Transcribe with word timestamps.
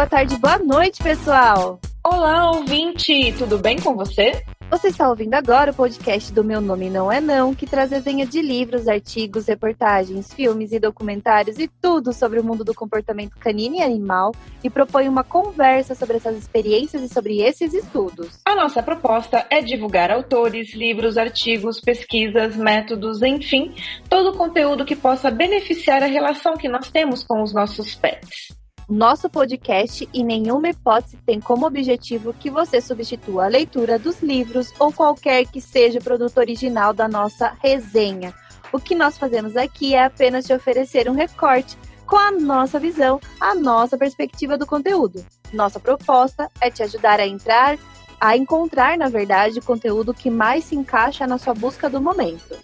boa 0.00 0.08
tarde, 0.08 0.38
boa 0.38 0.58
noite, 0.58 1.02
pessoal! 1.02 1.78
Olá, 2.02 2.52
ouvinte! 2.52 3.34
Tudo 3.36 3.58
bem 3.58 3.78
com 3.78 3.94
você? 3.94 4.42
Você 4.70 4.88
está 4.88 5.06
ouvindo 5.06 5.34
agora 5.34 5.72
o 5.72 5.74
podcast 5.74 6.32
do 6.32 6.42
Meu 6.42 6.58
Nome 6.58 6.88
Não 6.88 7.12
É 7.12 7.20
Não, 7.20 7.54
que 7.54 7.66
traz 7.66 7.90
resenha 7.90 8.24
de 8.24 8.40
livros, 8.40 8.88
artigos, 8.88 9.46
reportagens, 9.46 10.32
filmes 10.32 10.72
e 10.72 10.80
documentários 10.80 11.58
e 11.58 11.68
tudo 11.68 12.14
sobre 12.14 12.40
o 12.40 12.44
mundo 12.44 12.64
do 12.64 12.72
comportamento 12.72 13.36
canino 13.38 13.76
e 13.76 13.82
animal 13.82 14.34
e 14.64 14.70
propõe 14.70 15.06
uma 15.06 15.22
conversa 15.22 15.94
sobre 15.94 16.16
essas 16.16 16.34
experiências 16.34 17.02
e 17.02 17.08
sobre 17.12 17.42
esses 17.42 17.74
estudos. 17.74 18.40
A 18.46 18.54
nossa 18.54 18.82
proposta 18.82 19.46
é 19.50 19.60
divulgar 19.60 20.10
autores, 20.10 20.74
livros, 20.74 21.18
artigos, 21.18 21.78
pesquisas, 21.78 22.56
métodos, 22.56 23.22
enfim, 23.22 23.74
todo 24.08 24.30
o 24.30 24.38
conteúdo 24.38 24.86
que 24.86 24.96
possa 24.96 25.30
beneficiar 25.30 26.02
a 26.02 26.06
relação 26.06 26.56
que 26.56 26.70
nós 26.70 26.90
temos 26.90 27.22
com 27.22 27.42
os 27.42 27.52
nossos 27.52 27.94
pets. 27.94 28.58
Nosso 28.90 29.30
podcast, 29.30 30.08
em 30.12 30.24
nenhuma 30.24 30.70
hipótese, 30.70 31.16
tem 31.24 31.38
como 31.38 31.64
objetivo 31.64 32.34
que 32.34 32.50
você 32.50 32.80
substitua 32.80 33.44
a 33.44 33.48
leitura 33.48 34.00
dos 34.00 34.20
livros 34.20 34.72
ou 34.80 34.92
qualquer 34.92 35.46
que 35.46 35.60
seja 35.60 36.00
o 36.00 36.02
produto 36.02 36.38
original 36.38 36.92
da 36.92 37.06
nossa 37.06 37.56
resenha. 37.62 38.34
O 38.72 38.80
que 38.80 38.96
nós 38.96 39.16
fazemos 39.16 39.56
aqui 39.56 39.94
é 39.94 40.04
apenas 40.04 40.44
te 40.44 40.52
oferecer 40.52 41.08
um 41.08 41.14
recorte 41.14 41.78
com 42.04 42.16
a 42.16 42.32
nossa 42.32 42.80
visão, 42.80 43.20
a 43.40 43.54
nossa 43.54 43.96
perspectiva 43.96 44.58
do 44.58 44.66
conteúdo. 44.66 45.24
Nossa 45.52 45.78
proposta 45.78 46.50
é 46.60 46.68
te 46.68 46.82
ajudar 46.82 47.20
a 47.20 47.26
entrar, 47.28 47.78
a 48.20 48.36
encontrar, 48.36 48.98
na 48.98 49.08
verdade, 49.08 49.60
o 49.60 49.64
conteúdo 49.64 50.12
que 50.12 50.28
mais 50.28 50.64
se 50.64 50.74
encaixa 50.74 51.28
na 51.28 51.38
sua 51.38 51.54
busca 51.54 51.88
do 51.88 52.00
momento 52.00 52.58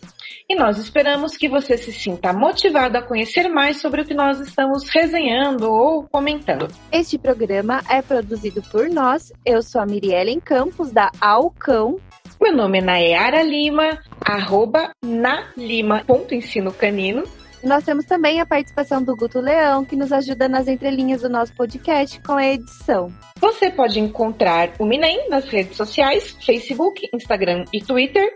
e 0.49 0.55
nós 0.55 0.79
esperamos 0.79 1.37
que 1.37 1.49
você 1.49 1.77
se 1.77 1.93
sinta 1.93 2.33
motivado 2.33 2.97
a 2.97 3.03
conhecer 3.03 3.49
mais 3.49 3.81
sobre 3.81 4.03
o 4.03 4.05
que 4.05 4.15
nós 4.15 4.39
estamos 4.39 4.89
resenhando 4.89 5.71
ou 5.71 6.05
comentando. 6.05 6.69
Este 6.93 7.19
programa 7.19 7.83
é 7.91 8.01
produzido 8.01 8.63
por 8.71 8.89
nós. 8.89 9.33
Eu 9.45 9.61
sou 9.61 9.81
a 9.81 9.87
Miriellen 9.87 10.39
Campos, 10.39 10.93
da 10.93 11.11
Alcão. 11.21 11.99
Meu 12.41 12.55
nome 12.55 12.79
é 12.79 12.83
Nayara 12.83 13.43
Lima, 13.43 13.99
arroba 14.21 14.93
na 15.05 15.49
Lima, 15.57 16.05
ponto 16.07 16.35
ensino 16.35 16.73
canino. 16.73 17.25
Nós 17.67 17.83
temos 17.83 18.05
também 18.05 18.41
a 18.41 18.47
participação 18.47 19.03
do 19.03 19.17
Guto 19.17 19.41
Leão, 19.41 19.85
que 19.85 19.97
nos 19.97 20.13
ajuda 20.13 20.49
nas 20.49 20.69
entrelinhas 20.69 21.23
do 21.23 21.29
nosso 21.29 21.53
podcast 21.53 22.21
com 22.21 22.35
a 22.35 22.47
edição. 22.47 23.13
Você 23.41 23.69
pode 23.69 23.99
encontrar 23.99 24.71
o 24.79 24.87
Minem 24.87 25.29
nas 25.29 25.47
redes 25.47 25.77
sociais, 25.77 26.37
Facebook, 26.47 27.09
Instagram 27.13 27.65
e 27.73 27.83
Twitter. 27.83 28.33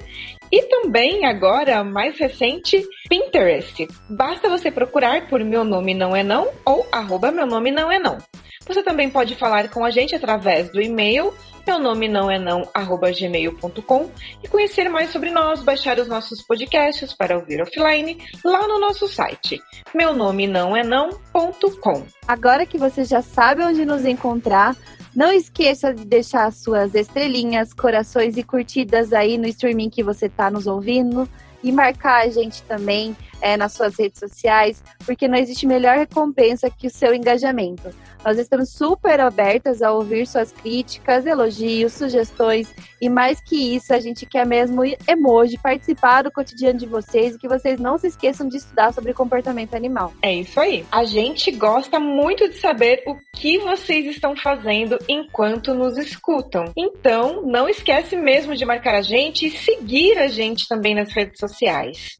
E 0.50 0.62
também, 0.62 1.26
agora, 1.26 1.84
mais 1.84 2.18
recente, 2.18 2.84
Pinterest. 3.08 3.86
Basta 4.08 4.48
você 4.48 4.68
procurar 4.68 5.28
por 5.28 5.44
Meu 5.44 5.62
Nome 5.62 5.94
Não 5.94 6.16
É 6.16 6.24
Não 6.24 6.48
ou 6.66 6.84
arroba 6.90 7.30
Meu 7.30 7.46
Nome 7.46 7.70
Não 7.70 7.92
É 7.92 8.00
Não. 8.00 8.18
Você 8.66 8.82
também 8.82 9.10
pode 9.10 9.34
falar 9.36 9.68
com 9.68 9.84
a 9.84 9.90
gente 9.90 10.14
através 10.14 10.70
do 10.70 10.80
e-mail 10.80 11.32
meu 11.66 11.78
nome 11.78 12.08
não 12.08 12.30
é 12.30 12.38
não, 12.38 12.68
arroba 12.72 13.12
gmail.com 13.12 14.10
e 14.42 14.48
conhecer 14.48 14.88
mais 14.88 15.10
sobre 15.10 15.30
nós, 15.30 15.62
baixar 15.62 15.98
os 15.98 16.08
nossos 16.08 16.42
podcasts 16.42 17.12
para 17.12 17.36
ouvir 17.36 17.62
offline 17.62 18.18
lá 18.44 18.66
no 18.66 18.80
nosso 18.80 19.06
site, 19.06 19.62
meu 19.94 20.14
nome 20.14 20.46
não 20.46 20.76
é 20.76 20.82
não.com. 20.82 22.04
Agora 22.26 22.66
que 22.66 22.78
você 22.78 23.04
já 23.04 23.22
sabe 23.22 23.62
onde 23.62 23.84
nos 23.84 24.04
encontrar, 24.04 24.76
não 25.14 25.32
esqueça 25.32 25.92
de 25.92 26.04
deixar 26.04 26.50
suas 26.52 26.94
estrelinhas, 26.94 27.72
corações 27.72 28.36
e 28.36 28.42
curtidas 28.42 29.12
aí 29.12 29.36
no 29.36 29.46
streaming 29.46 29.90
que 29.90 30.02
você 30.02 30.26
está 30.26 30.50
nos 30.50 30.66
ouvindo 30.66 31.28
e 31.62 31.72
marcar 31.72 32.24
a 32.24 32.28
gente 32.28 32.62
também 32.62 33.16
é, 33.40 33.56
nas 33.56 33.72
suas 33.72 33.98
redes 33.98 34.18
sociais, 34.18 34.82
porque 35.04 35.26
não 35.26 35.36
existe 35.36 35.66
melhor 35.66 35.96
recompensa 35.96 36.70
que 36.70 36.86
o 36.86 36.90
seu 36.90 37.14
engajamento. 37.14 37.90
Nós 38.24 38.38
estamos 38.38 38.70
super 38.70 39.18
abertas 39.18 39.80
a 39.80 39.92
ouvir 39.92 40.26
suas 40.26 40.52
críticas, 40.52 41.24
elogios, 41.24 41.94
sugestões 41.94 42.72
e 43.00 43.08
mais 43.08 43.40
que 43.40 43.74
isso, 43.76 43.94
a 43.94 44.00
gente 44.00 44.26
quer 44.26 44.46
mesmo 44.46 44.82
emoji 45.08 45.56
participar 45.56 46.22
do 46.22 46.30
cotidiano 46.30 46.78
de 46.78 46.86
vocês 46.86 47.34
e 47.34 47.38
que 47.38 47.48
vocês 47.48 47.80
não 47.80 47.96
se 47.96 48.08
esqueçam 48.08 48.46
de 48.46 48.58
estudar 48.58 48.92
sobre 48.92 49.14
comportamento 49.14 49.74
animal. 49.74 50.12
É 50.20 50.34
isso 50.34 50.60
aí. 50.60 50.84
A 50.92 51.04
gente 51.04 51.50
gosta 51.50 51.98
muito 51.98 52.46
de 52.46 52.56
saber 52.56 53.02
o 53.06 53.16
que 53.34 53.58
vocês 53.58 54.04
estão 54.04 54.36
fazendo 54.36 54.98
enquanto 55.08 55.72
nos 55.72 55.96
escutam. 55.96 56.66
Então, 56.76 57.42
não 57.46 57.68
esquece 57.68 58.16
mesmo 58.16 58.54
de 58.54 58.66
marcar 58.66 58.94
a 58.94 59.02
gente 59.02 59.46
e 59.46 59.50
seguir 59.50 60.18
a 60.18 60.28
gente 60.28 60.68
também 60.68 60.94
nas 60.94 61.10
redes 61.10 61.38
sociais. 61.38 61.49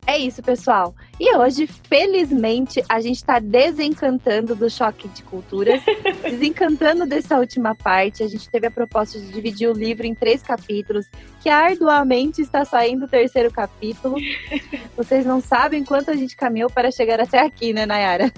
É 0.07 0.19
isso, 0.19 0.43
pessoal. 0.43 0.95
E 1.19 1.37
hoje, 1.37 1.67
felizmente, 1.67 2.83
a 2.89 3.01
gente 3.01 3.17
está 3.17 3.39
desencantando 3.39 4.55
do 4.55 4.71
choque 4.71 5.09
de 5.09 5.23
culturas, 5.23 5.83
desencantando 6.23 7.07
dessa 7.07 7.39
última 7.39 7.75
parte. 7.75 8.23
A 8.23 8.29
gente 8.29 8.49
teve 8.51 8.67
a 8.67 8.71
proposta 8.71 9.19
de 9.19 9.31
dividir 9.33 9.69
o 9.69 9.73
livro 9.73 10.07
em 10.07 10.15
três 10.15 10.43
capítulos, 10.43 11.07
que 11.41 11.49
arduamente 11.49 12.41
está 12.41 12.65
saindo 12.65 13.05
o 13.05 13.09
terceiro 13.09 13.51
capítulo. 13.51 14.17
Vocês 14.97 15.25
não 15.25 15.41
sabem 15.41 15.85
quanto 15.85 16.11
a 16.11 16.17
gente 16.17 16.37
caminhou 16.37 16.71
para 16.71 16.91
chegar 16.91 17.21
até 17.21 17.39
aqui, 17.39 17.73
né, 17.73 17.87
Nayara? 17.87 18.33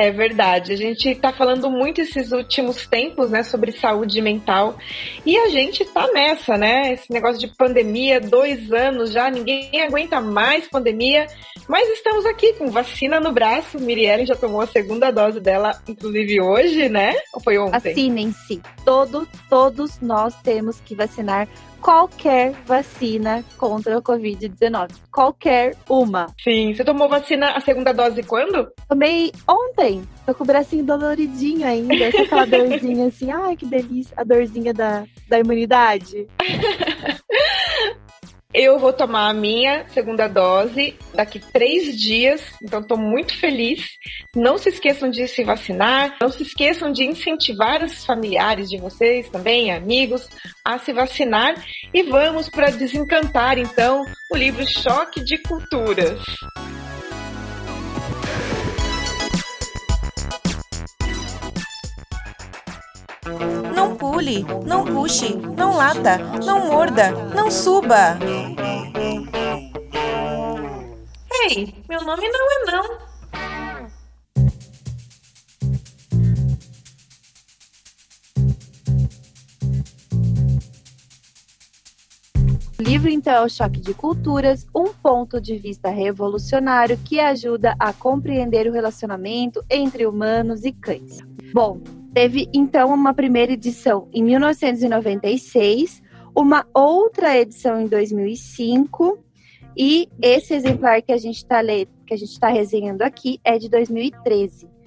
É 0.00 0.12
verdade. 0.12 0.72
A 0.72 0.76
gente 0.76 1.08
está 1.08 1.32
falando 1.32 1.68
muito 1.68 2.00
esses 2.00 2.30
últimos 2.30 2.86
tempos, 2.86 3.30
né, 3.30 3.42
sobre 3.42 3.72
saúde 3.72 4.22
mental. 4.22 4.78
E 5.26 5.36
a 5.36 5.48
gente 5.48 5.82
está 5.82 6.06
nessa, 6.12 6.56
né? 6.56 6.92
Esse 6.92 7.12
negócio 7.12 7.40
de 7.40 7.48
pandemia, 7.56 8.20
dois 8.20 8.72
anos 8.72 9.10
já, 9.10 9.28
ninguém 9.28 9.82
aguenta 9.82 10.20
mais 10.20 10.68
pandemia. 10.68 11.26
Mas 11.68 11.88
estamos 11.88 12.24
aqui 12.26 12.52
com 12.52 12.70
vacina 12.70 13.18
no 13.18 13.32
braço. 13.32 13.80
Mirielle 13.80 14.24
já 14.24 14.36
tomou 14.36 14.60
a 14.60 14.68
segunda 14.68 15.10
dose 15.10 15.40
dela, 15.40 15.72
inclusive 15.88 16.40
hoje, 16.40 16.88
né? 16.88 17.12
Ou 17.34 17.40
foi 17.42 17.58
ontem? 17.58 17.92
Vacinem-se. 17.92 18.62
Todo, 18.84 19.26
todos 19.50 20.00
nós 20.00 20.32
temos 20.42 20.80
que 20.80 20.94
vacinar 20.94 21.48
qualquer 21.80 22.52
vacina 22.66 23.44
contra 23.56 23.98
o 23.98 24.02
Covid-19. 24.02 24.90
Qualquer 25.12 25.76
uma. 25.88 26.26
Sim. 26.42 26.74
Você 26.74 26.84
tomou 26.84 27.08
vacina 27.08 27.52
a 27.52 27.60
segunda 27.60 27.92
dose 27.92 28.22
quando? 28.22 28.68
Tomei 28.88 29.32
ontem. 29.48 30.02
Tô 30.26 30.34
com 30.34 30.44
o 30.44 30.46
bracinho 30.46 30.84
doloridinho 30.84 31.66
ainda. 31.66 32.12
Com 32.12 32.22
aquela 32.22 32.44
dorzinha 32.68 33.06
assim. 33.06 33.30
Ai, 33.30 33.56
que 33.56 33.66
delícia. 33.66 34.14
A 34.16 34.24
dorzinha 34.24 34.74
da, 34.74 35.04
da 35.28 35.38
imunidade. 35.38 36.26
Eu 38.54 38.78
vou 38.78 38.94
tomar 38.94 39.28
a 39.28 39.34
minha 39.34 39.86
segunda 39.90 40.26
dose 40.26 40.96
daqui 41.14 41.38
três 41.38 41.94
dias, 41.94 42.40
então 42.62 42.80
estou 42.80 42.96
muito 42.96 43.36
feliz. 43.38 43.86
Não 44.34 44.56
se 44.56 44.70
esqueçam 44.70 45.10
de 45.10 45.28
se 45.28 45.44
vacinar, 45.44 46.16
não 46.18 46.30
se 46.30 46.44
esqueçam 46.44 46.90
de 46.90 47.04
incentivar 47.04 47.84
os 47.84 48.06
familiares 48.06 48.70
de 48.70 48.78
vocês 48.78 49.28
também, 49.28 49.70
amigos, 49.70 50.30
a 50.64 50.78
se 50.78 50.94
vacinar. 50.94 51.62
E 51.92 52.02
vamos 52.02 52.48
para 52.48 52.70
desencantar 52.70 53.58
então 53.58 54.02
o 54.32 54.36
livro 54.36 54.66
Choque 54.66 55.22
de 55.22 55.36
Culturas. 55.42 56.18
Não 63.74 63.96
pule, 63.96 64.44
não 64.66 64.84
puxe, 64.84 65.34
não 65.56 65.76
lata, 65.76 66.18
não 66.44 66.66
morda, 66.66 67.10
não 67.34 67.50
suba. 67.50 68.18
Ei, 71.50 71.74
meu 71.88 72.02
nome 72.02 72.28
não 72.28 72.52
é 72.52 72.72
não. 72.72 73.08
O 82.78 82.82
livro, 82.82 83.08
então, 83.10 83.34
é 83.34 83.44
o 83.44 83.48
Choque 83.48 83.80
de 83.80 83.92
Culturas, 83.92 84.64
um 84.72 84.92
ponto 84.92 85.40
de 85.40 85.58
vista 85.58 85.88
revolucionário 85.90 86.96
que 86.98 87.18
ajuda 87.18 87.74
a 87.76 87.92
compreender 87.92 88.68
o 88.68 88.72
relacionamento 88.72 89.64
entre 89.68 90.06
humanos 90.06 90.64
e 90.64 90.70
cães. 90.70 91.18
Bom, 91.52 91.80
Teve 92.12 92.48
então 92.52 92.92
uma 92.92 93.14
primeira 93.14 93.52
edição 93.52 94.08
em 94.12 94.22
1996, 94.22 96.02
uma 96.34 96.66
outra 96.74 97.36
edição 97.38 97.80
em 97.80 97.86
2005 97.86 99.18
e 99.76 100.08
esse 100.20 100.54
exemplar 100.54 101.02
que 101.02 101.12
a 101.12 101.16
gente 101.16 101.36
está 101.36 101.62
que 101.62 102.14
a 102.14 102.16
gente 102.16 102.32
está 102.32 102.48
resenhando 102.48 103.02
aqui 103.02 103.38
é 103.44 103.58
de 103.58 103.68
2013 103.68 104.78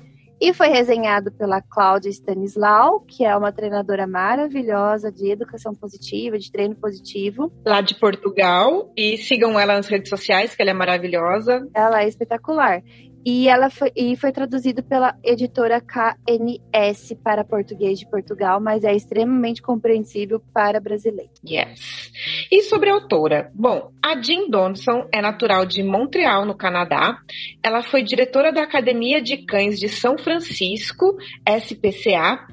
e 0.42 0.54
foi 0.56 0.70
resenhado 0.70 1.32
pela 1.32 1.62
Cláudia 1.62 2.10
Stanislau, 2.10 3.02
que 3.02 3.24
é 3.24 3.38
uma 3.38 3.52
treinadora 3.52 4.08
maravilhosa 4.08 5.12
de 5.12 5.30
educação 5.30 5.76
positiva, 5.76 6.40
de 6.40 6.52
treino 6.52 6.76
positivo. 6.76 7.54
Lá 7.64 7.80
de 7.80 7.94
Portugal. 7.94 8.92
E 8.98 9.18
sigam 9.18 9.60
ela 9.60 9.76
nas 9.76 9.88
redes 9.88 10.10
sociais, 10.10 10.56
que 10.56 10.62
ela 10.64 10.72
é 10.72 10.74
maravilhosa. 10.74 11.70
Ela 11.76 12.02
é 12.02 12.08
espetacular. 12.08 12.82
E 13.26 13.48
ela 13.48 13.70
foi, 13.70 13.92
e 13.96 14.16
foi 14.16 14.32
traduzido 14.32 14.82
pela 14.84 15.16
editora 15.24 15.82
KNS 15.82 17.16
para 17.24 17.44
português 17.44 18.00
de 18.00 18.10
Portugal, 18.10 18.60
mas 18.60 18.84
é 18.84 18.96
extremamente 18.96 19.62
compreensível 19.62 20.42
para 20.54 20.80
brasileiro. 20.80 21.32
Yes. 21.48 22.12
E 22.52 22.64
sobre 22.64 22.90
a 22.90 22.94
autora? 22.94 23.52
Bom, 23.54 23.92
a 24.04 24.20
Jean 24.22 24.50
Donson 24.50 25.08
é 25.14 25.22
natural 25.22 25.66
de 25.66 25.84
Montreal, 25.84 26.46
no 26.46 26.56
Canadá. 26.56 27.18
Ela 27.64 27.82
foi 27.84 28.04
diretora 28.04 28.52
da 28.52 28.64
Academia 28.64 29.22
de 29.22 29.38
Cães 29.46 29.80
de 29.80 29.88
São 29.88 30.18
Francisco, 30.18 31.16
SPCA 31.48 32.48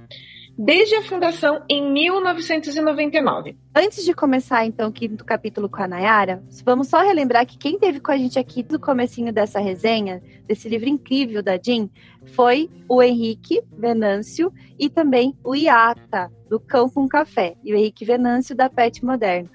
desde 0.59 0.97
a 0.97 1.03
fundação 1.03 1.63
em 1.69 1.93
1999. 1.93 3.57
Antes 3.73 4.05
de 4.05 4.13
começar, 4.13 4.67
então, 4.67 4.89
o 4.89 4.93
quinto 4.93 5.25
capítulo 5.25 5.69
com 5.69 5.81
a 5.81 5.87
Nayara, 5.87 6.43
vamos 6.65 6.89
só 6.89 6.99
relembrar 6.99 7.47
que 7.47 7.57
quem 7.57 7.79
teve 7.79 8.01
com 8.01 8.11
a 8.11 8.17
gente 8.17 8.41
aqui 8.41 8.67
no 8.69 8.81
comecinho 8.81 9.33
dessa 9.33 9.61
resenha, 9.61 10.21
desse 10.49 10.69
livro 10.69 10.89
incrível 10.89 11.45
da 11.45 11.57
Jean, 11.57 11.89
foi 12.35 12.69
o 12.89 13.01
Henrique 13.01 13.63
Venâncio 13.73 14.53
e 14.77 14.91
também 14.91 15.39
o 15.45 15.55
Iata, 15.55 16.29
do 16.51 16.59
Cão 16.59 16.91
com 16.91 17.07
Café, 17.07 17.55
e 17.63 17.73
o 17.73 17.77
Henrique 17.77 18.05
Venâncio, 18.05 18.57
da 18.57 18.69
Pet 18.69 19.05
Moderno 19.05 19.49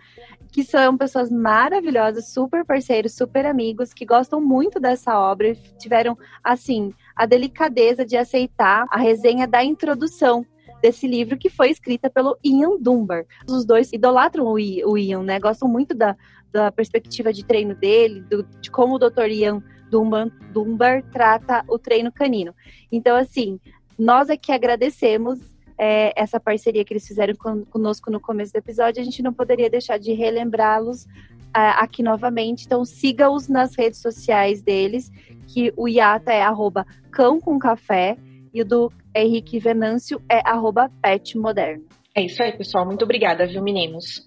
que 0.54 0.64
são 0.64 0.96
pessoas 0.96 1.32
maravilhosas, 1.32 2.32
super 2.32 2.64
parceiros, 2.64 3.16
super 3.16 3.44
amigos, 3.44 3.92
que 3.92 4.06
gostam 4.06 4.40
muito 4.40 4.80
dessa 4.80 5.20
obra 5.20 5.48
e 5.48 5.56
tiveram, 5.80 6.16
assim, 6.44 6.94
a 7.16 7.26
delicadeza 7.26 8.06
de 8.06 8.16
aceitar 8.16 8.86
a 8.92 9.00
resenha 9.00 9.48
da 9.48 9.64
introdução 9.64 10.46
desse 10.84 11.08
livro 11.08 11.38
que 11.38 11.50
foi 11.50 11.70
escrita 11.70 12.10
pelo 12.10 12.38
Ian 12.44 12.78
Dunbar. 12.78 13.26
Os 13.48 13.64
dois 13.64 13.94
idolatram 13.94 14.46
o 14.46 14.98
Ian, 14.98 15.24
né? 15.24 15.40
Gostam 15.40 15.70
muito 15.70 15.96
da, 15.96 16.14
da 16.52 16.74
perspectiva 16.74 17.32
de 17.32 17.46
treino 17.46 17.74
dele, 17.74 18.20
do, 18.20 18.44
de 18.44 18.70
como 18.70 18.96
o 18.96 19.00
Dr. 19.00 19.30
Ian 19.30 19.64
Dunbar, 19.90 20.30
Dunbar 20.52 21.02
trata 21.10 21.64
o 21.70 21.80
treino 21.80 22.12
canino. 22.12 22.54
Então, 22.92 23.16
assim, 23.16 23.62
nós 23.98 24.30
aqui 24.30 24.52
agradecemos 24.52 25.40
é, 25.78 26.12
essa 26.22 26.38
parceria 26.38 26.84
que 26.84 26.92
eles 26.92 27.08
fizeram 27.08 27.34
conosco 27.70 28.12
no 28.12 28.20
começo 28.20 28.52
do 28.52 28.58
episódio, 28.58 29.02
a 29.02 29.06
gente 29.06 29.24
não 29.24 29.32
poderia 29.32 29.70
deixar 29.70 29.98
de 29.98 30.12
relembrá-los 30.12 31.06
uh, 31.06 31.78
aqui 31.78 32.04
novamente. 32.04 32.66
Então 32.66 32.84
siga-os 32.84 33.48
nas 33.48 33.74
redes 33.74 34.02
sociais 34.02 34.62
deles, 34.62 35.10
que 35.48 35.74
o 35.78 35.88
Iata 35.88 36.34
é 36.34 36.42
arroba 36.42 36.86
cão 37.10 37.40
com 37.40 37.58
café 37.58 38.18
e 38.54 38.62
o 38.62 38.66
do 38.66 38.92
Henrique 39.16 39.60
Venâncio 39.60 40.22
é 40.30 40.40
arroba 40.48 40.90
pet 41.02 41.38
moderno. 41.38 41.84
É 42.16 42.24
isso 42.24 42.44
aí, 42.44 42.56
pessoal. 42.56 42.86
Muito 42.86 43.04
obrigada, 43.04 43.48
viu, 43.48 43.64
meninos? 43.64 44.26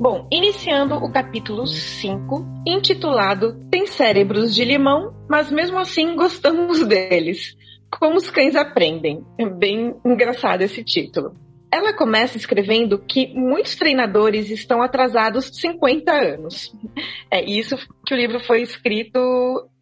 Bom, 0.00 0.28
iniciando 0.30 0.94
o 0.94 1.10
capítulo 1.10 1.66
5, 1.66 2.62
intitulado 2.64 3.58
Tem 3.68 3.84
cérebros 3.84 4.54
de 4.54 4.64
limão, 4.64 5.12
mas 5.28 5.50
mesmo 5.50 5.76
assim 5.76 6.14
gostamos 6.14 6.86
deles. 6.86 7.56
Como 7.98 8.16
os 8.16 8.30
cães 8.30 8.54
aprendem. 8.54 9.24
É 9.36 9.44
bem 9.44 9.96
engraçado 10.04 10.62
esse 10.62 10.84
título. 10.84 11.34
Ela 11.70 11.92
começa 11.92 12.36
escrevendo 12.36 12.98
que 12.98 13.34
muitos 13.34 13.74
treinadores 13.74 14.50
estão 14.50 14.80
atrasados 14.80 15.50
50 15.56 16.12
anos. 16.12 16.72
É 17.28 17.42
isso 17.44 17.76
que 18.06 18.14
o 18.14 18.16
livro 18.16 18.38
foi 18.40 18.62
escrito 18.62 19.18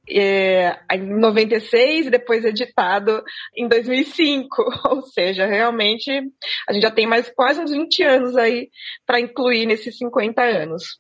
é, 0.09 0.79
em 0.93 1.19
96 1.19 2.07
e 2.07 2.11
depois 2.11 2.45
editado 2.45 3.23
em 3.57 3.69
2005. 3.69 4.49
Ou 4.91 5.03
seja, 5.03 5.47
realmente 5.47 6.11
a 6.69 6.73
gente 6.73 6.83
já 6.83 6.91
tem 6.91 7.07
mais 7.07 7.31
quase 7.31 7.61
uns 7.61 7.71
20 7.71 8.03
anos 8.03 8.37
aí 8.37 8.69
para 9.07 9.21
incluir 9.21 9.67
nesses 9.67 9.97
50 9.99 10.43
anos. 10.43 10.99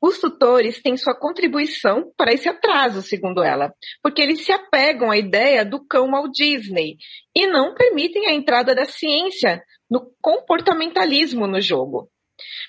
Os 0.00 0.18
tutores 0.18 0.82
têm 0.82 0.96
sua 0.96 1.14
contribuição 1.14 2.12
para 2.16 2.32
esse 2.32 2.48
atraso, 2.48 3.02
segundo 3.02 3.40
ela, 3.40 3.72
porque 4.02 4.20
eles 4.20 4.44
se 4.44 4.50
apegam 4.50 5.12
à 5.12 5.16
ideia 5.16 5.64
do 5.64 5.86
cão 5.86 6.16
ao 6.16 6.28
Disney 6.28 6.96
e 7.32 7.46
não 7.46 7.72
permitem 7.72 8.26
a 8.26 8.32
entrada 8.32 8.74
da 8.74 8.84
ciência 8.84 9.62
no 9.88 10.12
comportamentalismo 10.20 11.46
no 11.46 11.60
jogo. 11.60 12.10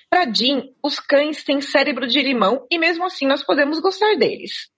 Para 0.08 0.32
Jean, 0.32 0.62
os 0.80 1.00
cães 1.00 1.42
têm 1.42 1.60
cérebro 1.60 2.06
de 2.06 2.22
limão 2.22 2.64
e 2.70 2.78
mesmo 2.78 3.04
assim 3.04 3.26
nós 3.26 3.44
podemos 3.44 3.80
gostar 3.80 4.14
deles. 4.14 4.72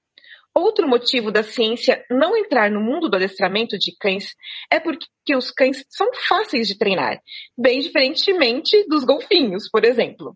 Outro 0.57 0.89
motivo 0.89 1.31
da 1.31 1.43
ciência 1.43 2.03
não 2.11 2.35
entrar 2.35 2.71
no 2.71 2.81
mundo 2.81 3.11
do 3.11 3.17
adestramento 3.17 3.79
de 3.79 3.95
cães 4.01 4.35
é 4.73 4.81
porque 4.81 5.37
os 5.37 5.51
cães 5.51 5.85
são 5.91 6.09
fáceis 6.27 6.67
de 6.67 6.79
treinar, 6.79 7.21
bem 7.59 7.81
diferentemente 7.81 8.83
dos 8.89 9.05
golfinhos, 9.05 9.69
por 9.71 9.85
exemplo. 9.85 10.35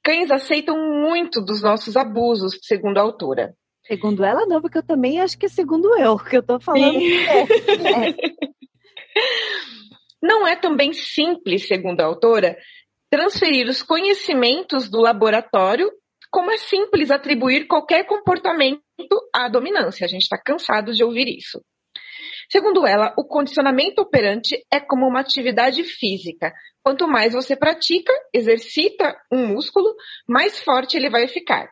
Cães 0.00 0.30
aceitam 0.30 0.76
muito 1.02 1.40
dos 1.40 1.60
nossos 1.60 1.96
abusos, 1.96 2.56
segundo 2.62 2.98
a 2.98 3.02
autora. 3.02 3.52
Segundo 3.84 4.24
ela, 4.24 4.46
não, 4.46 4.60
porque 4.60 4.78
eu 4.78 4.86
também 4.86 5.20
acho 5.20 5.36
que 5.36 5.46
é 5.46 5.48
segundo 5.48 5.92
eu, 5.98 6.16
que 6.18 6.36
eu 6.36 6.42
tô 6.42 6.60
falando. 6.60 6.96
É, 6.96 8.10
é. 8.10 8.14
Não 10.22 10.46
é 10.46 10.54
também 10.54 10.92
simples, 10.92 11.66
segundo 11.66 12.00
a 12.00 12.04
autora, 12.04 12.56
transferir 13.10 13.68
os 13.68 13.82
conhecimentos 13.82 14.88
do 14.88 15.00
laboratório 15.00 15.90
como 16.30 16.50
é 16.50 16.58
simples 16.58 17.10
atribuir 17.10 17.66
qualquer 17.66 18.04
comportamento 18.04 18.82
à 19.34 19.48
dominância. 19.48 20.04
A 20.04 20.08
gente 20.08 20.22
está 20.22 20.38
cansado 20.38 20.92
de 20.92 21.04
ouvir 21.04 21.28
isso. 21.28 21.62
Segundo 22.50 22.86
ela, 22.86 23.14
o 23.18 23.24
condicionamento 23.24 24.00
operante 24.00 24.64
é 24.72 24.80
como 24.80 25.06
uma 25.06 25.20
atividade 25.20 25.84
física. 25.84 26.52
Quanto 26.82 27.06
mais 27.06 27.34
você 27.34 27.54
pratica, 27.54 28.12
exercita 28.32 29.14
um 29.30 29.48
músculo, 29.48 29.94
mais 30.26 30.58
forte 30.58 30.96
ele 30.96 31.10
vai 31.10 31.28
ficar. 31.28 31.70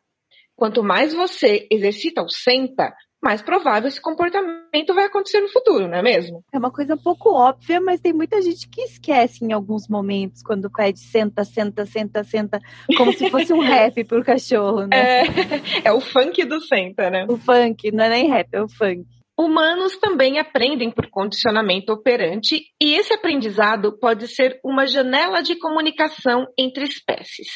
Quanto 0.55 0.82
mais 0.82 1.14
você 1.14 1.67
exercita 1.70 2.23
ou 2.23 2.28
senta, 2.28 2.94
mais 3.23 3.43
provável 3.43 3.89
esse 3.89 4.01
comportamento 4.01 4.95
vai 4.95 5.05
acontecer 5.05 5.41
no 5.41 5.49
futuro, 5.49 5.89
não 5.89 5.99
é 5.99 6.03
mesmo? 6.03 6.45
É 6.53 6.59
uma 6.59 6.71
coisa 6.71 6.95
um 6.95 6.99
pouco 6.99 7.31
óbvia, 7.31 7.81
mas 7.81 8.01
tem 8.01 8.13
muita 8.13 8.41
gente 8.41 8.69
que 8.69 8.83
esquece 8.83 9.45
em 9.45 9.53
alguns 9.53 9.89
momentos 9.89 10.43
quando 10.43 10.71
pede 10.71 11.01
senta, 11.01 11.45
senta, 11.45 11.87
senta, 11.87 12.23
senta, 12.23 12.61
como 12.97 13.13
se 13.13 13.31
fosse 13.31 13.53
um 13.53 13.61
rap 13.67 14.05
pro 14.05 14.25
cachorro, 14.25 14.87
né? 14.87 15.23
É, 15.23 15.89
é 15.89 15.93
o 15.93 16.01
funk 16.01 16.45
do 16.45 16.61
senta, 16.61 17.11
né? 17.11 17.27
O 17.29 17.37
funk, 17.37 17.91
não 17.91 18.05
é 18.05 18.09
nem 18.11 18.29
rap, 18.29 18.49
é 18.53 18.63
o 18.63 18.69
funk. 18.69 19.05
Humanos 19.39 19.99
também 19.99 20.39
aprendem 20.39 20.91
por 20.91 21.11
condicionamento 21.11 21.93
operante 21.93 22.62
e 22.81 22.95
esse 22.95 23.12
aprendizado 23.12 23.99
pode 23.99 24.29
ser 24.29 24.59
uma 24.65 24.87
janela 24.87 25.43
de 25.43 25.59
comunicação 25.59 26.47
entre 26.59 26.85
espécies. 26.85 27.49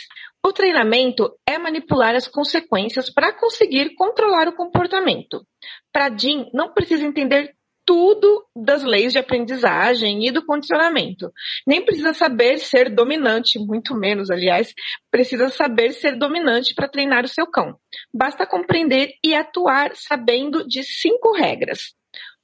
O 0.44 0.52
treinamento 0.52 1.30
é 1.46 1.58
manipular 1.58 2.14
as 2.14 2.26
consequências 2.26 3.10
para 3.12 3.32
conseguir 3.32 3.94
controlar 3.94 4.48
o 4.48 4.56
comportamento. 4.56 5.46
Para 5.92 6.16
Jean, 6.16 6.48
não 6.52 6.72
precisa 6.72 7.04
entender 7.04 7.54
tudo 7.84 8.46
das 8.54 8.82
leis 8.82 9.12
de 9.12 9.18
aprendizagem 9.18 10.26
e 10.26 10.30
do 10.30 10.44
condicionamento. 10.44 11.30
Nem 11.66 11.84
precisa 11.84 12.14
saber 12.14 12.58
ser 12.58 12.94
dominante, 12.94 13.58
muito 13.58 13.94
menos, 13.94 14.30
aliás, 14.30 14.72
precisa 15.10 15.48
saber 15.48 15.92
ser 15.92 16.16
dominante 16.16 16.74
para 16.74 16.88
treinar 16.88 17.24
o 17.24 17.28
seu 17.28 17.46
cão. 17.46 17.76
Basta 18.14 18.46
compreender 18.46 19.10
e 19.24 19.34
atuar 19.34 19.94
sabendo 19.94 20.66
de 20.66 20.82
cinco 20.84 21.32
regras. 21.32 21.94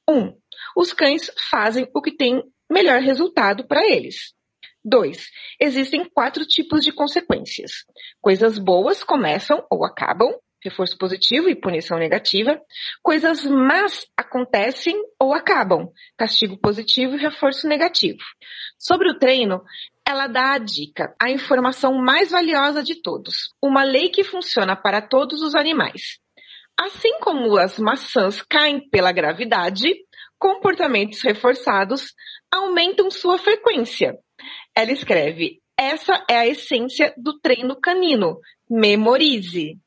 1. 0.09 0.15
Um, 0.19 0.37
os 0.77 0.93
cães 0.93 1.31
fazem 1.51 1.89
o 1.95 2.03
que 2.03 2.17
tem 2.17 2.43
melhor 2.71 3.01
resultado 3.01 3.67
para 3.67 3.87
eles. 3.87 4.36
2. 4.87 5.31
Existem 5.61 6.09
quatro 6.09 6.47
tipos 6.47 6.85
de 6.85 6.93
consequências. 6.93 7.85
Coisas 8.21 8.57
boas 8.57 9.03
começam 9.03 9.67
ou 9.69 9.85
acabam, 9.85 10.33
reforço 10.63 10.97
positivo 10.97 11.49
e 11.49 11.61
punição 11.61 11.99
negativa. 11.99 12.61
Coisas 13.03 13.45
más 13.45 14.07
acontecem 14.17 14.97
ou 15.21 15.35
acabam, 15.35 15.89
castigo 16.17 16.57
positivo 16.57 17.17
e 17.17 17.21
reforço 17.21 17.67
negativo. 17.67 18.21
Sobre 18.79 19.11
o 19.11 19.19
treino, 19.19 19.63
ela 20.07 20.29
dá 20.29 20.53
a 20.53 20.59
dica, 20.59 21.15
a 21.21 21.31
informação 21.31 21.93
mais 21.95 22.31
valiosa 22.31 22.83
de 22.83 23.03
todos, 23.03 23.55
uma 23.61 23.83
lei 23.83 24.09
que 24.09 24.23
funciona 24.23 24.77
para 24.77 25.03
todos 25.03 25.43
os 25.43 25.57
animais. 25.57 26.21
Assim 26.79 27.19
como 27.21 27.57
as 27.57 27.79
maçãs 27.79 28.43
caem 28.43 28.89
pela 28.89 29.11
gravidade, 29.11 29.95
comportamentos 30.39 31.23
reforçados 31.23 32.13
aumentam 32.53 33.11
sua 33.11 33.39
frequência. 33.39 34.17
Ela 34.77 34.93
escreve: 34.93 35.61
essa 35.79 36.25
é 36.29 36.37
a 36.37 36.47
essência 36.47 37.15
do 37.17 37.39
treino 37.41 37.79
canino. 37.81 38.39
Memorize. 38.69 39.79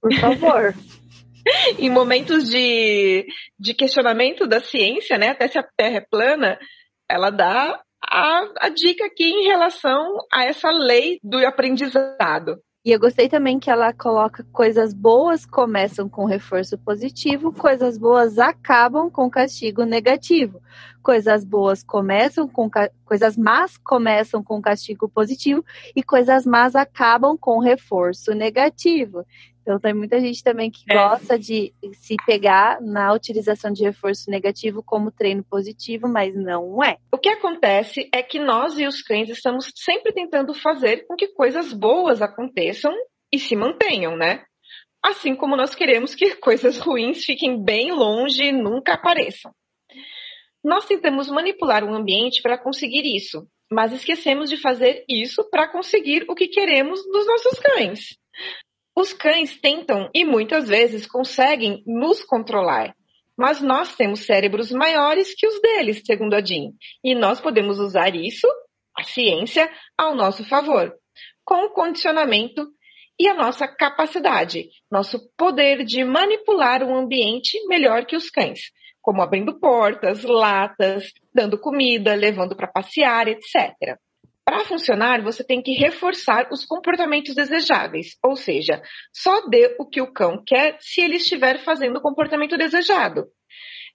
Por 0.00 0.14
favor. 0.14 0.74
em 1.78 1.90
momentos 1.90 2.48
de, 2.48 3.26
de 3.58 3.74
questionamento 3.74 4.46
da 4.46 4.60
ciência, 4.60 5.16
né, 5.18 5.28
até 5.28 5.48
se 5.48 5.58
a 5.58 5.68
Terra 5.76 5.98
é 5.98 6.06
plana, 6.08 6.58
ela 7.08 7.30
dá 7.30 7.80
a, 8.02 8.50
a 8.60 8.68
dica 8.68 9.06
aqui 9.06 9.24
em 9.24 9.46
relação 9.46 10.18
a 10.32 10.44
essa 10.44 10.70
lei 10.70 11.18
do 11.22 11.38
aprendizado. 11.46 12.60
E 12.86 12.92
eu 12.92 13.00
gostei 13.00 13.28
também 13.28 13.58
que 13.58 13.68
ela 13.68 13.92
coloca 13.92 14.46
coisas 14.52 14.94
boas 14.94 15.44
começam 15.44 16.08
com 16.08 16.24
reforço 16.24 16.78
positivo, 16.78 17.52
coisas 17.52 17.98
boas 17.98 18.38
acabam 18.38 19.10
com 19.10 19.28
castigo 19.28 19.82
negativo. 19.82 20.62
Coisas 21.02 21.44
boas 21.44 21.82
começam 21.82 22.46
com 22.46 22.70
coisas 23.04 23.36
más 23.36 23.76
começam 23.76 24.40
com 24.40 24.62
castigo 24.62 25.08
positivo 25.08 25.64
e 25.96 26.02
coisas 26.02 26.46
más 26.46 26.76
acabam 26.76 27.36
com 27.36 27.58
reforço 27.58 28.32
negativo. 28.36 29.26
Então 29.66 29.80
tem 29.80 29.92
muita 29.92 30.20
gente 30.20 30.44
também 30.44 30.70
que 30.70 30.84
é. 30.88 30.94
gosta 30.94 31.36
de 31.36 31.74
se 31.94 32.14
pegar 32.24 32.80
na 32.80 33.12
utilização 33.12 33.72
de 33.72 33.82
reforço 33.82 34.30
negativo 34.30 34.80
como 34.80 35.10
treino 35.10 35.42
positivo, 35.42 36.06
mas 36.06 36.32
não 36.36 36.84
é. 36.84 36.98
O 37.12 37.18
que 37.18 37.28
acontece 37.28 38.08
é 38.14 38.22
que 38.22 38.38
nós 38.38 38.78
e 38.78 38.86
os 38.86 39.02
cães 39.02 39.28
estamos 39.28 39.72
sempre 39.74 40.12
tentando 40.12 40.54
fazer 40.54 41.04
com 41.08 41.16
que 41.16 41.26
coisas 41.26 41.72
boas 41.72 42.22
aconteçam 42.22 42.94
e 43.32 43.40
se 43.40 43.56
mantenham, 43.56 44.16
né? 44.16 44.44
Assim 45.02 45.34
como 45.34 45.56
nós 45.56 45.74
queremos 45.74 46.14
que 46.14 46.36
coisas 46.38 46.78
ruins 46.78 47.24
fiquem 47.24 47.60
bem 47.60 47.90
longe 47.90 48.44
e 48.44 48.52
nunca 48.52 48.92
apareçam. 48.92 49.50
Nós 50.62 50.86
tentamos 50.86 51.28
manipular 51.28 51.82
o 51.82 51.92
ambiente 51.92 52.40
para 52.40 52.56
conseguir 52.56 53.02
isso, 53.16 53.48
mas 53.68 53.92
esquecemos 53.92 54.48
de 54.48 54.56
fazer 54.56 55.04
isso 55.08 55.42
para 55.50 55.66
conseguir 55.66 56.24
o 56.28 56.36
que 56.36 56.46
queremos 56.46 57.04
dos 57.10 57.26
nossos 57.26 57.58
cães. 57.58 58.16
Os 58.98 59.12
cães 59.12 59.60
tentam 59.60 60.08
e 60.14 60.24
muitas 60.24 60.68
vezes 60.68 61.06
conseguem 61.06 61.82
nos 61.86 62.24
controlar, 62.24 62.96
mas 63.36 63.60
nós 63.60 63.94
temos 63.94 64.24
cérebros 64.24 64.72
maiores 64.72 65.34
que 65.34 65.46
os 65.46 65.60
deles, 65.60 66.00
segundo 66.02 66.32
a 66.32 66.40
Jean, 66.40 66.72
e 67.04 67.14
nós 67.14 67.38
podemos 67.38 67.78
usar 67.78 68.14
isso, 68.14 68.48
a 68.96 69.04
ciência, 69.04 69.70
ao 69.98 70.14
nosso 70.14 70.42
favor, 70.46 70.94
com 71.44 71.66
o 71.66 71.74
condicionamento 71.74 72.66
e 73.20 73.28
a 73.28 73.34
nossa 73.34 73.68
capacidade, 73.68 74.70
nosso 74.90 75.30
poder 75.36 75.84
de 75.84 76.02
manipular 76.02 76.82
o 76.82 76.96
ambiente 76.96 77.58
melhor 77.66 78.06
que 78.06 78.16
os 78.16 78.30
cães, 78.30 78.70
como 79.02 79.20
abrindo 79.20 79.60
portas, 79.60 80.22
latas, 80.22 81.12
dando 81.34 81.60
comida, 81.60 82.14
levando 82.14 82.56
para 82.56 82.66
passear, 82.66 83.28
etc. 83.28 83.98
Para 84.46 84.64
funcionar, 84.64 85.22
você 85.22 85.42
tem 85.42 85.60
que 85.60 85.72
reforçar 85.72 86.48
os 86.52 86.64
comportamentos 86.64 87.34
desejáveis, 87.34 88.16
ou 88.22 88.36
seja, 88.36 88.80
só 89.12 89.40
dê 89.48 89.74
o 89.76 89.84
que 89.84 90.00
o 90.00 90.12
cão 90.12 90.40
quer 90.46 90.76
se 90.78 91.00
ele 91.00 91.16
estiver 91.16 91.58
fazendo 91.64 91.96
o 91.96 92.00
comportamento 92.00 92.56
desejado. 92.56 93.26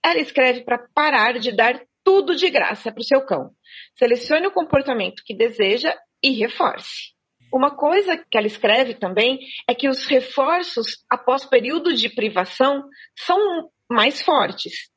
Ela 0.03 0.19
escreve 0.19 0.65
para 0.65 0.85
parar 0.93 1.39
de 1.39 1.55
dar 1.55 1.81
tudo 2.03 2.35
de 2.35 2.49
graça 2.49 2.91
para 2.91 2.99
o 2.99 3.05
seu 3.05 3.25
cão. 3.25 3.51
Selecione 3.97 4.45
o 4.45 4.51
comportamento 4.51 5.23
que 5.25 5.33
deseja 5.33 5.95
e 6.21 6.31
reforce. 6.31 7.13
Uma 7.53 7.73
coisa 7.73 8.17
que 8.17 8.37
ela 8.37 8.47
escreve 8.47 8.95
também 8.95 9.39
é 9.69 9.73
que 9.73 9.87
os 9.87 10.05
reforços 10.05 10.97
após 11.09 11.45
período 11.45 11.93
de 11.93 12.09
privação 12.09 12.83
são 13.17 13.69
mais 13.89 14.21
fortes 14.21 14.91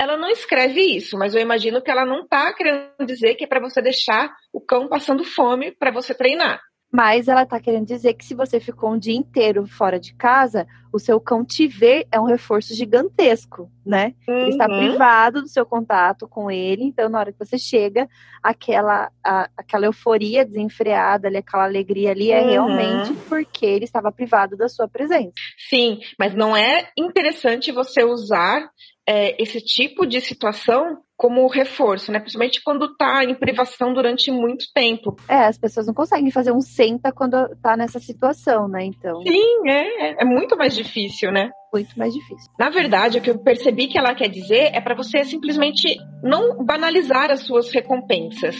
ela 0.00 0.16
não 0.16 0.30
escreve 0.30 0.80
isso, 0.80 1.18
mas 1.18 1.34
eu 1.34 1.40
imagino 1.40 1.82
que 1.82 1.90
ela 1.90 2.06
não 2.06 2.22
está 2.22 2.52
querendo 2.54 3.04
dizer 3.04 3.34
que 3.34 3.44
é 3.44 3.48
para 3.48 3.60
você 3.60 3.82
deixar 3.82 4.32
o 4.52 4.60
cão 4.60 4.88
passando 4.88 5.24
fome 5.24 5.72
para 5.72 5.90
você 5.90 6.14
treinar. 6.14 6.60
Mas 6.90 7.28
ela 7.28 7.42
está 7.42 7.60
querendo 7.60 7.86
dizer 7.86 8.14
que 8.14 8.24
se 8.24 8.34
você 8.34 8.58
ficou 8.58 8.92
um 8.92 8.98
dia 8.98 9.14
inteiro 9.14 9.66
fora 9.66 10.00
de 10.00 10.14
casa, 10.14 10.66
o 10.90 10.98
seu 10.98 11.20
cão 11.20 11.44
te 11.44 11.66
ver 11.66 12.06
é 12.10 12.18
um 12.18 12.24
reforço 12.24 12.74
gigantesco, 12.74 13.70
né? 13.84 14.14
Uhum. 14.26 14.38
Ele 14.38 14.50
está 14.50 14.66
uhum. 14.66 14.78
privado 14.78 15.42
do 15.42 15.48
seu 15.48 15.66
contato 15.66 16.26
com 16.26 16.50
ele, 16.50 16.84
então 16.84 17.10
na 17.10 17.18
hora 17.18 17.32
que 17.32 17.38
você 17.38 17.58
chega, 17.58 18.08
aquela, 18.42 19.10
a, 19.22 19.50
aquela 19.54 19.84
euforia 19.84 20.46
desenfreada, 20.46 21.28
ali, 21.28 21.36
aquela 21.36 21.64
alegria 21.64 22.12
ali 22.12 22.32
é 22.32 22.40
uhum. 22.40 22.48
realmente 22.48 23.12
porque 23.28 23.66
ele 23.66 23.84
estava 23.84 24.10
privado 24.10 24.56
da 24.56 24.68
sua 24.68 24.88
presença. 24.88 25.32
Sim, 25.68 26.00
mas 26.18 26.34
não 26.34 26.56
é 26.56 26.90
interessante 26.96 27.70
você 27.70 28.02
usar 28.02 28.70
é, 29.06 29.40
esse 29.42 29.60
tipo 29.60 30.06
de 30.06 30.22
situação 30.22 31.02
como 31.18 31.48
reforço, 31.48 32.12
né? 32.12 32.20
Principalmente 32.20 32.62
quando 32.62 32.86
está 32.86 33.24
em 33.24 33.34
privação 33.34 33.92
durante 33.92 34.30
muito 34.30 34.66
tempo. 34.72 35.16
É, 35.28 35.46
as 35.46 35.58
pessoas 35.58 35.88
não 35.88 35.92
conseguem 35.92 36.30
fazer 36.30 36.52
um 36.52 36.60
senta 36.60 37.10
quando 37.10 37.34
está 37.52 37.76
nessa 37.76 37.98
situação, 37.98 38.68
né? 38.68 38.84
Então. 38.84 39.20
Sim, 39.22 39.68
é, 39.68 40.22
é 40.22 40.24
muito 40.24 40.56
mais 40.56 40.76
difícil, 40.76 41.32
né? 41.32 41.50
Muito 41.74 41.98
mais 41.98 42.14
difícil. 42.14 42.48
Na 42.56 42.70
verdade, 42.70 43.18
o 43.18 43.20
que 43.20 43.30
eu 43.30 43.42
percebi 43.42 43.88
que 43.88 43.98
ela 43.98 44.14
quer 44.14 44.28
dizer 44.28 44.70
é 44.72 44.80
para 44.80 44.94
você 44.94 45.24
simplesmente 45.24 45.96
não 46.22 46.64
banalizar 46.64 47.32
as 47.32 47.40
suas 47.40 47.72
recompensas. 47.72 48.56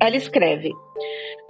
Ela 0.00 0.16
escreve: 0.16 0.70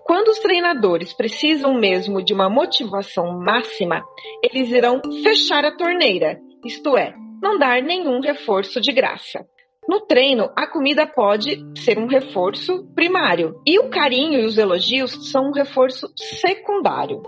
quando 0.05 0.29
os 0.29 0.39
treinadores 0.39 1.13
precisam 1.13 1.75
mesmo 1.75 2.25
de 2.25 2.33
uma 2.33 2.49
motivação 2.49 3.39
máxima, 3.39 4.03
eles 4.43 4.71
irão 4.73 5.03
fechar 5.23 5.67
a 5.67 5.77
torneira, 5.77 6.41
isto 6.65 6.97
é, 6.97 7.15
não 7.43 7.59
dar 7.59 7.83
nenhum 7.83 8.21
reforço 8.21 8.81
de 8.81 8.91
graça. 8.91 9.45
No 9.89 10.01
treino, 10.01 10.51
a 10.55 10.67
comida 10.67 11.07
pode 11.07 11.65
ser 11.81 11.99
um 11.99 12.07
reforço 12.07 12.85
primário 12.95 13.61
e 13.67 13.79
o 13.79 13.89
carinho 13.89 14.41
e 14.41 14.45
os 14.45 14.59
elogios 14.59 15.31
são 15.31 15.49
um 15.49 15.53
reforço 15.53 16.07
secundário. 16.17 17.23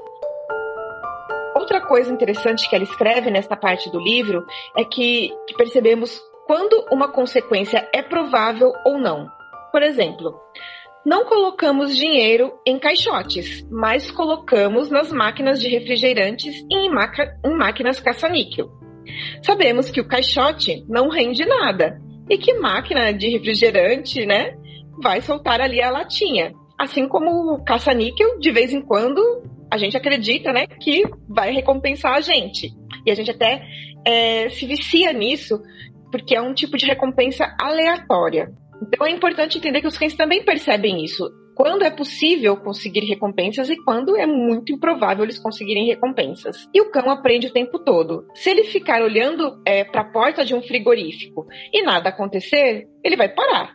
Outra 1.56 1.80
coisa 1.80 2.12
interessante 2.12 2.68
que 2.68 2.74
ela 2.74 2.84
escreve 2.84 3.30
nesta 3.30 3.56
parte 3.56 3.90
do 3.90 3.98
livro 3.98 4.44
é 4.76 4.84
que, 4.84 5.34
que 5.48 5.54
percebemos 5.56 6.20
quando 6.46 6.84
uma 6.92 7.08
consequência 7.08 7.88
é 7.92 8.02
provável 8.02 8.70
ou 8.84 8.98
não. 8.98 9.28
Por 9.70 9.82
exemplo, 9.82 10.38
não 11.06 11.24
colocamos 11.24 11.96
dinheiro 11.96 12.52
em 12.66 12.78
caixotes, 12.78 13.66
mas 13.70 14.10
colocamos 14.10 14.90
nas 14.90 15.10
máquinas 15.10 15.58
de 15.58 15.68
refrigerantes 15.68 16.54
e 16.70 16.76
em, 16.76 16.90
em 16.90 17.56
máquinas 17.56 17.98
caça-níquel. 17.98 18.70
Sabemos 19.42 19.90
que 19.90 20.00
o 20.00 20.06
caixote 20.06 20.84
não 20.88 21.08
rende 21.08 21.44
nada 21.46 22.01
e 22.28 22.38
que 22.38 22.54
máquina 22.54 23.12
de 23.12 23.28
refrigerante, 23.28 24.24
né, 24.24 24.54
vai 25.02 25.20
soltar 25.20 25.60
ali 25.60 25.82
a 25.82 25.90
latinha. 25.90 26.52
Assim 26.78 27.08
como 27.08 27.54
o 27.54 27.64
caça-níquel, 27.64 28.38
de 28.38 28.50
vez 28.50 28.72
em 28.72 28.80
quando, 28.80 29.20
a 29.70 29.76
gente 29.76 29.96
acredita, 29.96 30.52
né, 30.52 30.66
que 30.66 31.04
vai 31.28 31.52
recompensar 31.52 32.14
a 32.14 32.20
gente. 32.20 32.72
E 33.06 33.10
a 33.10 33.14
gente 33.14 33.30
até 33.30 33.62
é, 34.06 34.48
se 34.50 34.66
vicia 34.66 35.12
nisso, 35.12 35.60
porque 36.10 36.36
é 36.36 36.40
um 36.42 36.54
tipo 36.54 36.76
de 36.76 36.86
recompensa 36.86 37.54
aleatória. 37.60 38.52
Então 38.82 39.06
é 39.06 39.10
importante 39.10 39.58
entender 39.58 39.80
que 39.80 39.86
os 39.86 39.96
cães 39.96 40.14
também 40.14 40.44
percebem 40.44 41.04
isso 41.04 41.24
quando 41.54 41.84
é 41.84 41.90
possível 41.90 42.56
conseguir 42.56 43.04
recompensas 43.04 43.68
e 43.68 43.76
quando 43.76 44.16
é 44.16 44.26
muito 44.26 44.72
improvável 44.72 45.24
eles 45.24 45.38
conseguirem 45.38 45.86
recompensas. 45.86 46.68
E 46.74 46.80
o 46.80 46.90
cão 46.90 47.10
aprende 47.10 47.48
o 47.48 47.52
tempo 47.52 47.78
todo. 47.78 48.26
Se 48.34 48.50
ele 48.50 48.64
ficar 48.64 49.02
olhando 49.02 49.60
é, 49.66 49.84
para 49.84 50.02
a 50.02 50.10
porta 50.10 50.44
de 50.44 50.54
um 50.54 50.62
frigorífico 50.62 51.46
e 51.72 51.82
nada 51.82 52.08
acontecer, 52.08 52.86
ele 53.04 53.16
vai 53.16 53.28
parar. 53.28 53.74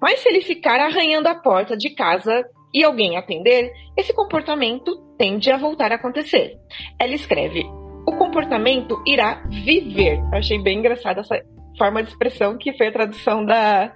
Mas 0.00 0.20
se 0.20 0.28
ele 0.28 0.40
ficar 0.40 0.80
arranhando 0.80 1.28
a 1.28 1.34
porta 1.34 1.76
de 1.76 1.90
casa 1.90 2.44
e 2.72 2.84
alguém 2.84 3.16
atender, 3.16 3.70
esse 3.96 4.12
comportamento 4.12 4.96
tende 5.18 5.50
a 5.50 5.56
voltar 5.56 5.92
a 5.92 5.96
acontecer. 5.96 6.56
Ela 6.98 7.14
escreve: 7.14 7.64
o 8.06 8.16
comportamento 8.16 9.02
irá 9.06 9.42
viver. 9.48 10.18
Eu 10.32 10.38
achei 10.38 10.58
bem 10.62 10.78
engraçada 10.78 11.20
essa 11.20 11.36
forma 11.78 12.02
de 12.02 12.10
expressão 12.10 12.58
que 12.58 12.76
foi 12.76 12.88
a 12.88 12.92
tradução 12.92 13.44
da, 13.44 13.92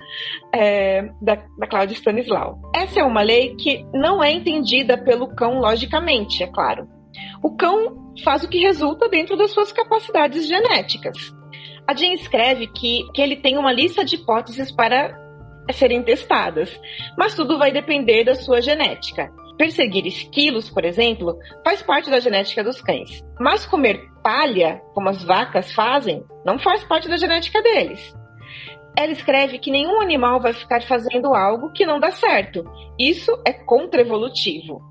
é, 0.55 1.03
da, 1.21 1.43
da 1.59 1.67
Cláudia 1.67 1.95
Stanislau. 1.95 2.59
Essa 2.75 3.01
é 3.01 3.05
uma 3.05 3.23
lei 3.23 3.55
que 3.57 3.85
não 3.93 4.23
é 4.23 4.33
entendida 4.33 4.97
pelo 4.97 5.35
cão 5.35 5.59
logicamente, 5.59 6.43
é 6.43 6.47
claro. 6.47 6.89
O 7.43 7.55
cão 7.57 8.15
faz 8.25 8.45
o 8.45 8.49
que 8.49 8.59
resulta 8.59 9.09
dentro 9.09 9.37
das 9.37 9.51
suas 9.51 9.73
capacidades 9.73 10.47
genéticas. 10.47 11.35
A 11.87 11.95
Jean 11.95 12.13
escreve 12.13 12.69
que, 12.69 13.03
que 13.13 13.21
ele 13.21 13.37
tem 13.37 13.59
uma 13.59 13.73
lista 13.73 14.05
de 14.05 14.15
hipóteses 14.15 14.71
para 14.71 15.21
serem 15.73 16.03
testadas, 16.03 16.81
mas 17.19 17.35
tudo 17.35 17.59
vai 17.59 17.73
depender 17.73 18.25
da 18.25 18.35
sua 18.35 18.61
genética. 18.61 19.31
Perseguir 19.59 20.07
esquilos, 20.07 20.71
por 20.71 20.85
exemplo, 20.85 21.37
faz 21.65 21.83
parte 21.83 22.11
da 22.11 22.21
genética 22.21 22.65
dos 22.65 22.81
cães. 22.81 23.23
Mas 23.39 23.67
comer 23.67 24.01
palha, 24.23 24.81
como 24.95 25.09
as 25.09 25.23
vacas 25.25 25.73
fazem, 25.73 26.25
não 26.45 26.59
faz 26.59 26.85
parte 26.85 27.09
da 27.09 27.17
genética 27.17 27.61
deles. 27.63 28.15
Ela 28.97 29.13
escreve 29.13 29.59
que 29.59 29.71
nenhum 29.71 30.01
animal 30.01 30.41
vai 30.41 30.53
ficar 30.53 30.83
fazendo 30.83 31.35
algo 31.35 31.73
que 31.73 31.87
não 31.87 31.99
dá 31.99 32.11
certo. 32.11 32.65
Isso 32.99 33.33
é 33.47 33.53
contra-evolutivo. 33.53 34.83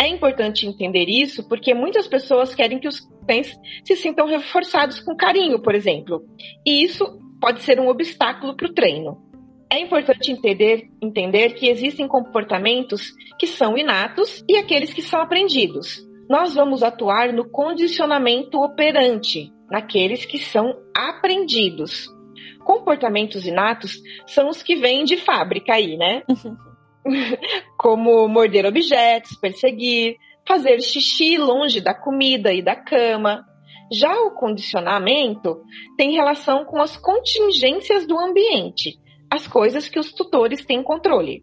É 0.00 0.06
importante 0.06 0.66
entender 0.66 1.06
isso 1.08 1.48
porque 1.48 1.74
muitas 1.74 2.06
pessoas 2.06 2.54
querem 2.54 2.78
que 2.78 2.88
os 2.88 3.00
cães 3.26 3.56
se 3.84 3.96
sintam 3.96 4.26
reforçados 4.26 5.00
com 5.00 5.16
carinho, 5.16 5.60
por 5.60 5.74
exemplo. 5.74 6.22
E 6.66 6.84
isso 6.84 7.04
pode 7.40 7.62
ser 7.62 7.80
um 7.80 7.88
obstáculo 7.88 8.56
para 8.56 8.66
o 8.66 8.74
treino. 8.74 9.28
É 9.70 9.80
importante 9.80 10.32
entender, 10.32 10.88
entender 11.02 11.50
que 11.54 11.68
existem 11.68 12.08
comportamentos 12.08 13.12
que 13.38 13.46
são 13.46 13.76
inatos 13.76 14.42
e 14.48 14.56
aqueles 14.56 14.94
que 14.94 15.02
são 15.02 15.20
aprendidos. 15.20 16.07
Nós 16.28 16.54
vamos 16.54 16.82
atuar 16.82 17.32
no 17.32 17.48
condicionamento 17.48 18.60
operante, 18.60 19.50
naqueles 19.70 20.26
que 20.26 20.38
são 20.38 20.74
aprendidos. 20.94 22.06
Comportamentos 22.64 23.46
inatos 23.46 23.98
são 24.26 24.48
os 24.48 24.62
que 24.62 24.76
vêm 24.76 25.04
de 25.04 25.16
fábrica 25.16 25.72
aí, 25.72 25.96
né? 25.96 26.22
Como 27.78 28.28
morder 28.28 28.66
objetos, 28.66 29.38
perseguir, 29.38 30.16
fazer 30.46 30.80
xixi 30.82 31.38
longe 31.38 31.80
da 31.80 31.94
comida 31.94 32.52
e 32.52 32.60
da 32.60 32.76
cama. 32.76 33.42
Já 33.90 34.14
o 34.20 34.32
condicionamento 34.32 35.62
tem 35.96 36.12
relação 36.12 36.66
com 36.66 36.82
as 36.82 36.94
contingências 36.98 38.06
do 38.06 38.18
ambiente, 38.18 38.98
as 39.30 39.48
coisas 39.48 39.88
que 39.88 39.98
os 39.98 40.12
tutores 40.12 40.62
têm 40.66 40.82
controle. 40.82 41.42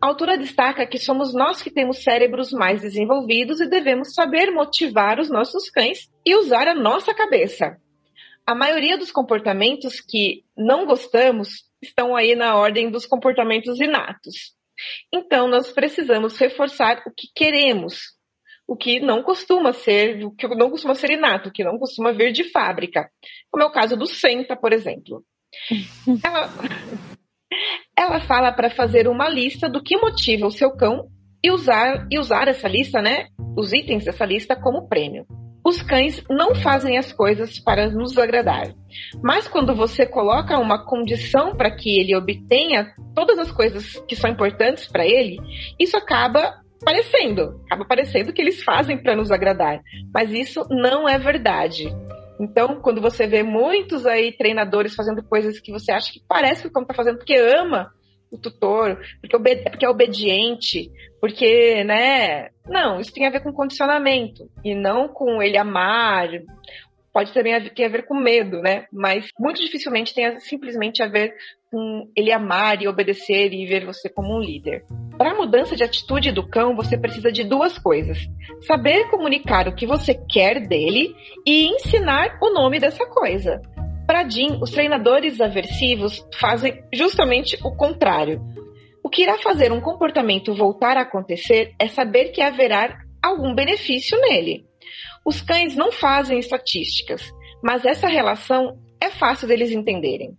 A 0.00 0.08
autora 0.08 0.36
destaca 0.36 0.86
que 0.86 0.98
somos 0.98 1.34
nós 1.34 1.62
que 1.62 1.70
temos 1.70 2.02
cérebros 2.02 2.52
mais 2.52 2.80
desenvolvidos 2.80 3.60
e 3.60 3.68
devemos 3.68 4.14
saber 4.14 4.50
motivar 4.50 5.18
os 5.18 5.30
nossos 5.30 5.70
cães 5.70 6.08
e 6.24 6.34
usar 6.36 6.68
a 6.68 6.74
nossa 6.74 7.14
cabeça. 7.14 7.76
A 8.46 8.54
maioria 8.54 8.98
dos 8.98 9.12
comportamentos 9.12 10.00
que 10.00 10.44
não 10.56 10.86
gostamos 10.86 11.70
estão 11.82 12.16
aí 12.16 12.34
na 12.34 12.56
ordem 12.56 12.90
dos 12.90 13.06
comportamentos 13.06 13.80
inatos. 13.80 14.54
Então, 15.12 15.46
nós 15.48 15.70
precisamos 15.70 16.36
reforçar 16.36 17.02
o 17.06 17.12
que 17.14 17.28
queremos, 17.34 18.18
o 18.66 18.76
que 18.76 19.00
não 19.00 19.22
costuma 19.22 19.72
ser, 19.72 20.24
o 20.24 20.30
que 20.30 20.48
não 20.48 20.70
costuma 20.70 20.94
ser 20.94 21.10
inato, 21.10 21.48
o 21.48 21.52
que 21.52 21.64
não 21.64 21.78
costuma 21.78 22.12
vir 22.12 22.32
de 22.32 22.44
fábrica, 22.44 23.10
como 23.50 23.64
é 23.64 23.66
o 23.66 23.72
caso 23.72 23.96
do 23.96 24.06
senta, 24.06 24.56
por 24.56 24.72
exemplo. 24.72 25.24
Ela, 26.24 26.48
ela 28.00 28.20
fala 28.20 28.52
para 28.52 28.70
fazer 28.70 29.06
uma 29.08 29.28
lista 29.28 29.68
do 29.68 29.82
que 29.82 29.96
motiva 29.96 30.46
o 30.46 30.50
seu 30.50 30.70
cão 30.70 31.06
e 31.42 31.50
usar, 31.50 32.06
e 32.10 32.18
usar 32.18 32.48
essa 32.48 32.68
lista, 32.68 33.00
né? 33.00 33.26
Os 33.56 33.72
itens 33.72 34.04
dessa 34.04 34.24
lista 34.24 34.56
como 34.56 34.88
prêmio. 34.88 35.26
Os 35.64 35.82
cães 35.82 36.24
não 36.30 36.54
fazem 36.54 36.96
as 36.96 37.12
coisas 37.12 37.58
para 37.58 37.90
nos 37.90 38.16
agradar. 38.16 38.72
Mas 39.22 39.46
quando 39.46 39.74
você 39.74 40.06
coloca 40.06 40.58
uma 40.58 40.84
condição 40.86 41.54
para 41.54 41.70
que 41.70 42.00
ele 42.00 42.16
obtenha 42.16 42.94
todas 43.14 43.38
as 43.38 43.52
coisas 43.52 44.02
que 44.08 44.16
são 44.16 44.30
importantes 44.30 44.86
para 44.86 45.04
ele, 45.04 45.36
isso 45.78 45.96
acaba 45.96 46.54
parecendo, 46.82 47.60
acaba 47.66 47.84
parecendo 47.84 48.32
que 48.32 48.40
eles 48.40 48.62
fazem 48.62 48.96
para 48.96 49.14
nos 49.14 49.30
agradar. 49.30 49.80
Mas 50.14 50.32
isso 50.32 50.62
não 50.70 51.06
é 51.06 51.18
verdade. 51.18 51.84
Então, 52.40 52.80
quando 52.80 53.02
você 53.02 53.26
vê 53.26 53.42
muitos 53.42 54.06
aí 54.06 54.32
treinadores 54.32 54.94
fazendo 54.94 55.22
coisas 55.22 55.60
que 55.60 55.70
você 55.70 55.92
acha 55.92 56.10
que 56.10 56.22
parece 56.26 56.62
que 56.62 56.68
o 56.68 56.72
cão 56.72 56.82
está 56.82 56.94
fazendo 56.94 57.18
porque 57.18 57.36
ama 57.36 57.92
o 58.30 58.38
tutor, 58.38 58.98
porque, 59.20 59.36
porque 59.68 59.84
é 59.84 59.88
obediente, 59.88 60.90
porque, 61.20 61.84
né? 61.84 62.48
Não, 62.66 62.98
isso 62.98 63.12
tem 63.12 63.26
a 63.26 63.30
ver 63.30 63.42
com 63.42 63.52
condicionamento 63.52 64.48
e 64.64 64.74
não 64.74 65.06
com 65.06 65.42
ele 65.42 65.58
amar. 65.58 66.28
Pode 67.12 67.32
também 67.34 67.60
ter 67.70 67.84
a 67.84 67.88
ver 67.88 68.06
com 68.06 68.14
medo, 68.14 68.62
né? 68.62 68.86
Mas 68.90 69.28
muito 69.38 69.60
dificilmente 69.60 70.14
tem 70.14 70.38
simplesmente 70.40 71.02
a 71.02 71.08
ver 71.08 71.34
com 71.70 72.10
ele 72.16 72.32
amar 72.32 72.82
e 72.82 72.88
obedecer 72.88 73.52
e 73.52 73.64
ver 73.64 73.86
você 73.86 74.08
como 74.08 74.36
um 74.36 74.40
líder. 74.40 74.84
Para 75.16 75.32
a 75.32 75.36
mudança 75.36 75.76
de 75.76 75.84
atitude 75.84 76.32
do 76.32 76.46
cão, 76.48 76.74
você 76.74 76.98
precisa 76.98 77.30
de 77.30 77.44
duas 77.44 77.78
coisas: 77.78 78.18
saber 78.62 79.08
comunicar 79.08 79.68
o 79.68 79.74
que 79.74 79.86
você 79.86 80.14
quer 80.14 80.66
dele 80.66 81.14
e 81.46 81.66
ensinar 81.66 82.38
o 82.42 82.52
nome 82.52 82.80
dessa 82.80 83.06
coisa. 83.06 83.60
Para 84.06 84.28
Jim, 84.28 84.58
os 84.60 84.70
treinadores 84.70 85.40
aversivos 85.40 86.26
fazem 86.38 86.82
justamente 86.92 87.56
o 87.64 87.76
contrário. 87.76 88.40
O 89.04 89.08
que 89.08 89.22
irá 89.22 89.38
fazer 89.38 89.72
um 89.72 89.80
comportamento 89.80 90.54
voltar 90.54 90.96
a 90.96 91.02
acontecer 91.02 91.74
é 91.78 91.86
saber 91.86 92.30
que 92.30 92.42
haverá 92.42 92.98
algum 93.22 93.54
benefício 93.54 94.20
nele. 94.20 94.64
Os 95.24 95.40
cães 95.40 95.76
não 95.76 95.92
fazem 95.92 96.38
estatísticas, 96.38 97.22
mas 97.62 97.84
essa 97.84 98.08
relação 98.08 98.78
é 99.00 99.10
fácil 99.10 99.46
deles 99.46 99.70
entenderem. 99.70 100.36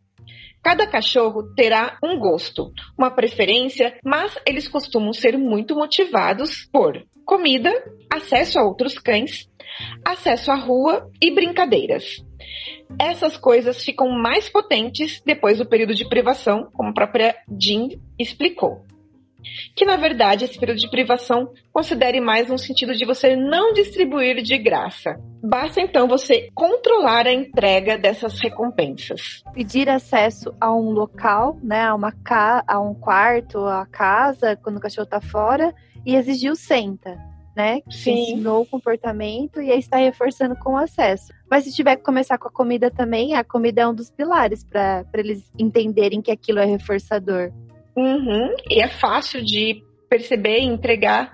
Cada 0.63 0.85
cachorro 0.85 1.53
terá 1.55 1.97
um 2.03 2.19
gosto, 2.19 2.71
uma 2.97 3.09
preferência, 3.09 3.97
mas 4.03 4.37
eles 4.45 4.67
costumam 4.67 5.11
ser 5.11 5.37
muito 5.37 5.75
motivados 5.75 6.65
por 6.71 7.03
comida, 7.25 7.71
acesso 8.11 8.59
a 8.59 8.63
outros 8.63 8.97
cães, 8.97 9.49
acesso 10.05 10.51
à 10.51 10.55
rua 10.55 11.09
e 11.21 11.31
brincadeiras. 11.31 12.23
Essas 12.99 13.37
coisas 13.37 13.83
ficam 13.83 14.09
mais 14.09 14.49
potentes 14.49 15.21
depois 15.25 15.57
do 15.57 15.65
período 15.65 15.95
de 15.95 16.07
privação, 16.07 16.69
como 16.73 16.89
a 16.89 16.93
própria 16.93 17.35
Jean 17.59 17.89
explicou. 18.19 18.85
Que 19.75 19.85
na 19.85 19.97
verdade 19.97 20.45
esse 20.45 20.59
período 20.59 20.79
de 20.79 20.89
privação 20.89 21.51
considere 21.71 22.19
mais 22.19 22.49
no 22.49 22.57
sentido 22.57 22.93
de 22.93 23.05
você 23.05 23.35
não 23.35 23.73
distribuir 23.73 24.41
de 24.41 24.57
graça. 24.57 25.19
Basta 25.43 25.81
então 25.81 26.07
você 26.07 26.49
controlar 26.53 27.25
a 27.27 27.33
entrega 27.33 27.97
dessas 27.97 28.39
recompensas. 28.39 29.43
Pedir 29.53 29.89
acesso 29.89 30.53
a 30.59 30.73
um 30.73 30.91
local, 30.91 31.57
né, 31.63 31.81
a, 31.81 31.95
uma 31.95 32.11
ca 32.11 32.63
a 32.67 32.79
um 32.79 32.93
quarto, 32.93 33.65
a 33.65 33.85
casa, 33.85 34.55
quando 34.55 34.77
o 34.77 34.81
cachorro 34.81 35.05
está 35.05 35.21
fora, 35.21 35.73
e 36.05 36.15
exigir 36.15 36.51
o 36.51 36.55
senta 36.55 37.31
né? 37.55 37.81
Que 37.81 37.97
Sim. 37.97 38.11
ensinou 38.11 38.61
o 38.61 38.65
comportamento 38.65 39.61
e 39.61 39.71
aí 39.71 39.79
está 39.79 39.97
reforçando 39.97 40.55
com 40.55 40.73
o 40.73 40.77
acesso. 40.77 41.33
Mas 41.49 41.65
se 41.65 41.73
tiver 41.73 41.97
que 41.97 42.03
começar 42.03 42.37
com 42.37 42.47
a 42.47 42.51
comida 42.51 42.89
também, 42.89 43.35
a 43.35 43.43
comida 43.43 43.81
é 43.81 43.87
um 43.87 43.93
dos 43.93 44.09
pilares 44.09 44.63
para 44.63 45.05
eles 45.13 45.51
entenderem 45.59 46.21
que 46.21 46.31
aquilo 46.31 46.59
é 46.59 46.65
reforçador. 46.65 47.51
Uhum. 48.01 48.55
E 48.69 48.81
é 48.81 48.87
fácil 48.87 49.43
de 49.43 49.83
perceber 50.09 50.59
e 50.59 50.65
entregar. 50.65 51.31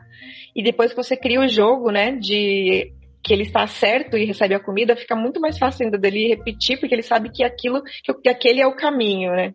E 0.54 0.62
depois 0.62 0.92
que 0.92 0.98
você 0.98 1.16
cria 1.16 1.40
o 1.40 1.48
jogo, 1.48 1.92
né, 1.92 2.12
de 2.12 2.92
que 3.24 3.34
ele 3.34 3.44
está 3.44 3.66
certo 3.68 4.18
e 4.18 4.26
recebe 4.26 4.54
a 4.54 4.60
comida, 4.60 4.96
fica 4.96 5.16
muito 5.16 5.40
mais 5.40 5.58
fácil 5.58 5.86
ainda 5.86 5.98
dele 5.98 6.28
repetir, 6.28 6.80
porque 6.80 6.94
ele 6.94 7.02
sabe 7.04 7.30
que 7.30 7.44
aquilo, 7.44 7.82
que 8.24 8.30
aquele 8.30 8.62
é 8.62 8.68
o 8.68 8.76
caminho, 8.76 9.32
né? 9.32 9.54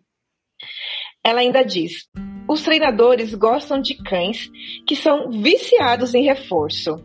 Ela 1.23 1.41
ainda 1.41 1.63
diz: 1.63 2.07
os 2.47 2.63
treinadores 2.63 3.33
gostam 3.33 3.81
de 3.81 3.95
cães 3.95 4.49
que 4.87 4.95
são 4.95 5.29
viciados 5.29 6.13
em 6.13 6.23
reforço, 6.23 6.95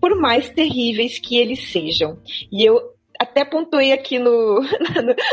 por 0.00 0.18
mais 0.20 0.50
terríveis 0.50 1.18
que 1.18 1.36
eles 1.36 1.70
sejam. 1.70 2.18
E 2.52 2.64
eu 2.64 2.93
até 3.24 3.44
pontuei 3.44 3.92
aqui 3.92 4.18
no, 4.20 4.60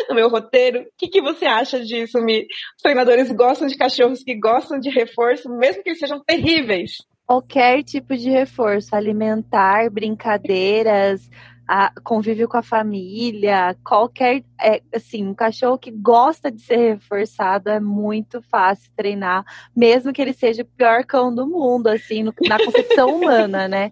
no, 0.09 0.15
meu 0.15 0.29
roteiro. 0.29 0.81
O 0.81 0.85
que, 0.97 1.07
que 1.07 1.21
você 1.21 1.45
acha 1.45 1.79
disso, 1.79 2.19
Mi? 2.19 2.47
Os 2.75 2.81
treinadores 2.81 3.31
gostam 3.31 3.67
de 3.67 3.77
cachorros 3.77 4.23
que 4.23 4.39
gostam 4.39 4.79
de 4.79 4.89
reforço, 4.89 5.49
mesmo 5.49 5.83
que 5.83 5.89
eles 5.89 5.99
sejam 5.99 6.21
terríveis. 6.23 6.97
Qualquer 7.25 7.83
tipo 7.83 8.17
de 8.17 8.29
reforço, 8.29 8.93
alimentar, 8.95 9.89
brincadeiras, 9.89 11.29
convívio 12.03 12.49
com 12.49 12.57
a 12.57 12.63
família, 12.63 13.75
qualquer, 13.85 14.43
é, 14.59 14.81
assim, 14.93 15.25
um 15.25 15.33
cachorro 15.33 15.77
que 15.77 15.89
gosta 15.89 16.51
de 16.51 16.61
ser 16.61 16.75
reforçado 16.75 17.69
é 17.69 17.79
muito 17.79 18.41
fácil 18.41 18.91
treinar, 18.95 19.45
mesmo 19.75 20.11
que 20.11 20.21
ele 20.21 20.33
seja 20.33 20.63
o 20.63 20.65
pior 20.65 21.05
cão 21.05 21.33
do 21.33 21.47
mundo, 21.47 21.87
assim, 21.87 22.23
no, 22.23 22.33
na 22.41 22.57
concepção 22.57 23.15
humana, 23.15 23.69
né? 23.69 23.91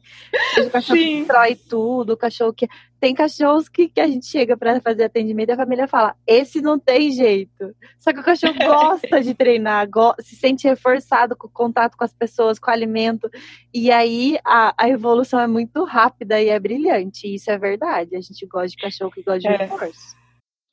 Seja 0.54 0.68
o 0.68 0.72
cachorro 0.72 1.00
Sim. 1.00 1.06
que 1.06 1.18
destrói 1.20 1.56
tudo, 1.56 2.14
o 2.14 2.18
cachorro 2.18 2.54
que 2.54 2.68
tem 3.00 3.14
cachorros 3.14 3.70
que, 3.70 3.88
que 3.88 4.02
a 4.02 4.08
gente 4.08 4.26
chega 4.26 4.58
para 4.58 4.82
fazer 4.82 5.06
atendimento 5.06 5.50
e 5.50 5.52
a 5.54 5.58
família 5.58 5.88
fala: 5.88 6.16
esse 6.28 6.62
não 6.62 6.78
tem 6.78 7.12
jeito. 7.12 7.76
Só 8.00 8.12
que 8.12 8.20
o 8.20 8.24
cachorro 8.24 8.54
gosta 8.60 9.22
de 9.22 9.34
treinar, 9.34 9.90
go 9.90 10.14
se 10.20 10.36
sente 10.36 10.68
reforçado 10.68 11.36
com 11.36 11.48
o 11.48 11.52
contato 11.52 11.96
com 11.98 12.04
as 12.04 12.14
pessoas, 12.14 12.60
com 12.60 12.70
o 12.70 12.74
alimento. 12.74 13.30
E 13.74 13.92
aí 13.92 14.38
a, 14.46 14.74
a 14.78 14.90
evolução 14.90 15.40
é 15.40 15.48
muito 15.48 15.84
rápida 15.84 16.42
e 16.42 16.50
é 16.50 16.60
brilhante. 16.60 17.34
Isso 17.34 17.50
é 17.50 17.58
verdade. 17.58 18.16
A 18.16 18.22
gente 18.22 18.46
gosta 18.46 18.70
de 18.70 18.78
cachorro 18.78 19.12
que 19.12 19.24
gosta 19.24 19.40
de 19.40 19.48
é. 19.48 19.58
reforço. 19.58 20.18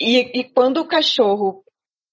E, 0.00 0.40
e 0.40 0.44
quando 0.44 0.78
o 0.78 0.86
cachorro 0.86 1.64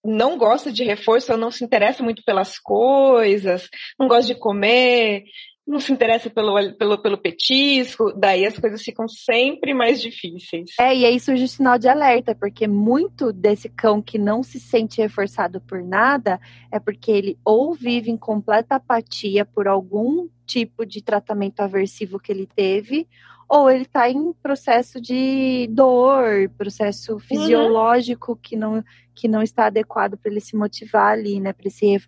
não 0.05 0.37
gosta 0.37 0.71
de 0.71 0.83
reforço, 0.83 1.31
ou 1.31 1.37
não 1.37 1.49
se 1.49 1.63
interessa 1.63 2.03
muito 2.03 2.23
pelas 2.25 2.59
coisas, 2.59 3.69
não 3.97 4.07
gosta 4.07 4.33
de 4.33 4.39
comer, 4.39 5.23
não 5.65 5.79
se 5.79 5.91
interessa 5.91 6.29
pelo, 6.29 6.73
pelo, 6.73 6.97
pelo 6.97 7.17
petisco, 7.17 8.11
daí 8.13 8.45
as 8.45 8.57
coisas 8.57 8.81
ficam 8.81 9.07
sempre 9.07 9.73
mais 9.73 10.01
difíceis. 10.01 10.71
É, 10.79 10.95
e 10.95 11.05
aí 11.05 11.19
surge 11.19 11.45
o 11.45 11.47
sinal 11.47 11.79
de 11.79 11.87
alerta, 11.87 12.35
porque 12.35 12.67
muito 12.67 13.31
desse 13.31 13.69
cão 13.69 14.01
que 14.01 14.17
não 14.17 14.43
se 14.43 14.59
sente 14.59 15.01
reforçado 15.01 15.61
por 15.61 15.81
nada 15.81 16.39
é 16.71 16.79
porque 16.79 17.11
ele 17.11 17.37
ou 17.45 17.73
vive 17.73 18.11
em 18.11 18.17
completa 18.17 18.75
apatia 18.75 19.45
por 19.45 19.67
algum 19.67 20.27
tipo 20.45 20.85
de 20.85 21.01
tratamento 21.01 21.61
aversivo 21.61 22.19
que 22.19 22.31
ele 22.31 22.47
teve, 22.47 23.07
ou 23.47 23.69
ele 23.69 23.83
está 23.83 24.09
em 24.09 24.33
processo 24.33 24.99
de 24.99 25.67
dor, 25.69 26.49
processo 26.57 27.13
uhum. 27.13 27.19
fisiológico 27.19 28.31
uhum. 28.31 28.37
que, 28.41 28.55
não, 28.55 28.83
que 29.13 29.27
não 29.27 29.41
está 29.41 29.67
adequado 29.67 30.17
para 30.17 30.31
ele 30.31 30.41
se 30.41 30.55
motivar 30.55 31.11
ali, 31.11 31.39
né? 31.39 31.53
Para 31.53 31.69
ele, 31.81 32.03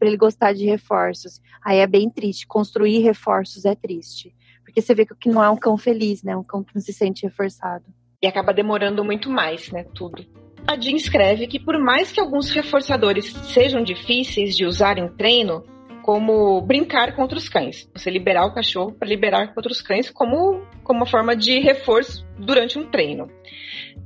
ele 0.00 0.16
gostar 0.16 0.52
de 0.52 0.64
reforços. 0.64 1.40
Aí 1.64 1.78
é 1.78 1.86
bem 1.86 2.10
triste. 2.10 2.46
Construir 2.46 2.98
reforços 2.98 3.64
é 3.64 3.74
triste. 3.74 4.34
Porque 4.64 4.82
você 4.82 4.94
vê 4.94 5.06
que 5.06 5.28
não 5.28 5.42
é 5.42 5.48
um 5.48 5.56
cão 5.56 5.78
feliz, 5.78 6.22
né? 6.22 6.36
Um 6.36 6.42
cão 6.42 6.64
que 6.64 6.74
não 6.74 6.82
se 6.82 6.92
sente 6.92 7.24
reforçado. 7.24 7.84
E 8.20 8.26
acaba 8.26 8.52
demorando 8.52 9.04
muito 9.04 9.30
mais, 9.30 9.70
né? 9.70 9.84
Tudo. 9.94 10.26
A 10.66 10.78
Jean 10.78 10.96
escreve 10.96 11.46
que 11.46 11.60
por 11.60 11.78
mais 11.78 12.10
que 12.10 12.20
alguns 12.20 12.50
reforçadores 12.50 13.32
sejam 13.54 13.82
difíceis 13.82 14.56
de 14.56 14.66
usar 14.66 14.98
em 14.98 15.08
treino, 15.08 15.64
como 16.08 16.62
brincar 16.62 17.14
contra 17.14 17.36
os 17.36 17.50
cães. 17.50 17.86
Você 17.94 18.08
liberar 18.08 18.46
o 18.46 18.54
cachorro 18.54 18.94
para 18.98 19.06
liberar 19.06 19.52
contra 19.52 19.70
os 19.70 19.82
cães 19.82 20.08
como, 20.08 20.62
como 20.82 21.00
uma 21.00 21.06
forma 21.06 21.36
de 21.36 21.60
reforço 21.60 22.26
durante 22.38 22.78
um 22.78 22.90
treino. 22.90 23.30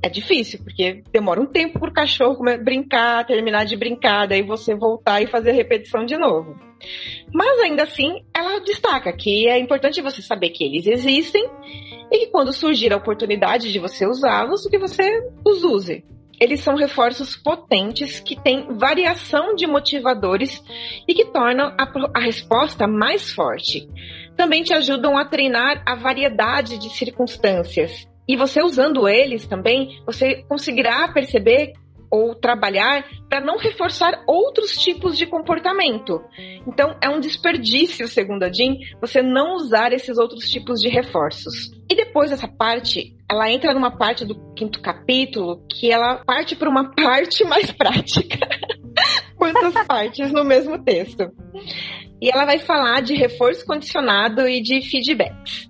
É 0.03 0.09
difícil, 0.09 0.59
porque 0.65 1.05
demora 1.13 1.41
um 1.41 1.47
tempo 1.47 1.79
para 1.79 1.91
o 1.91 1.93
cachorro 1.93 2.45
brincar, 2.61 3.25
terminar 3.25 3.67
de 3.67 3.77
brincar, 3.77 4.27
daí 4.27 4.43
você 4.43 4.75
voltar 4.75 5.23
e 5.23 5.29
fazer 5.29 5.51
a 5.51 5.55
repetição 5.55 6.05
de 6.05 6.19
novo. 6.19 6.57
Mas 7.33 7.61
ainda 7.61 7.85
assim, 7.85 8.25
ela 8.37 8.59
destaca 8.59 9.13
que 9.13 9.47
é 9.47 9.57
importante 9.61 10.03
você 10.03 10.21
saber 10.23 10.51
que 10.51 10.65
eles 10.65 10.89
existem 10.89 11.49
e 12.11 12.19
que 12.19 12.33
quando 12.33 12.53
surgir 12.53 12.93
a 12.93 12.97
oportunidade 12.97 13.71
de 13.71 13.79
você 13.79 14.09
usá-los, 14.09 14.67
que 14.67 14.77
você 14.77 15.09
os 15.47 15.63
use 15.63 16.05
eles 16.41 16.61
são 16.61 16.75
reforços 16.75 17.37
potentes 17.37 18.21
que 18.21 18.41
têm 18.41 18.77
variação 18.77 19.55
de 19.55 19.67
motivadores 19.67 20.63
e 21.07 21.15
que 21.15 21.27
tornam 21.27 21.75
a, 21.79 21.93
a, 22.15 22.21
resposta 22.21 22.87
mais 22.87 23.33
forte. 23.33 23.89
Também 24.37 24.63
te 24.63 24.73
ajudam 24.73 25.17
a 25.17 25.25
treinar 25.25 25.83
a 25.87 25.95
variedade 25.95 26.79
de 26.79 26.91
circunstâncias. 26.91 28.09
E 28.27 28.37
você 28.37 28.63
usando 28.63 29.09
eles 29.09 29.47
também, 29.47 30.01
você 30.07 30.43
conseguirá 30.49 31.09
perceber 31.13 31.73
ou 32.13 32.35
trabalhar 32.35 33.07
para 33.27 33.41
não 33.41 33.57
reforçar 33.57 34.23
outros 34.27 34.73
tipos 34.77 35.17
de 35.17 35.25
comportamento. 35.25 36.21
Então, 36.67 36.95
é 37.03 37.09
um 37.09 37.19
desperdício, 37.19 38.07
segundo 38.07 38.43
a 38.43 38.53
Jean, 38.53 38.77
você 39.01 39.23
não 39.23 39.55
usar 39.55 39.95
esses 39.95 40.19
outros 40.19 40.51
tipos 40.51 40.79
de 40.79 40.91
reforços. 40.91 41.73
E 41.91 41.95
depois 41.95 42.31
dessa 42.31 42.47
parte, 42.47 43.17
ela 43.31 43.51
entra 43.51 43.73
numa 43.73 43.97
parte 43.97 44.27
do 44.27 44.53
quinto 44.55 44.83
capítulo 44.83 45.67
que 45.71 45.91
ela 45.91 46.23
parte 46.27 46.55
para 46.55 46.69
uma 46.69 46.93
parte 46.95 47.45
mais 47.45 47.73
prática. 47.73 48.39
quantas 49.37 49.87
partes 49.87 50.31
no 50.31 50.45
mesmo 50.45 50.79
texto. 50.85 51.31
E 52.21 52.31
ela 52.31 52.45
vai 52.45 52.59
falar 52.59 53.01
de 53.01 53.15
reforço 53.15 53.65
condicionado 53.67 54.47
e 54.47 54.63
de 54.63 54.81
feedbacks, 54.83 55.69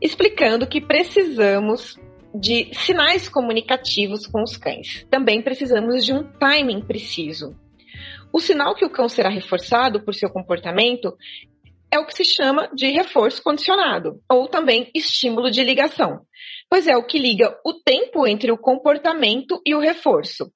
explicando 0.00 0.66
que 0.66 0.80
precisamos 0.80 1.98
de 2.38 2.72
sinais 2.74 3.28
comunicativos 3.28 4.26
com 4.26 4.42
os 4.42 4.56
cães. 4.56 5.06
Também 5.10 5.42
precisamos 5.42 6.04
de 6.04 6.12
um 6.12 6.22
timing 6.38 6.82
preciso. 6.82 7.56
O 8.32 8.40
sinal 8.40 8.74
que 8.74 8.84
o 8.84 8.90
cão 8.90 9.08
será 9.08 9.28
reforçado 9.28 10.04
por 10.04 10.14
seu 10.14 10.28
comportamento 10.28 11.16
é 11.90 11.98
o 11.98 12.06
que 12.06 12.14
se 12.14 12.24
chama 12.24 12.68
de 12.74 12.90
reforço 12.90 13.42
condicionado, 13.42 14.20
ou 14.28 14.48
também 14.48 14.90
estímulo 14.94 15.50
de 15.50 15.62
ligação, 15.62 16.20
pois 16.68 16.86
é 16.86 16.96
o 16.96 17.06
que 17.06 17.18
liga 17.18 17.58
o 17.64 17.72
tempo 17.72 18.26
entre 18.26 18.50
o 18.50 18.58
comportamento 18.58 19.60
e 19.64 19.74
o 19.74 19.80
reforço. 19.80 20.50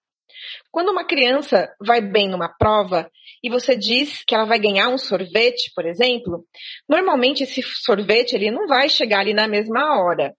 Quando 0.70 0.90
uma 0.90 1.04
criança 1.04 1.72
vai 1.80 2.00
bem 2.00 2.28
numa 2.28 2.48
prova 2.48 3.10
e 3.42 3.50
você 3.50 3.76
diz 3.76 4.22
que 4.24 4.34
ela 4.34 4.44
vai 4.44 4.58
ganhar 4.58 4.88
um 4.88 4.98
sorvete, 4.98 5.72
por 5.74 5.86
exemplo, 5.86 6.44
normalmente 6.88 7.42
esse 7.42 7.62
sorvete 7.62 8.34
ele 8.34 8.50
não 8.50 8.66
vai 8.66 8.88
chegar 8.88 9.20
ali 9.20 9.32
na 9.32 9.48
mesma 9.48 10.00
hora. 10.00 10.34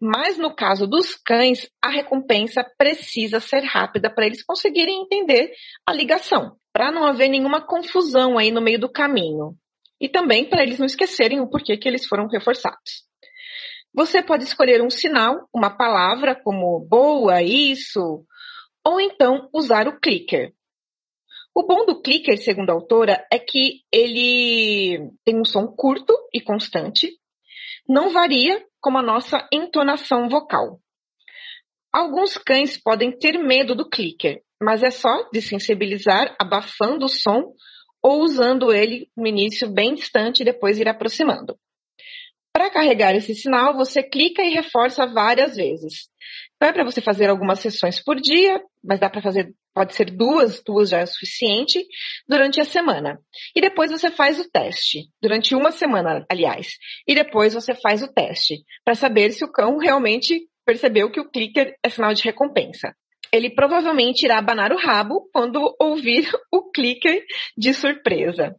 Mas 0.00 0.38
no 0.38 0.54
caso 0.54 0.86
dos 0.86 1.14
cães, 1.14 1.68
a 1.82 1.88
recompensa 1.88 2.64
precisa 2.76 3.40
ser 3.40 3.64
rápida 3.64 4.08
para 4.08 4.26
eles 4.26 4.44
conseguirem 4.44 5.02
entender 5.02 5.52
a 5.84 5.92
ligação, 5.92 6.56
para 6.72 6.92
não 6.92 7.04
haver 7.04 7.28
nenhuma 7.28 7.60
confusão 7.60 8.38
aí 8.38 8.52
no 8.52 8.60
meio 8.60 8.78
do 8.78 8.90
caminho. 8.90 9.56
E 10.00 10.08
também 10.08 10.48
para 10.48 10.62
eles 10.62 10.78
não 10.78 10.86
esquecerem 10.86 11.40
o 11.40 11.50
porquê 11.50 11.76
que 11.76 11.88
eles 11.88 12.06
foram 12.06 12.28
reforçados. 12.28 13.08
Você 13.92 14.22
pode 14.22 14.44
escolher 14.44 14.80
um 14.80 14.90
sinal, 14.90 15.48
uma 15.52 15.70
palavra 15.70 16.40
como 16.40 16.78
boa, 16.88 17.42
isso, 17.42 18.24
ou 18.84 19.00
então 19.00 19.48
usar 19.52 19.88
o 19.88 19.98
clicker. 19.98 20.52
O 21.52 21.66
bom 21.66 21.84
do 21.84 22.00
clicker, 22.00 22.38
segundo 22.38 22.70
a 22.70 22.74
autora, 22.74 23.26
é 23.32 23.38
que 23.38 23.82
ele 23.92 25.10
tem 25.24 25.40
um 25.40 25.44
som 25.44 25.66
curto 25.66 26.14
e 26.32 26.40
constante, 26.40 27.18
não 27.88 28.10
varia 28.10 28.64
como 28.80 28.98
a 28.98 29.02
nossa 29.02 29.48
entonação 29.52 30.28
vocal. 30.28 30.80
Alguns 31.92 32.36
cães 32.36 32.76
podem 32.76 33.16
ter 33.16 33.38
medo 33.38 33.74
do 33.74 33.88
clicker, 33.88 34.42
mas 34.60 34.82
é 34.82 34.90
só 34.90 35.28
desensibilizar 35.32 36.36
abafando 36.38 37.06
o 37.06 37.08
som 37.08 37.54
ou 38.02 38.22
usando 38.22 38.72
ele 38.72 39.10
no 39.16 39.26
início 39.26 39.68
bem 39.72 39.94
distante 39.94 40.40
e 40.40 40.44
depois 40.44 40.78
ir 40.78 40.88
aproximando. 40.88 41.58
Para 42.58 42.70
carregar 42.70 43.14
esse 43.14 43.36
sinal, 43.36 43.72
você 43.72 44.02
clica 44.02 44.42
e 44.42 44.50
reforça 44.50 45.06
várias 45.06 45.54
vezes. 45.54 46.08
Então 46.56 46.68
é 46.68 46.72
para 46.72 46.82
você 46.82 47.00
fazer 47.00 47.30
algumas 47.30 47.60
sessões 47.60 48.02
por 48.02 48.16
dia, 48.16 48.60
mas 48.82 48.98
dá 48.98 49.08
para 49.08 49.22
fazer, 49.22 49.54
pode 49.72 49.94
ser 49.94 50.06
duas, 50.06 50.60
duas 50.66 50.88
já 50.88 50.98
é 50.98 51.06
suficiente, 51.06 51.86
durante 52.28 52.60
a 52.60 52.64
semana. 52.64 53.20
E 53.54 53.60
depois 53.60 53.92
você 53.92 54.10
faz 54.10 54.40
o 54.40 54.50
teste, 54.50 55.04
durante 55.22 55.54
uma 55.54 55.70
semana, 55.70 56.26
aliás. 56.28 56.72
E 57.06 57.14
depois 57.14 57.54
você 57.54 57.76
faz 57.76 58.02
o 58.02 58.12
teste, 58.12 58.56
para 58.84 58.96
saber 58.96 59.30
se 59.30 59.44
o 59.44 59.52
cão 59.52 59.78
realmente 59.78 60.40
percebeu 60.66 61.12
que 61.12 61.20
o 61.20 61.30
clicker 61.30 61.76
é 61.80 61.88
sinal 61.88 62.12
de 62.12 62.24
recompensa. 62.24 62.92
Ele 63.32 63.50
provavelmente 63.50 64.24
irá 64.24 64.36
abanar 64.38 64.72
o 64.72 64.78
rabo 64.78 65.30
quando 65.32 65.76
ouvir 65.80 66.28
o 66.50 66.72
clicker 66.72 67.24
de 67.56 67.72
surpresa. 67.72 68.56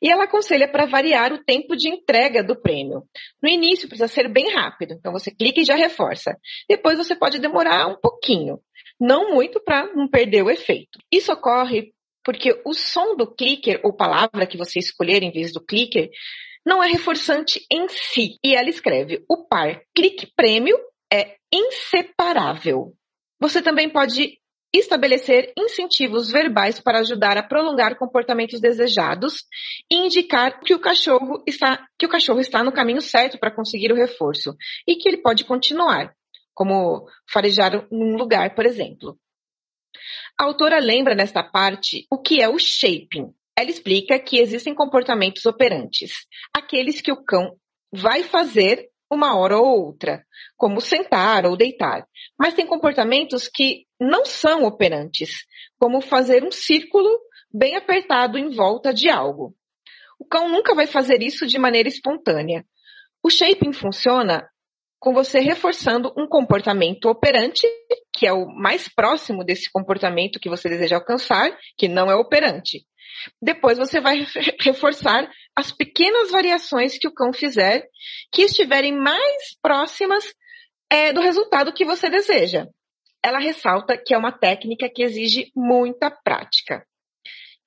E 0.00 0.10
ela 0.10 0.24
aconselha 0.24 0.70
para 0.70 0.86
variar 0.86 1.32
o 1.32 1.42
tempo 1.44 1.76
de 1.76 1.88
entrega 1.88 2.42
do 2.42 2.60
prêmio. 2.60 3.02
No 3.42 3.48
início 3.48 3.88
precisa 3.88 4.08
ser 4.08 4.28
bem 4.28 4.52
rápido, 4.52 4.94
então 4.94 5.12
você 5.12 5.30
clica 5.30 5.60
e 5.60 5.64
já 5.64 5.74
reforça. 5.74 6.36
Depois 6.68 6.98
você 6.98 7.14
pode 7.14 7.38
demorar 7.38 7.86
um 7.86 7.96
pouquinho, 8.00 8.60
não 9.00 9.32
muito 9.32 9.60
para 9.62 9.86
não 9.94 10.08
perder 10.08 10.42
o 10.42 10.50
efeito. 10.50 10.98
Isso 11.10 11.32
ocorre 11.32 11.92
porque 12.24 12.60
o 12.64 12.72
som 12.72 13.14
do 13.14 13.32
clicker 13.32 13.80
ou 13.84 13.92
palavra 13.92 14.46
que 14.46 14.56
você 14.56 14.78
escolher 14.78 15.22
em 15.22 15.30
vez 15.30 15.52
do 15.52 15.64
clicker 15.64 16.08
não 16.64 16.82
é 16.82 16.88
reforçante 16.88 17.64
em 17.70 17.86
si. 17.88 18.38
E 18.42 18.54
ela 18.54 18.70
escreve: 18.70 19.22
o 19.28 19.46
par 19.46 19.82
clique 19.94 20.32
prêmio 20.34 20.78
é 21.12 21.36
inseparável. 21.52 22.94
Você 23.38 23.60
também 23.60 23.90
pode 23.90 24.38
estabelecer 24.78 25.52
incentivos 25.56 26.30
verbais 26.30 26.80
para 26.80 26.98
ajudar 26.98 27.36
a 27.36 27.42
prolongar 27.42 27.96
comportamentos 27.96 28.60
desejados 28.60 29.44
e 29.90 29.96
indicar 29.96 30.60
que 30.60 30.74
o 30.74 30.80
cachorro 30.80 31.42
está, 31.46 31.86
que 31.98 32.06
o 32.06 32.08
cachorro 32.08 32.40
está 32.40 32.62
no 32.64 32.72
caminho 32.72 33.00
certo 33.00 33.38
para 33.38 33.54
conseguir 33.54 33.92
o 33.92 33.96
reforço 33.96 34.56
e 34.86 34.96
que 34.96 35.08
ele 35.08 35.18
pode 35.18 35.44
continuar, 35.44 36.14
como 36.52 37.08
farejar 37.30 37.86
num 37.90 38.16
lugar, 38.16 38.54
por 38.54 38.66
exemplo. 38.66 39.18
A 40.38 40.44
autora 40.44 40.80
lembra 40.80 41.14
nesta 41.14 41.42
parte 41.42 42.06
o 42.10 42.20
que 42.20 42.42
é 42.42 42.48
o 42.48 42.58
shaping. 42.58 43.32
Ela 43.56 43.70
explica 43.70 44.18
que 44.18 44.38
existem 44.38 44.74
comportamentos 44.74 45.46
operantes, 45.46 46.26
aqueles 46.52 47.00
que 47.00 47.12
o 47.12 47.24
cão 47.24 47.56
vai 47.92 48.24
fazer 48.24 48.88
uma 49.14 49.36
hora 49.36 49.56
ou 49.56 49.86
outra, 49.86 50.24
como 50.56 50.80
sentar 50.80 51.46
ou 51.46 51.56
deitar. 51.56 52.06
Mas 52.38 52.54
tem 52.54 52.66
comportamentos 52.66 53.48
que 53.48 53.86
não 54.00 54.24
são 54.24 54.64
operantes, 54.64 55.46
como 55.78 56.00
fazer 56.00 56.44
um 56.44 56.50
círculo 56.50 57.08
bem 57.52 57.76
apertado 57.76 58.36
em 58.36 58.50
volta 58.50 58.92
de 58.92 59.08
algo. 59.08 59.54
O 60.18 60.24
cão 60.24 60.48
nunca 60.48 60.74
vai 60.74 60.86
fazer 60.86 61.22
isso 61.22 61.46
de 61.46 61.58
maneira 61.58 61.88
espontânea. 61.88 62.64
O 63.22 63.30
shaping 63.30 63.72
funciona 63.72 64.48
com 65.04 65.12
você 65.12 65.38
reforçando 65.38 66.10
um 66.16 66.26
comportamento 66.26 67.10
operante, 67.10 67.68
que 68.10 68.26
é 68.26 68.32
o 68.32 68.46
mais 68.46 68.88
próximo 68.88 69.44
desse 69.44 69.70
comportamento 69.70 70.40
que 70.40 70.48
você 70.48 70.66
deseja 70.66 70.96
alcançar, 70.96 71.54
que 71.76 71.86
não 71.86 72.10
é 72.10 72.16
operante. 72.16 72.86
Depois 73.40 73.76
você 73.76 74.00
vai 74.00 74.26
reforçar 74.60 75.30
as 75.54 75.70
pequenas 75.70 76.30
variações 76.30 76.96
que 76.96 77.06
o 77.06 77.12
cão 77.12 77.34
fizer, 77.34 77.86
que 78.32 78.42
estiverem 78.42 78.96
mais 78.96 79.54
próximas 79.60 80.24
é, 80.88 81.12
do 81.12 81.20
resultado 81.20 81.74
que 81.74 81.84
você 81.84 82.08
deseja. 82.08 82.66
Ela 83.22 83.38
ressalta 83.38 83.98
que 83.98 84.14
é 84.14 84.18
uma 84.18 84.32
técnica 84.32 84.88
que 84.88 85.02
exige 85.02 85.52
muita 85.54 86.10
prática. 86.10 86.82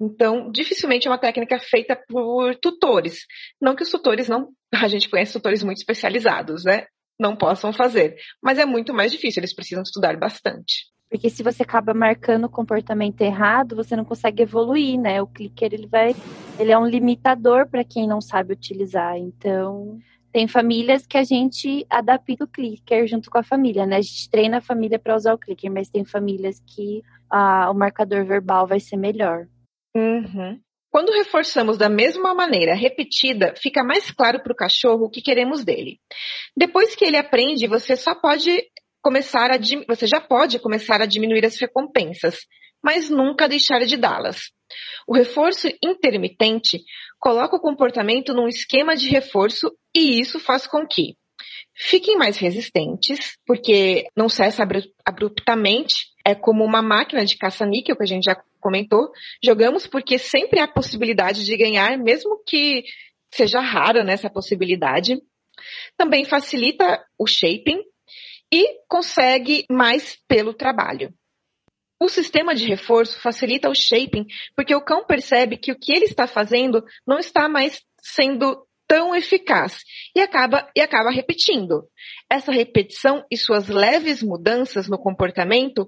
Então, 0.01 0.51
dificilmente 0.51 1.07
é 1.07 1.11
uma 1.11 1.19
técnica 1.19 1.59
feita 1.59 1.95
por 2.07 2.55
tutores. 2.55 3.25
Não 3.61 3.75
que 3.75 3.83
os 3.83 3.91
tutores 3.91 4.27
não. 4.27 4.49
A 4.73 4.87
gente 4.87 5.07
conhece 5.07 5.33
tutores 5.33 5.63
muito 5.63 5.77
especializados, 5.77 6.63
né? 6.63 6.87
Não 7.19 7.35
possam 7.35 7.73
fazer. 7.73 8.15
Mas 8.41 8.57
é 8.57 8.65
muito 8.65 8.93
mais 8.93 9.11
difícil, 9.11 9.39
eles 9.39 9.55
precisam 9.55 9.83
estudar 9.83 10.17
bastante. 10.17 10.85
Porque 11.09 11.29
se 11.29 11.41
você 11.41 11.63
acaba 11.63 11.93
marcando 11.93 12.45
o 12.45 12.49
comportamento 12.49 13.21
errado, 13.21 13.75
você 13.75 13.95
não 13.95 14.03
consegue 14.03 14.43
evoluir, 14.43 14.99
né? 14.99 15.21
O 15.21 15.27
clicker 15.27 15.73
ele 15.73 15.87
vai, 15.87 16.13
ele 16.59 16.71
é 16.71 16.77
um 16.77 16.85
limitador 16.85 17.67
para 17.67 17.83
quem 17.83 18.05
não 18.05 18.19
sabe 18.19 18.53
utilizar. 18.53 19.17
Então, 19.17 19.97
tem 20.33 20.47
famílias 20.47 21.07
que 21.07 21.17
a 21.17 21.23
gente 21.23 21.85
adapta 21.89 22.43
o 22.43 22.47
clicker 22.47 23.07
junto 23.07 23.29
com 23.29 23.37
a 23.37 23.43
família, 23.43 23.85
né? 23.85 23.97
A 23.97 24.01
gente 24.01 24.29
treina 24.29 24.57
a 24.57 24.61
família 24.61 24.99
para 24.99 25.15
usar 25.15 25.33
o 25.33 25.37
clicker, 25.37 25.71
mas 25.71 25.89
tem 25.89 26.03
famílias 26.03 26.61
que 26.67 27.01
ah, 27.29 27.71
o 27.71 27.73
marcador 27.73 28.25
verbal 28.25 28.67
vai 28.67 28.79
ser 28.79 28.97
melhor. 28.97 29.47
Uhum. 29.95 30.59
Quando 30.97 31.13
reforçamos 31.13 31.77
da 31.77 31.89
mesma 31.89 32.33
maneira, 32.33 32.73
repetida, 32.73 33.53
fica 33.55 33.83
mais 33.83 34.09
claro 34.09 34.41
para 34.41 34.51
o 34.51 34.55
cachorro 34.55 35.05
o 35.05 35.09
que 35.11 35.21
queremos 35.21 35.63
dele. 35.63 35.99
Depois 36.57 36.95
que 36.95 37.05
ele 37.05 37.15
aprende, 37.15 37.67
você 37.67 37.95
só 37.95 38.15
pode 38.15 38.63
começar 38.99 39.51
a 39.51 39.59
você 39.87 40.07
já 40.07 40.19
pode 40.19 40.57
começar 40.57 40.99
a 40.99 41.05
diminuir 41.05 41.45
as 41.45 41.55
recompensas, 41.61 42.39
mas 42.83 43.11
nunca 43.11 43.47
deixar 43.47 43.85
de 43.85 43.95
dá-las. 43.95 44.49
O 45.07 45.15
reforço 45.15 45.67
intermitente 45.85 46.79
coloca 47.19 47.55
o 47.55 47.61
comportamento 47.61 48.33
num 48.33 48.47
esquema 48.47 48.95
de 48.95 49.07
reforço 49.07 49.71
e 49.95 50.19
isso 50.19 50.39
faz 50.39 50.65
com 50.65 50.83
que 50.87 51.13
fiquem 51.77 52.17
mais 52.17 52.37
resistentes, 52.37 53.37
porque 53.45 54.07
não 54.15 54.27
cessa 54.27 54.67
abruptamente, 55.05 56.07
é 56.25 56.33
como 56.33 56.63
uma 56.63 56.81
máquina 56.81 57.23
de 57.23 57.37
caça-níquel 57.37 57.95
que 57.95 58.03
a 58.03 58.07
gente 58.07 58.25
já 58.25 58.35
comentou. 58.59 59.11
Jogamos 59.43 59.87
porque 59.87 60.17
sempre 60.17 60.59
há 60.59 60.67
possibilidade 60.67 61.45
de 61.45 61.55
ganhar, 61.55 61.97
mesmo 61.97 62.41
que 62.45 62.83
seja 63.31 63.59
rara 63.59 64.03
nessa 64.03 64.29
possibilidade. 64.29 65.21
Também 65.95 66.25
facilita 66.25 67.03
o 67.17 67.25
shaping, 67.25 67.81
e 68.51 68.79
consegue 68.87 69.65
mais 69.69 70.17
pelo 70.27 70.53
trabalho. 70.53 71.13
O 71.99 72.09
sistema 72.09 72.53
de 72.53 72.65
reforço 72.65 73.19
facilita 73.19 73.69
o 73.69 73.75
shaping 73.75 74.25
porque 74.55 74.75
o 74.75 74.83
cão 74.83 75.05
percebe 75.05 75.57
que 75.57 75.71
o 75.71 75.79
que 75.79 75.91
ele 75.91 76.05
está 76.05 76.27
fazendo 76.27 76.83
não 77.05 77.17
está 77.17 77.49
mais 77.49 77.81
sendo 77.99 78.66
tão 78.87 79.15
eficaz 79.15 79.83
e 80.15 80.21
acaba, 80.21 80.69
e 80.75 80.81
acaba 80.81 81.11
repetindo. 81.11 81.83
Essa 82.29 82.51
repetição 82.51 83.23
e 83.29 83.37
suas 83.37 83.67
leves 83.67 84.23
mudanças 84.23 84.87
no 84.87 84.97
comportamento 84.97 85.87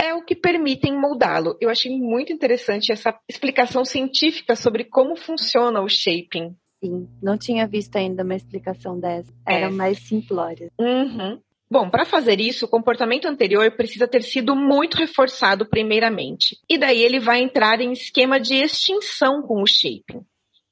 é 0.00 0.14
o 0.14 0.24
que 0.24 0.34
permitem 0.34 0.98
moldá-lo. 0.98 1.56
Eu 1.60 1.68
achei 1.68 1.90
muito 1.98 2.32
interessante 2.32 2.92
essa 2.92 3.14
explicação 3.28 3.84
científica 3.84 4.54
sobre 4.54 4.84
como 4.84 5.16
funciona 5.16 5.80
o 5.80 5.88
shaping. 5.88 6.56
Sim, 6.82 7.08
não 7.20 7.36
tinha 7.36 7.66
visto 7.66 7.96
ainda 7.96 8.22
uma 8.22 8.36
explicação 8.36 8.98
dessa. 8.98 9.32
Era 9.46 9.66
é. 9.66 9.70
mais 9.70 9.98
simplória. 9.98 10.70
Uhum. 10.78 11.40
Bom, 11.70 11.90
para 11.90 12.06
fazer 12.06 12.40
isso, 12.40 12.64
o 12.64 12.68
comportamento 12.68 13.26
anterior 13.26 13.70
precisa 13.72 14.08
ter 14.08 14.22
sido 14.22 14.56
muito 14.56 14.96
reforçado 14.96 15.68
primeiramente. 15.68 16.56
E 16.70 16.78
daí 16.78 17.02
ele 17.02 17.20
vai 17.20 17.42
entrar 17.42 17.80
em 17.80 17.92
esquema 17.92 18.40
de 18.40 18.54
extinção 18.54 19.42
com 19.42 19.60
o 19.60 19.66
shaping. 19.66 20.24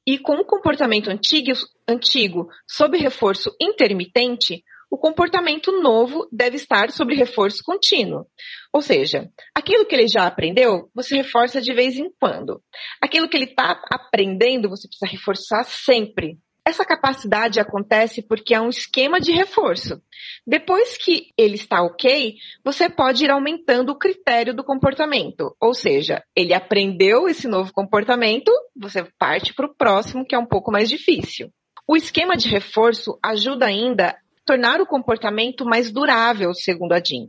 E 0.07 0.19
com 0.19 0.35
o 0.35 0.45
comportamento 0.45 1.11
antigo, 1.11 1.53
antigo 1.89 2.49
sob 2.69 2.97
reforço 2.97 3.51
intermitente, 3.61 4.63
o 4.91 4.97
comportamento 4.97 5.73
novo 5.83 6.29
deve 6.31 6.57
estar 6.57 6.91
sob 6.91 7.15
reforço 7.15 7.63
contínuo. 7.65 8.25
Ou 8.73 8.81
seja, 8.81 9.29
aquilo 9.55 9.85
que 9.85 9.95
ele 9.95 10.07
já 10.07 10.27
aprendeu, 10.27 10.89
você 10.95 11.17
reforça 11.17 11.61
de 11.61 11.75
vez 11.75 11.97
em 11.99 12.09
quando. 12.21 12.63
Aquilo 13.03 13.29
que 13.29 13.37
ele 13.37 13.47
está 13.47 13.83
aprendendo, 13.91 14.69
você 14.69 14.87
precisa 14.87 15.11
reforçar 15.11 15.65
sempre. 15.65 16.39
Essa 16.67 16.85
capacidade 16.85 17.61
acontece 17.61 18.21
porque 18.21 18.53
é 18.53 18.61
um 18.61 18.69
esquema 18.69 19.21
de 19.21 19.31
reforço. 19.31 20.03
Depois 20.45 20.99
que 20.99 21.29
ele 21.39 21.55
está 21.55 21.81
ok, 21.81 22.35
você 22.65 22.91
pode 22.91 23.25
ir 23.25 23.31
aumentando 23.31 23.91
o 23.91 23.99
critério 23.99 24.53
do 24.53 24.65
comportamento. 24.65 25.55
Ou 25.61 25.73
seja, 25.73 26.25
ele 26.35 26.53
aprendeu 26.53 27.29
esse 27.29 27.47
novo 27.47 27.73
comportamento, 27.73 28.51
você 28.75 29.05
parte 29.17 29.55
para 29.55 29.67
o 29.67 29.75
próximo, 29.77 30.27
que 30.27 30.35
é 30.35 30.39
um 30.39 30.45
pouco 30.45 30.73
mais 30.73 30.89
difícil. 30.89 31.53
O 31.87 31.97
esquema 31.97 32.37
de 32.37 32.49
reforço 32.49 33.17
ajuda 33.23 33.67
ainda 33.67 34.09
a 34.09 34.17
tornar 34.45 34.81
o 34.81 34.87
comportamento 34.87 35.65
mais 35.65 35.93
durável, 35.93 36.53
segundo 36.53 36.95
a 36.95 36.99
Jean. 36.99 37.29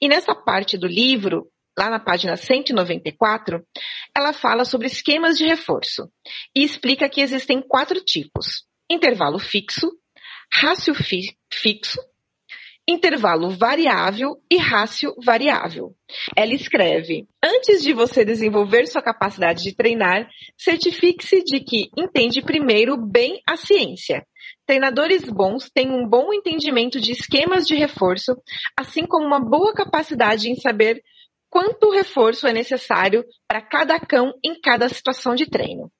E 0.00 0.06
nessa 0.06 0.32
parte 0.32 0.78
do 0.78 0.86
livro, 0.86 1.48
lá 1.80 1.88
na 1.88 1.98
página 1.98 2.36
194, 2.36 3.64
ela 4.14 4.34
fala 4.34 4.66
sobre 4.66 4.86
esquemas 4.86 5.38
de 5.38 5.46
reforço 5.46 6.10
e 6.54 6.62
explica 6.62 7.08
que 7.08 7.22
existem 7.22 7.62
quatro 7.62 8.04
tipos: 8.04 8.66
intervalo 8.90 9.38
fixo, 9.38 9.90
rácio 10.52 10.94
fi 10.94 11.34
fixo, 11.50 11.98
intervalo 12.86 13.48
variável 13.48 14.36
e 14.50 14.58
rácio 14.58 15.14
variável. 15.24 15.94
Ela 16.36 16.52
escreve: 16.52 17.26
Antes 17.42 17.82
de 17.82 17.94
você 17.94 18.26
desenvolver 18.26 18.86
sua 18.86 19.00
capacidade 19.00 19.62
de 19.62 19.74
treinar, 19.74 20.28
certifique-se 20.58 21.42
de 21.42 21.60
que 21.60 21.88
entende 21.96 22.42
primeiro 22.42 22.94
bem 22.98 23.40
a 23.48 23.56
ciência. 23.56 24.22
Treinadores 24.66 25.24
bons 25.24 25.70
têm 25.70 25.90
um 25.90 26.06
bom 26.06 26.32
entendimento 26.32 27.00
de 27.00 27.12
esquemas 27.12 27.66
de 27.66 27.74
reforço, 27.74 28.36
assim 28.78 29.06
como 29.06 29.26
uma 29.26 29.40
boa 29.40 29.72
capacidade 29.72 30.50
em 30.50 30.56
saber 30.56 31.02
quanto 31.50 31.90
reforço 31.90 32.46
é 32.46 32.52
necessário 32.52 33.24
para 33.46 33.60
cada 33.60 33.98
cão 33.98 34.32
em 34.42 34.58
cada 34.60 34.88
situação 34.88 35.34
de 35.34 35.46
treino. 35.46 35.90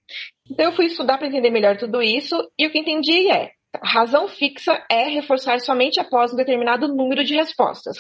Então 0.49 0.67
eu 0.67 0.73
fui 0.73 0.87
estudar 0.87 1.19
para 1.19 1.27
entender 1.27 1.51
melhor 1.51 1.77
tudo 1.77 2.01
isso 2.01 2.37
e 2.59 2.67
o 2.67 2.71
que 2.71 2.79
entendi 2.79 3.31
é 3.31 3.51
razão 3.83 4.27
fixa 4.29 4.85
é 4.91 5.09
reforçar 5.09 5.61
somente 5.61 6.01
após 6.01 6.33
um 6.33 6.37
determinado 6.37 6.89
número 6.89 7.23
de 7.23 7.35
respostas. 7.35 7.97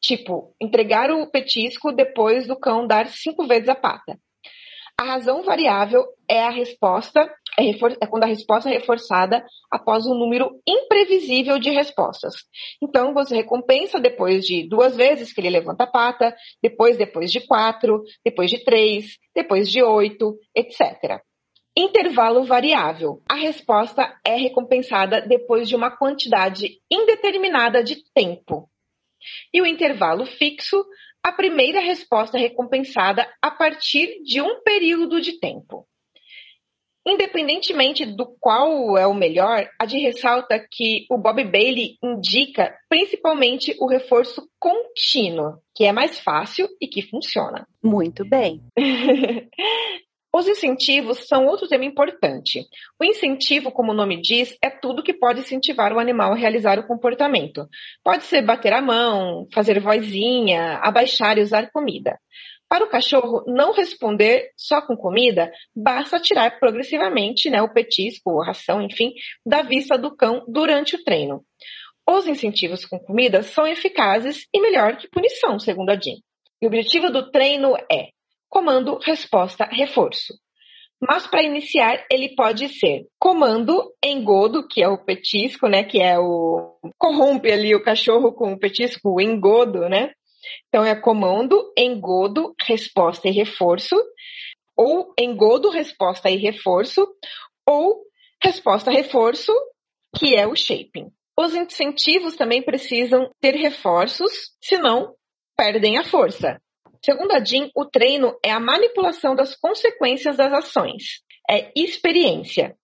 Tipo, 0.00 0.54
entregar 0.60 1.10
o 1.10 1.30
petisco 1.30 1.92
depois 1.92 2.46
do 2.46 2.58
cão 2.58 2.86
dar 2.86 3.06
cinco 3.06 3.46
vezes 3.46 3.68
a 3.68 3.74
pata. 3.74 4.18
A 4.98 5.04
razão 5.04 5.42
variável 5.42 6.04
é 6.28 6.42
a 6.44 6.50
resposta, 6.50 7.28
é, 7.58 7.70
é, 7.70 8.06
quando 8.06 8.24
a 8.24 8.26
resposta 8.26 8.70
é 8.70 8.72
reforçada 8.72 9.44
após 9.70 10.06
um 10.06 10.14
número 10.14 10.50
imprevisível 10.66 11.58
de 11.58 11.70
respostas. 11.70 12.34
Então, 12.82 13.12
você 13.12 13.36
recompensa 13.36 14.00
depois 14.00 14.44
de 14.44 14.66
duas 14.68 14.96
vezes 14.96 15.32
que 15.32 15.40
ele 15.40 15.50
levanta 15.50 15.84
a 15.84 15.90
pata, 15.90 16.34
depois 16.62 16.96
depois 16.96 17.30
de 17.30 17.40
quatro, 17.40 18.02
depois 18.24 18.50
de 18.50 18.64
três, 18.64 19.18
depois 19.34 19.70
de 19.70 19.82
oito, 19.82 20.38
etc. 20.54 21.20
Intervalo 21.76 22.44
variável. 22.44 23.22
A 23.28 23.34
resposta 23.34 24.18
é 24.26 24.36
recompensada 24.36 25.20
depois 25.20 25.68
de 25.68 25.76
uma 25.76 25.90
quantidade 25.90 26.78
indeterminada 26.90 27.82
de 27.82 28.02
tempo. 28.14 28.68
E 29.52 29.60
o 29.60 29.66
intervalo 29.66 30.26
fixo 30.26 30.84
a 31.22 31.30
primeira 31.30 31.80
resposta 31.80 32.36
recompensada 32.36 33.28
a 33.40 33.50
partir 33.50 34.22
de 34.24 34.40
um 34.42 34.60
período 34.62 35.20
de 35.20 35.38
tempo. 35.38 35.86
Independentemente 37.06 38.06
do 38.06 38.26
qual 38.38 38.96
é 38.96 39.06
o 39.06 39.14
melhor, 39.14 39.68
a 39.78 39.84
de 39.84 39.98
ressalta 39.98 40.64
que 40.70 41.04
o 41.10 41.18
Bob 41.18 41.42
Bailey 41.44 41.96
indica 42.02 42.72
principalmente 42.88 43.76
o 43.80 43.88
reforço 43.88 44.48
contínuo, 44.58 45.58
que 45.74 45.84
é 45.84 45.92
mais 45.92 46.20
fácil 46.20 46.68
e 46.80 46.86
que 46.86 47.02
funciona. 47.02 47.66
Muito 47.82 48.24
bem. 48.24 48.60
Os 50.34 50.48
incentivos 50.48 51.28
são 51.28 51.44
outro 51.44 51.68
tema 51.68 51.84
importante. 51.84 52.66
O 52.98 53.04
incentivo, 53.04 53.70
como 53.70 53.92
o 53.92 53.94
nome 53.94 54.18
diz, 54.18 54.56
é 54.62 54.70
tudo 54.70 55.02
que 55.02 55.12
pode 55.12 55.40
incentivar 55.40 55.92
o 55.92 55.98
animal 55.98 56.32
a 56.32 56.36
realizar 56.36 56.78
o 56.78 56.86
comportamento. 56.86 57.68
Pode 58.02 58.24
ser 58.24 58.40
bater 58.40 58.72
a 58.72 58.80
mão, 58.80 59.46
fazer 59.52 59.78
vozinha, 59.78 60.78
abaixar 60.82 61.36
e 61.36 61.42
usar 61.42 61.70
comida. 61.70 62.18
Para 62.72 62.86
o 62.86 62.88
cachorro 62.88 63.44
não 63.46 63.74
responder 63.74 64.50
só 64.56 64.80
com 64.80 64.96
comida, 64.96 65.52
basta 65.76 66.18
tirar 66.18 66.58
progressivamente 66.58 67.50
né, 67.50 67.60
o 67.60 67.70
petisco, 67.70 68.40
a 68.40 68.46
ração, 68.46 68.80
enfim, 68.80 69.12
da 69.44 69.60
vista 69.60 69.98
do 69.98 70.16
cão 70.16 70.42
durante 70.48 70.96
o 70.96 71.04
treino. 71.04 71.44
Os 72.08 72.26
incentivos 72.26 72.86
com 72.86 72.98
comida 72.98 73.42
são 73.42 73.66
eficazes 73.66 74.46
e 74.54 74.58
melhor 74.58 74.96
que 74.96 75.06
punição, 75.10 75.58
segundo 75.58 75.90
a 75.90 76.00
Jean. 76.00 76.16
E 76.62 76.64
o 76.64 76.68
objetivo 76.68 77.10
do 77.10 77.30
treino 77.30 77.76
é 77.92 78.08
comando, 78.48 78.98
resposta, 79.02 79.66
reforço. 79.70 80.32
Mas 80.98 81.26
para 81.26 81.42
iniciar, 81.42 82.06
ele 82.10 82.34
pode 82.34 82.70
ser 82.70 83.02
comando 83.18 83.92
engodo, 84.02 84.66
que 84.66 84.82
é 84.82 84.88
o 84.88 85.04
petisco, 85.04 85.68
né? 85.68 85.84
Que 85.84 86.00
é 86.00 86.18
o. 86.18 86.78
corrompe 86.96 87.52
ali 87.52 87.74
o 87.74 87.82
cachorro 87.82 88.32
com 88.32 88.54
o 88.54 88.58
petisco, 88.58 89.16
o 89.16 89.20
engodo, 89.20 89.90
né? 89.90 90.12
Então 90.68 90.84
é 90.84 90.94
comando, 90.94 91.72
engodo, 91.76 92.54
resposta 92.60 93.28
e 93.28 93.32
reforço. 93.32 93.96
Ou 94.76 95.12
engodo, 95.18 95.70
resposta 95.70 96.30
e 96.30 96.36
reforço. 96.36 97.06
Ou 97.66 98.04
resposta, 98.42 98.90
reforço, 98.90 99.52
que 100.16 100.34
é 100.34 100.46
o 100.46 100.56
shaping. 100.56 101.10
Os 101.38 101.54
incentivos 101.54 102.36
também 102.36 102.62
precisam 102.62 103.30
ter 103.40 103.54
reforços, 103.54 104.50
senão 104.60 105.14
perdem 105.56 105.96
a 105.96 106.04
força. 106.04 106.60
Segundo 107.04 107.32
a 107.32 107.42
Jean, 107.42 107.68
o 107.74 107.84
treino 107.84 108.36
é 108.44 108.50
a 108.50 108.60
manipulação 108.60 109.34
das 109.34 109.56
consequências 109.56 110.36
das 110.36 110.52
ações, 110.52 111.22
é 111.50 111.72
experiência. 111.74 112.76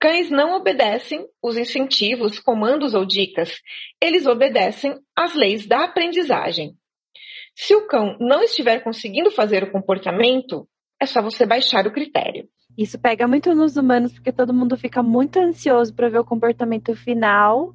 Cães 0.00 0.28
não 0.28 0.56
obedecem 0.56 1.24
os 1.42 1.56
incentivos, 1.56 2.38
comandos 2.38 2.94
ou 2.94 3.06
dicas, 3.06 3.60
eles 4.02 4.26
obedecem 4.26 4.98
às 5.16 5.34
leis 5.34 5.66
da 5.66 5.84
aprendizagem. 5.84 6.76
Se 7.56 7.74
o 7.74 7.86
cão 7.86 8.16
não 8.20 8.42
estiver 8.42 8.82
conseguindo 8.82 9.30
fazer 9.30 9.62
o 9.62 9.70
comportamento, 9.70 10.66
é 11.00 11.06
só 11.06 11.22
você 11.22 11.46
baixar 11.46 11.86
o 11.86 11.92
critério. 11.92 12.48
Isso 12.76 12.98
pega 12.98 13.28
muito 13.28 13.54
nos 13.54 13.76
humanos, 13.76 14.12
porque 14.12 14.32
todo 14.32 14.52
mundo 14.52 14.76
fica 14.76 15.02
muito 15.02 15.38
ansioso 15.38 15.94
para 15.94 16.08
ver 16.08 16.18
o 16.18 16.24
comportamento 16.24 16.94
final 16.96 17.74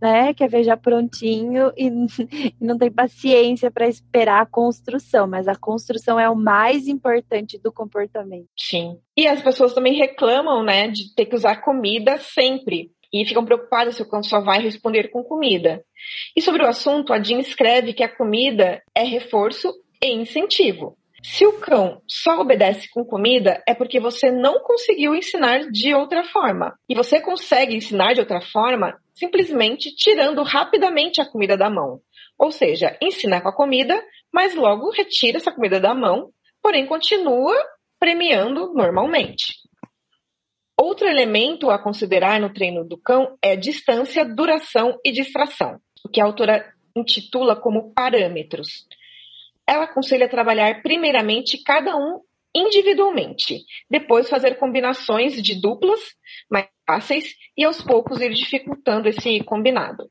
né? 0.00 0.34
Quer 0.34 0.48
ver 0.48 0.62
já 0.62 0.76
prontinho 0.76 1.72
e, 1.76 1.90
não 2.60 2.76
tem 2.78 2.90
paciência 2.90 3.70
para 3.70 3.88
esperar 3.88 4.42
a 4.42 4.46
construção, 4.46 5.26
mas 5.26 5.48
a 5.48 5.54
construção 5.54 6.18
é 6.18 6.28
o 6.28 6.36
mais 6.36 6.86
importante 6.86 7.58
do 7.58 7.72
comportamento. 7.72 8.48
Sim. 8.58 8.98
E 9.16 9.26
as 9.26 9.42
pessoas 9.42 9.74
também 9.74 9.94
reclamam, 9.94 10.62
né, 10.62 10.88
de 10.88 11.14
ter 11.14 11.26
que 11.26 11.34
usar 11.34 11.62
comida 11.62 12.18
sempre. 12.18 12.90
E 13.12 13.24
ficam 13.24 13.44
preocupadas 13.44 13.96
se 13.96 14.02
o 14.02 14.08
cão 14.08 14.22
só 14.22 14.40
vai 14.40 14.60
responder 14.60 15.08
com 15.10 15.22
comida. 15.22 15.84
E 16.36 16.42
sobre 16.42 16.62
o 16.62 16.68
assunto, 16.68 17.12
a 17.12 17.22
Jean 17.22 17.38
escreve 17.38 17.92
que 17.92 18.02
a 18.02 18.14
comida 18.14 18.82
é 18.94 19.02
reforço 19.02 19.72
e 20.02 20.12
incentivo. 20.12 20.96
Se 21.22 21.44
o 21.44 21.54
cão 21.54 22.00
só 22.06 22.40
obedece 22.40 22.88
com 22.90 23.04
comida, 23.04 23.60
é 23.66 23.74
porque 23.74 23.98
você 23.98 24.30
não 24.30 24.60
conseguiu 24.60 25.14
ensinar 25.14 25.70
de 25.70 25.92
outra 25.92 26.22
forma. 26.22 26.78
E 26.88 26.94
você 26.94 27.20
consegue 27.20 27.74
ensinar 27.74 28.14
de 28.14 28.20
outra 28.20 28.40
forma 28.40 28.96
simplesmente 29.16 29.94
tirando 29.94 30.42
rapidamente 30.42 31.20
a 31.20 31.26
comida 31.26 31.56
da 31.56 31.70
mão. 31.70 32.00
Ou 32.38 32.52
seja, 32.52 32.96
ensina 33.00 33.40
com 33.40 33.48
a 33.48 33.54
comida, 33.54 34.00
mas 34.32 34.54
logo 34.54 34.90
retira 34.90 35.38
essa 35.38 35.50
comida 35.50 35.80
da 35.80 35.94
mão, 35.94 36.30
porém 36.62 36.86
continua 36.86 37.56
premiando 37.98 38.72
normalmente. 38.74 39.54
Outro 40.78 41.08
elemento 41.08 41.70
a 41.70 41.78
considerar 41.78 42.38
no 42.38 42.52
treino 42.52 42.84
do 42.84 42.98
cão 42.98 43.38
é 43.40 43.56
distância, 43.56 44.24
duração 44.24 44.98
e 45.02 45.10
distração, 45.10 45.80
o 46.04 46.08
que 46.08 46.20
a 46.20 46.24
autora 46.24 46.70
intitula 46.94 47.56
como 47.56 47.94
parâmetros. 47.94 48.86
Ela 49.66 49.84
aconselha 49.84 50.28
trabalhar 50.28 50.82
primeiramente 50.82 51.62
cada 51.62 51.96
um 51.96 52.20
individualmente, 52.54 53.64
depois 53.90 54.28
fazer 54.28 54.58
combinações 54.58 55.42
de 55.42 55.60
duplas 55.60 56.00
mais 56.50 56.68
fáceis 56.86 57.34
e 57.56 57.64
aos 57.64 57.82
poucos 57.82 58.20
ir 58.20 58.32
dificultando 58.32 59.08
esse 59.08 59.42
combinado. 59.44 60.10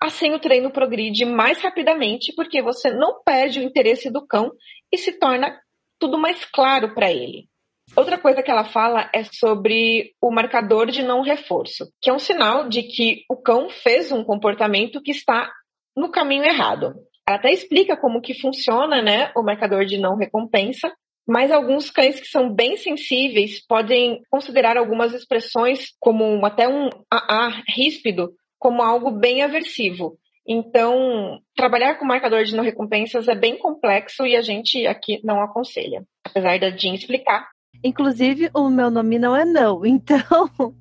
Assim, 0.00 0.32
o 0.32 0.40
treino 0.40 0.70
progride 0.70 1.24
mais 1.24 1.60
rapidamente 1.62 2.34
porque 2.34 2.60
você 2.60 2.90
não 2.90 3.22
perde 3.22 3.60
o 3.60 3.62
interesse 3.62 4.10
do 4.10 4.26
cão 4.26 4.50
e 4.90 4.98
se 4.98 5.18
torna 5.18 5.60
tudo 5.98 6.18
mais 6.18 6.44
claro 6.46 6.94
para 6.94 7.12
ele. 7.12 7.48
Outra 7.94 8.16
coisa 8.16 8.42
que 8.42 8.50
ela 8.50 8.64
fala 8.64 9.10
é 9.14 9.22
sobre 9.24 10.14
o 10.20 10.30
marcador 10.30 10.86
de 10.86 11.02
não 11.02 11.20
reforço, 11.20 11.92
que 12.00 12.08
é 12.08 12.12
um 12.12 12.18
sinal 12.18 12.68
de 12.68 12.82
que 12.82 13.24
o 13.28 13.36
cão 13.36 13.68
fez 13.68 14.10
um 14.10 14.24
comportamento 14.24 15.02
que 15.02 15.10
está 15.10 15.52
no 15.94 16.10
caminho 16.10 16.44
errado. 16.44 16.94
Ela 17.28 17.36
até 17.36 17.52
explica 17.52 17.94
como 17.96 18.22
que 18.22 18.32
funciona, 18.32 19.02
né, 19.02 19.30
o 19.36 19.42
marcador 19.42 19.84
de 19.84 19.98
não 19.98 20.16
recompensa, 20.16 20.90
mas 21.28 21.52
alguns 21.52 21.90
cães 21.90 22.18
que 22.18 22.26
são 22.26 22.52
bem 22.52 22.76
sensíveis 22.76 23.64
podem 23.64 24.22
considerar 24.30 24.76
algumas 24.78 25.12
expressões 25.12 25.94
como 26.00 26.44
até 26.46 26.66
um 26.66 26.88
AA 27.10 27.62
ríspido 27.68 28.32
como 28.58 28.82
algo 28.82 29.10
bem 29.10 29.42
aversivo. 29.42 30.16
Então, 30.48 31.40
trabalhar 31.54 31.96
com 31.96 32.04
marcador 32.04 32.44
de 32.44 32.56
não 32.56 32.64
recompensas 32.64 33.28
é 33.28 33.34
bem 33.34 33.56
complexo 33.58 34.26
e 34.26 34.34
a 34.34 34.40
gente 34.40 34.86
aqui 34.86 35.20
não 35.22 35.42
aconselha, 35.42 36.04
apesar 36.24 36.58
da 36.58 36.70
Jean 36.70 36.94
explicar. 36.94 37.48
Inclusive, 37.84 38.50
o 38.54 38.68
meu 38.70 38.90
nome 38.90 39.18
não 39.18 39.34
é 39.34 39.44
não, 39.44 39.84
então 39.86 40.20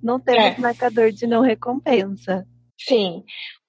não 0.01 0.19
temos 0.19 0.57
é. 0.57 0.59
marcador 0.59 1.11
de 1.11 1.25
não 1.25 1.41
recompensa. 1.41 2.45
Sim. 2.79 3.23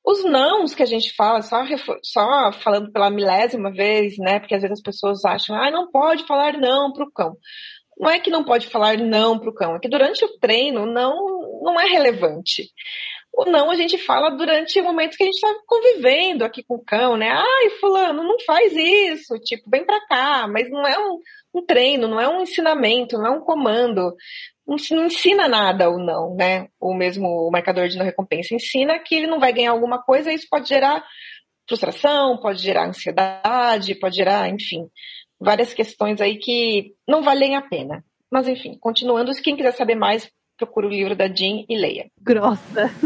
Os 0.05 0.25
nãos 0.25 0.75
que 0.75 0.83
a 0.83 0.87
gente 0.87 1.14
fala, 1.14 1.42
só, 1.42 1.64
só 2.03 2.53
falando 2.61 2.90
pela 2.90 3.09
milésima 3.09 3.71
vez, 3.71 4.18
né? 4.18 4.40
Porque 4.40 4.55
às 4.55 4.62
vezes 4.62 4.79
as 4.79 4.83
pessoas 4.83 5.25
acham, 5.25 5.55
ah, 5.57 5.71
não 5.71 5.90
pode 5.90 6.27
falar 6.27 6.59
não 6.59 6.92
para 6.92 7.05
o 7.05 7.12
cão. 7.12 7.37
Não 7.99 8.11
é 8.11 8.18
que 8.18 8.31
não 8.31 8.42
pode 8.42 8.66
falar 8.66 8.99
não 8.99 9.38
para 9.38 9.51
o 9.51 9.55
cão, 9.55 9.77
é 9.77 9.79
que 9.79 9.88
durante 9.88 10.25
o 10.25 10.38
treino 10.38 10.87
não, 10.87 11.61
não 11.62 11.81
é 11.81 11.85
relevante. 11.85 12.71
O 13.33 13.45
não 13.45 13.71
a 13.71 13.75
gente 13.77 13.97
fala 13.97 14.31
durante 14.31 14.83
momentos 14.83 15.16
que 15.16 15.23
a 15.23 15.27
gente 15.27 15.37
está 15.37 15.55
convivendo 15.66 16.45
aqui 16.45 16.62
com 16.62 16.75
o 16.75 16.85
cão, 16.85 17.16
né? 17.16 17.31
Ai, 17.31 17.71
fulano, 17.81 18.23
não 18.23 18.38
faz 18.40 18.73
isso, 18.75 19.38
tipo, 19.38 19.71
vem 19.71 19.87
para 19.87 20.05
cá, 20.07 20.49
mas 20.49 20.68
não 20.68 20.87
é 20.87 20.99
um, 20.99 21.18
um 21.55 21.65
treino, 21.65 22.09
não 22.09 22.21
é 22.21 22.29
um 22.29 22.43
ensinamento, 22.43 23.19
não 23.19 23.27
é 23.27 23.31
um 23.31 23.41
comando 23.41 24.15
não, 24.67 24.77
não 24.93 25.07
ensina 25.07 25.49
nada 25.49 25.91
ou 25.91 25.99
não, 25.99 26.35
né? 26.35 26.69
O 26.81 26.95
mesmo 26.95 27.27
o 27.27 27.51
marcador 27.51 27.88
de 27.88 27.99
não 27.99 28.05
recompensa 28.05 28.55
ensina 28.55 28.99
que 28.99 29.15
ele 29.15 29.27
não 29.27 29.41
vai 29.41 29.53
ganhar 29.53 29.73
alguma 29.73 30.03
coisa 30.03 30.33
e 30.33 30.35
isso 30.35 30.47
pode 30.49 30.69
gerar 30.69 31.05
frustração, 31.69 32.38
pode 32.38 32.62
gerar 32.62 32.88
ansiedade, 32.88 33.95
pode 33.95 34.17
gerar, 34.17 34.49
enfim, 34.49 34.88
várias 35.41 35.75
questões 35.75 36.21
aí 36.21 36.38
que 36.38 36.95
não 37.07 37.23
valem 37.23 37.57
a 37.57 37.62
pena. 37.62 38.05
Mas 38.31 38.49
enfim, 38.49 38.77
continuando, 38.81 39.31
quem 39.43 39.57
quiser 39.57 39.73
saber 39.73 39.95
mais, 39.95 40.31
procura 40.57 40.87
o 40.87 40.91
livro 40.91 41.15
da 41.15 41.29
Jean 41.29 41.65
e 41.69 41.77
leia. 41.77 42.11
Grossa. 42.21 42.91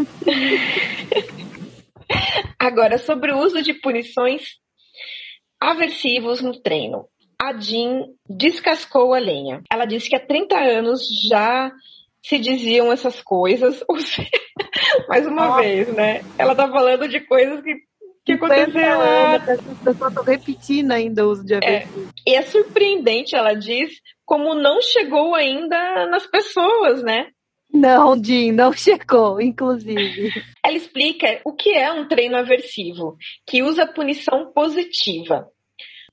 Agora, 2.58 2.98
sobre 2.98 3.32
o 3.32 3.38
uso 3.38 3.62
de 3.62 3.74
punições 3.74 4.56
aversivos 5.60 6.42
no 6.42 6.60
treino 6.60 7.08
a 7.40 7.52
Jean 7.58 8.06
descascou 8.28 9.14
a 9.14 9.18
lenha. 9.18 9.62
Ela 9.70 9.84
disse 9.84 10.08
que 10.08 10.16
há 10.16 10.26
30 10.26 10.56
anos 10.58 11.02
já 11.28 11.70
se 12.22 12.38
diziam 12.38 12.92
essas 12.92 13.20
coisas. 13.22 13.84
Mais 15.08 15.26
uma 15.26 15.48
Nossa. 15.48 15.62
vez, 15.62 15.94
né? 15.94 16.22
Ela 16.38 16.54
tá 16.54 16.68
falando 16.68 17.08
de 17.08 17.20
coisas 17.20 17.62
que, 17.62 17.74
que 18.24 18.32
aconteceram. 18.32 19.00
As 19.00 19.60
pessoas 19.60 20.08
estão 20.08 20.24
repetindo 20.24 20.90
ainda 20.92 21.26
o 21.26 21.30
uso 21.30 21.44
de 21.44 21.54
aversivo. 21.54 22.12
É. 22.26 22.30
E 22.30 22.34
é 22.34 22.42
surpreendente, 22.42 23.36
ela 23.36 23.54
diz, 23.54 23.92
como 24.24 24.54
não 24.54 24.80
chegou 24.80 25.34
ainda 25.34 26.06
nas 26.06 26.26
pessoas, 26.26 27.02
né? 27.02 27.28
Não, 27.72 28.16
Jean, 28.22 28.52
não 28.52 28.72
chegou, 28.72 29.40
inclusive. 29.40 30.30
Ela 30.64 30.76
explica 30.76 31.40
o 31.44 31.52
que 31.52 31.70
é 31.70 31.92
um 31.92 32.08
treino 32.08 32.36
aversivo, 32.36 33.16
que 33.46 33.62
usa 33.62 33.86
punição 33.86 34.52
positiva. 34.52 35.46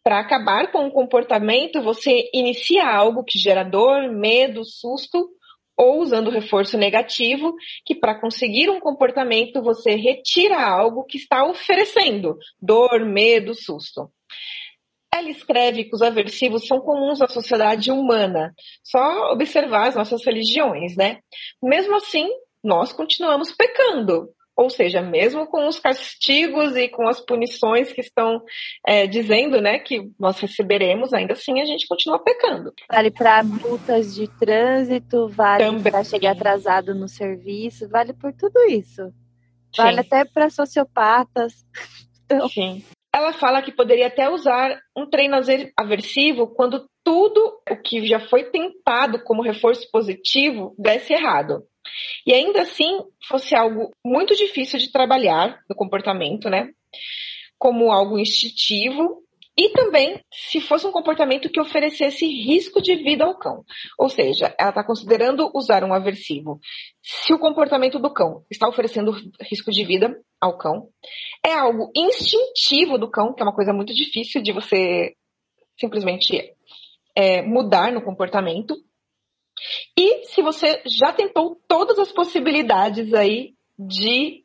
Para 0.04 0.20
acabar 0.20 0.70
com 0.70 0.86
o 0.86 0.92
comportamento, 0.92 1.82
você 1.82 2.30
inicia 2.34 2.86
algo 2.86 3.24
que 3.24 3.40
gera 3.40 3.64
dor, 3.64 4.12
medo, 4.12 4.66
susto, 4.66 5.30
ou 5.78 6.02
usando 6.02 6.30
reforço 6.30 6.78
negativo, 6.78 7.56
que 7.86 7.96
para 7.96 8.20
conseguir 8.20 8.70
um 8.70 8.80
comportamento 8.80 9.64
você 9.64 9.96
retira 9.96 10.62
algo 10.62 11.06
que 11.06 11.18
está 11.18 11.46
oferecendo 11.46 12.38
dor, 12.62 13.06
medo, 13.06 13.54
susto. 13.56 14.12
Ela 15.14 15.30
escreve 15.30 15.86
que 15.86 15.96
os 15.96 16.02
aversivos 16.02 16.68
são 16.68 16.82
comuns 16.82 17.22
à 17.22 17.28
sociedade 17.28 17.92
humana. 17.92 18.54
Só 18.84 19.32
observar 19.32 19.88
as 19.88 19.96
nossas 19.96 20.26
religiões, 20.26 20.98
né? 20.98 21.20
Mesmo 21.62 21.96
assim, 21.96 22.28
nós 22.64 22.92
continuamos 22.92 23.52
pecando. 23.52 24.30
Ou 24.56 24.70
seja, 24.70 25.02
mesmo 25.02 25.48
com 25.48 25.68
os 25.68 25.80
castigos 25.80 26.76
e 26.76 26.88
com 26.88 27.08
as 27.08 27.20
punições 27.20 27.92
que 27.92 28.02
estão 28.02 28.42
é, 28.88 29.08
dizendo 29.08 29.60
né, 29.60 29.80
que 29.80 30.12
nós 30.20 30.40
receberemos, 30.40 31.14
ainda 31.14 31.34
assim 31.34 31.60
a 31.60 31.66
gente 31.66 31.88
continua 31.88 32.24
pecando. 32.24 32.72
Vale 32.92 33.10
para 33.10 33.44
multas 33.44 34.14
de 34.14 34.28
trânsito, 34.40 35.28
vale 35.30 35.82
para 35.82 36.04
chegar 36.04 36.32
atrasado 36.32 36.94
no 36.94 37.08
serviço, 37.08 37.90
vale 37.90 38.14
por 38.14 38.32
tudo 38.34 38.60
isso. 38.70 39.12
Vale 39.76 40.02
Sim. 40.04 40.08
até 40.08 40.26
para 40.26 40.50
sociopatas. 40.50 41.54
Então... 42.26 42.48
Sim. 42.48 42.82
Ela 43.14 43.34
fala 43.34 43.62
que 43.62 43.72
poderia 43.72 44.08
até 44.08 44.28
usar 44.28 44.80
um 44.98 45.08
treino 45.08 45.36
aversivo 45.78 46.48
quando 46.48 46.90
tudo 47.04 47.60
o 47.70 47.76
que 47.76 48.08
já 48.08 48.20
foi 48.20 48.46
tentado 48.46 49.22
como 49.24 49.44
reforço 49.44 49.88
positivo 49.92 50.74
desse 50.80 51.14
errado. 51.14 51.64
E 52.26 52.34
ainda 52.34 52.62
assim 52.62 53.00
fosse 53.28 53.56
algo 53.56 53.92
muito 54.04 54.36
difícil 54.36 54.80
de 54.80 54.92
trabalhar 54.92 55.62
no 55.70 55.76
comportamento, 55.76 56.50
né? 56.50 56.70
Como 57.58 57.92
algo 57.92 58.20
instintivo 58.20 59.24
e 59.56 59.70
também 59.70 60.20
se 60.32 60.60
fosse 60.60 60.88
um 60.88 60.92
comportamento 60.92 61.50
que 61.50 61.60
oferecesse 61.60 62.26
risco 62.26 62.82
de 62.82 62.96
vida 62.96 63.24
ao 63.24 63.38
cão. 63.38 63.64
Ou 64.00 64.10
seja, 64.10 64.54
ela 64.60 64.70
está 64.70 64.84
considerando 64.84 65.52
usar 65.54 65.84
um 65.84 65.94
aversivo. 65.94 66.60
Se 67.04 67.34
o 67.34 67.40
comportamento 67.40 68.00
do 68.00 68.12
cão 68.12 68.44
está 68.50 68.68
oferecendo 68.68 69.12
risco 69.42 69.70
de 69.70 69.86
vida 69.86 70.20
ao 70.42 70.58
cão, 70.58 70.90
é 71.46 71.54
algo 71.54 71.92
instintivo 71.96 72.98
do 72.98 73.10
cão, 73.10 73.34
que 73.34 73.44
é 73.44 73.46
uma 73.46 73.56
coisa 73.56 73.72
muito 73.72 73.94
difícil 73.94 74.42
de 74.42 74.52
você 74.52 75.14
simplesmente 75.80 76.52
é, 77.16 77.44
mudar 77.44 77.92
no 77.92 78.02
comportamento. 78.02 78.76
E 79.98 80.26
se 80.26 80.42
você 80.42 80.82
já 80.86 81.12
tentou 81.14 81.60
todas 81.68 81.98
as 82.00 82.12
possibilidades 82.12 83.14
aí 83.14 83.54
de 83.78 84.44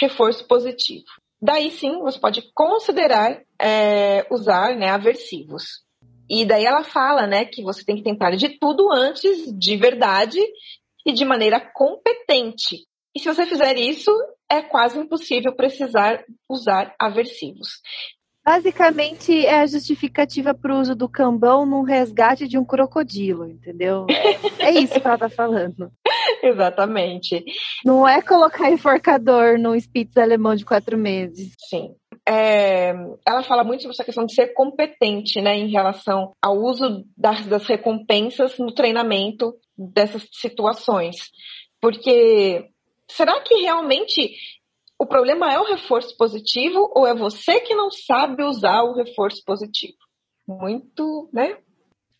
reforço 0.00 0.46
positivo. 0.46 1.04
Daí 1.40 1.70
sim, 1.70 1.98
você 2.00 2.18
pode 2.18 2.42
considerar 2.54 3.42
é, 3.58 4.26
usar 4.30 4.76
né, 4.76 4.90
aversivos. 4.90 5.84
E 6.28 6.44
daí 6.44 6.64
ela 6.64 6.84
fala 6.84 7.26
né, 7.26 7.44
que 7.44 7.62
você 7.62 7.84
tem 7.84 7.96
que 7.96 8.02
tentar 8.02 8.30
de 8.36 8.58
tudo 8.58 8.90
antes, 8.92 9.52
de 9.58 9.76
verdade 9.76 10.38
e 11.04 11.12
de 11.12 11.24
maneira 11.24 11.60
competente. 11.60 12.86
E 13.14 13.18
se 13.18 13.26
você 13.26 13.46
fizer 13.46 13.76
isso, 13.76 14.10
é 14.48 14.62
quase 14.62 14.98
impossível 14.98 15.54
precisar 15.54 16.24
usar 16.48 16.94
aversivos. 16.98 17.80
Basicamente 18.50 19.46
é 19.46 19.60
a 19.60 19.66
justificativa 19.66 20.52
para 20.52 20.74
o 20.74 20.80
uso 20.80 20.96
do 20.96 21.08
cambão 21.08 21.64
num 21.64 21.82
resgate 21.82 22.48
de 22.48 22.58
um 22.58 22.64
crocodilo, 22.64 23.46
entendeu? 23.46 24.06
É, 24.58 24.66
é 24.66 24.70
isso 24.72 25.00
que 25.00 25.06
ela 25.06 25.16
tá 25.16 25.28
falando. 25.28 25.88
Exatamente. 26.42 27.44
Não 27.84 28.08
é 28.08 28.20
colocar 28.20 28.68
enforcador 28.68 29.56
num 29.56 29.76
Spitz 29.76 30.16
alemão 30.16 30.56
de 30.56 30.64
quatro 30.64 30.98
meses. 30.98 31.54
Sim. 31.68 31.94
É, 32.28 32.92
ela 33.24 33.44
fala 33.44 33.62
muito 33.62 33.82
sobre 33.82 33.94
essa 33.94 34.04
questão 34.04 34.26
de 34.26 34.34
ser 34.34 34.48
competente, 34.48 35.40
né, 35.40 35.56
em 35.56 35.70
relação 35.70 36.32
ao 36.42 36.56
uso 36.56 37.04
das, 37.16 37.46
das 37.46 37.64
recompensas 37.66 38.58
no 38.58 38.74
treinamento 38.74 39.54
dessas 39.78 40.26
situações. 40.32 41.30
Porque 41.80 42.66
será 43.08 43.40
que 43.42 43.54
realmente 43.62 44.34
o 45.00 45.06
problema 45.06 45.50
é 45.50 45.58
o 45.58 45.64
reforço 45.64 46.14
positivo 46.14 46.92
ou 46.94 47.06
é 47.06 47.14
você 47.14 47.58
que 47.60 47.74
não 47.74 47.90
sabe 47.90 48.44
usar 48.44 48.82
o 48.82 48.92
reforço 48.92 49.42
positivo? 49.46 49.96
Muito, 50.46 51.26
né? 51.32 51.56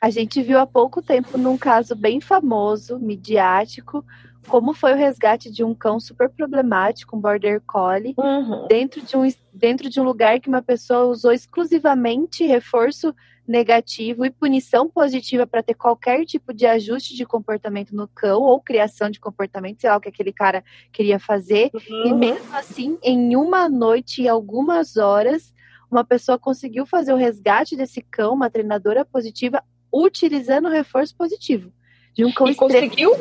A 0.01 0.09
gente 0.09 0.41
viu 0.41 0.59
há 0.59 0.67
pouco 0.67 1.03
tempo 1.03 1.37
num 1.37 1.59
caso 1.59 1.95
bem 1.95 2.23
famoso, 2.23 2.99
midiático, 2.99 4.03
como 4.49 4.73
foi 4.73 4.95
o 4.95 4.97
resgate 4.97 5.53
de 5.53 5.63
um 5.63 5.75
cão 5.75 6.01
super 6.01 6.31
problemático, 6.31 7.15
um 7.15 7.21
border 7.21 7.61
collie, 7.67 8.15
uhum. 8.17 8.67
dentro, 8.67 9.03
de 9.03 9.15
um, 9.15 9.29
dentro 9.53 9.91
de 9.91 10.01
um 10.01 10.05
lugar 10.05 10.41
que 10.41 10.49
uma 10.49 10.63
pessoa 10.63 11.05
usou 11.05 11.33
exclusivamente 11.33 12.47
reforço 12.47 13.15
negativo 13.51 14.25
e 14.25 14.31
punição 14.31 14.89
positiva 14.89 15.45
para 15.45 15.61
ter 15.61 15.75
qualquer 15.75 16.25
tipo 16.25 16.55
de 16.55 16.67
ajuste 16.67 17.17
de 17.17 17.27
comportamento 17.27 17.95
no 17.97 18.07
cão 18.07 18.43
ou 18.43 18.61
criação 18.61 19.11
de 19.11 19.19
comportamento, 19.19 19.81
sei 19.81 19.91
lá 19.91 19.97
o 19.97 20.01
que 20.01 20.09
aquele 20.09 20.33
cara 20.33 20.63
queria 20.93 21.19
fazer. 21.19 21.69
Uhum. 21.75 22.07
E 22.07 22.15
mesmo 22.15 22.57
assim, 22.57 22.97
em 23.03 23.35
uma 23.35 23.69
noite 23.69 24.23
e 24.23 24.29
algumas 24.29 24.97
horas, 24.97 25.53
uma 25.91 26.05
pessoa 26.05 26.39
conseguiu 26.39 26.87
fazer 26.87 27.13
o 27.13 27.17
resgate 27.17 27.77
desse 27.77 28.01
cão, 28.01 28.35
uma 28.35 28.49
treinadora 28.49 29.05
positiva, 29.05 29.65
utilizando 29.93 30.69
o 30.69 30.71
reforço 30.73 31.17
positivo. 31.17 31.73
De 32.15 32.25
um 32.25 32.33
cão 32.33 32.49
e 32.49 32.55
conseguiu 32.55 33.13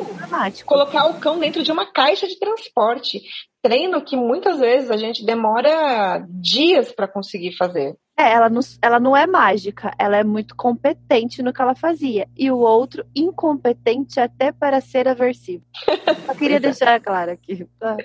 colocar 0.64 1.06
o 1.06 1.18
cão 1.18 1.40
dentro 1.40 1.62
de 1.62 1.72
uma 1.72 1.86
caixa 1.86 2.28
de 2.28 2.38
transporte. 2.38 3.20
Treino 3.62 4.00
que 4.00 4.16
muitas 4.16 4.60
vezes 4.60 4.90
a 4.90 4.96
gente 4.96 5.24
demora 5.24 6.24
dias 6.28 6.92
para 6.92 7.08
conseguir 7.08 7.56
fazer. 7.56 7.96
É, 8.20 8.32
ela 8.32 8.50
não, 8.50 8.60
ela 8.82 9.00
não 9.00 9.16
é 9.16 9.26
mágica, 9.26 9.94
ela 9.98 10.18
é 10.18 10.22
muito 10.22 10.54
competente 10.54 11.42
no 11.42 11.54
que 11.54 11.62
ela 11.62 11.74
fazia. 11.74 12.28
E 12.36 12.50
o 12.50 12.58
outro, 12.58 13.02
incompetente 13.16 14.20
até 14.20 14.52
para 14.52 14.78
ser 14.82 15.08
aversivo. 15.08 15.64
Só 16.26 16.34
queria 16.34 16.60
deixar 16.60 17.00
claro 17.00 17.30
aqui. 17.30 17.66
Tá? 17.78 17.96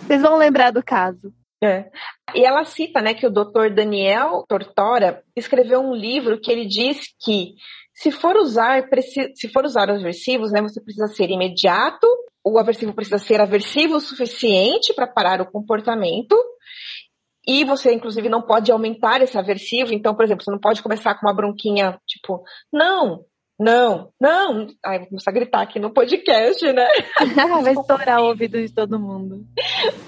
Vocês 0.00 0.22
vão 0.22 0.36
lembrar 0.36 0.70
do 0.70 0.80
caso. 0.80 1.34
É. 1.60 1.90
E 2.36 2.44
ela 2.44 2.64
cita 2.64 3.00
né, 3.00 3.14
que 3.14 3.26
o 3.26 3.32
doutor 3.32 3.74
Daniel 3.74 4.44
Tortora 4.48 5.24
escreveu 5.34 5.80
um 5.80 5.92
livro 5.92 6.40
que 6.40 6.50
ele 6.50 6.64
diz 6.64 7.00
que 7.20 7.54
se 7.92 8.12
for 8.12 8.36
usar, 8.36 8.84
se 9.34 9.48
for 9.48 9.64
usar 9.64 9.90
aversivos, 9.90 10.52
né, 10.52 10.62
você 10.62 10.80
precisa 10.80 11.08
ser 11.08 11.30
imediato, 11.30 12.06
o 12.44 12.58
aversivo 12.60 12.94
precisa 12.94 13.18
ser 13.18 13.40
aversivo 13.40 13.96
o 13.96 14.00
suficiente 14.00 14.94
para 14.94 15.06
parar 15.06 15.40
o 15.40 15.50
comportamento, 15.50 16.36
e 17.46 17.64
você, 17.64 17.92
inclusive, 17.92 18.28
não 18.28 18.42
pode 18.42 18.70
aumentar 18.70 19.20
esse 19.20 19.36
aversivo. 19.36 19.92
Então, 19.92 20.14
por 20.14 20.24
exemplo, 20.24 20.44
você 20.44 20.50
não 20.50 20.60
pode 20.60 20.82
começar 20.82 21.14
com 21.14 21.26
uma 21.26 21.34
bronquinha, 21.34 21.98
tipo, 22.06 22.42
não, 22.72 23.24
não, 23.58 24.12
não. 24.20 24.66
Ai, 24.84 24.98
vou 24.98 25.08
começar 25.08 25.30
a 25.30 25.34
gritar 25.34 25.62
aqui 25.62 25.78
no 25.78 25.92
podcast, 25.92 26.64
né? 26.72 26.86
Vai 27.62 27.72
estourar 27.72 28.20
o 28.20 28.28
ouvido 28.28 28.60
de 28.60 28.74
todo 28.74 28.98
mundo. 28.98 29.44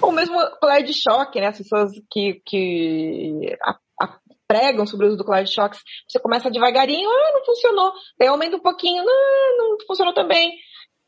Ou 0.01 0.11
mesmo 0.11 0.37
colar 0.61 0.81
de 0.81 0.93
choque, 0.93 1.41
né? 1.41 1.49
As 1.49 1.59
pessoas 1.59 1.93
que, 2.11 2.43
que 2.45 3.57
a, 3.63 3.79
a, 4.03 4.19
pregam 4.49 4.87
sobre 4.87 5.07
o 5.07 5.09
uso 5.09 5.19
do 5.19 5.25
colar 5.25 5.43
de 5.43 5.53
choque, 5.53 5.79
você 6.09 6.19
começa 6.19 6.51
devagarinho, 6.51 7.09
ah, 7.09 7.33
não 7.33 7.45
funcionou. 7.45 7.93
Daí 8.19 8.29
aumenta 8.29 8.57
um 8.57 8.61
pouquinho, 8.61 9.05
não, 9.05 9.57
não 9.57 9.77
funcionou 9.87 10.15
também. 10.15 10.53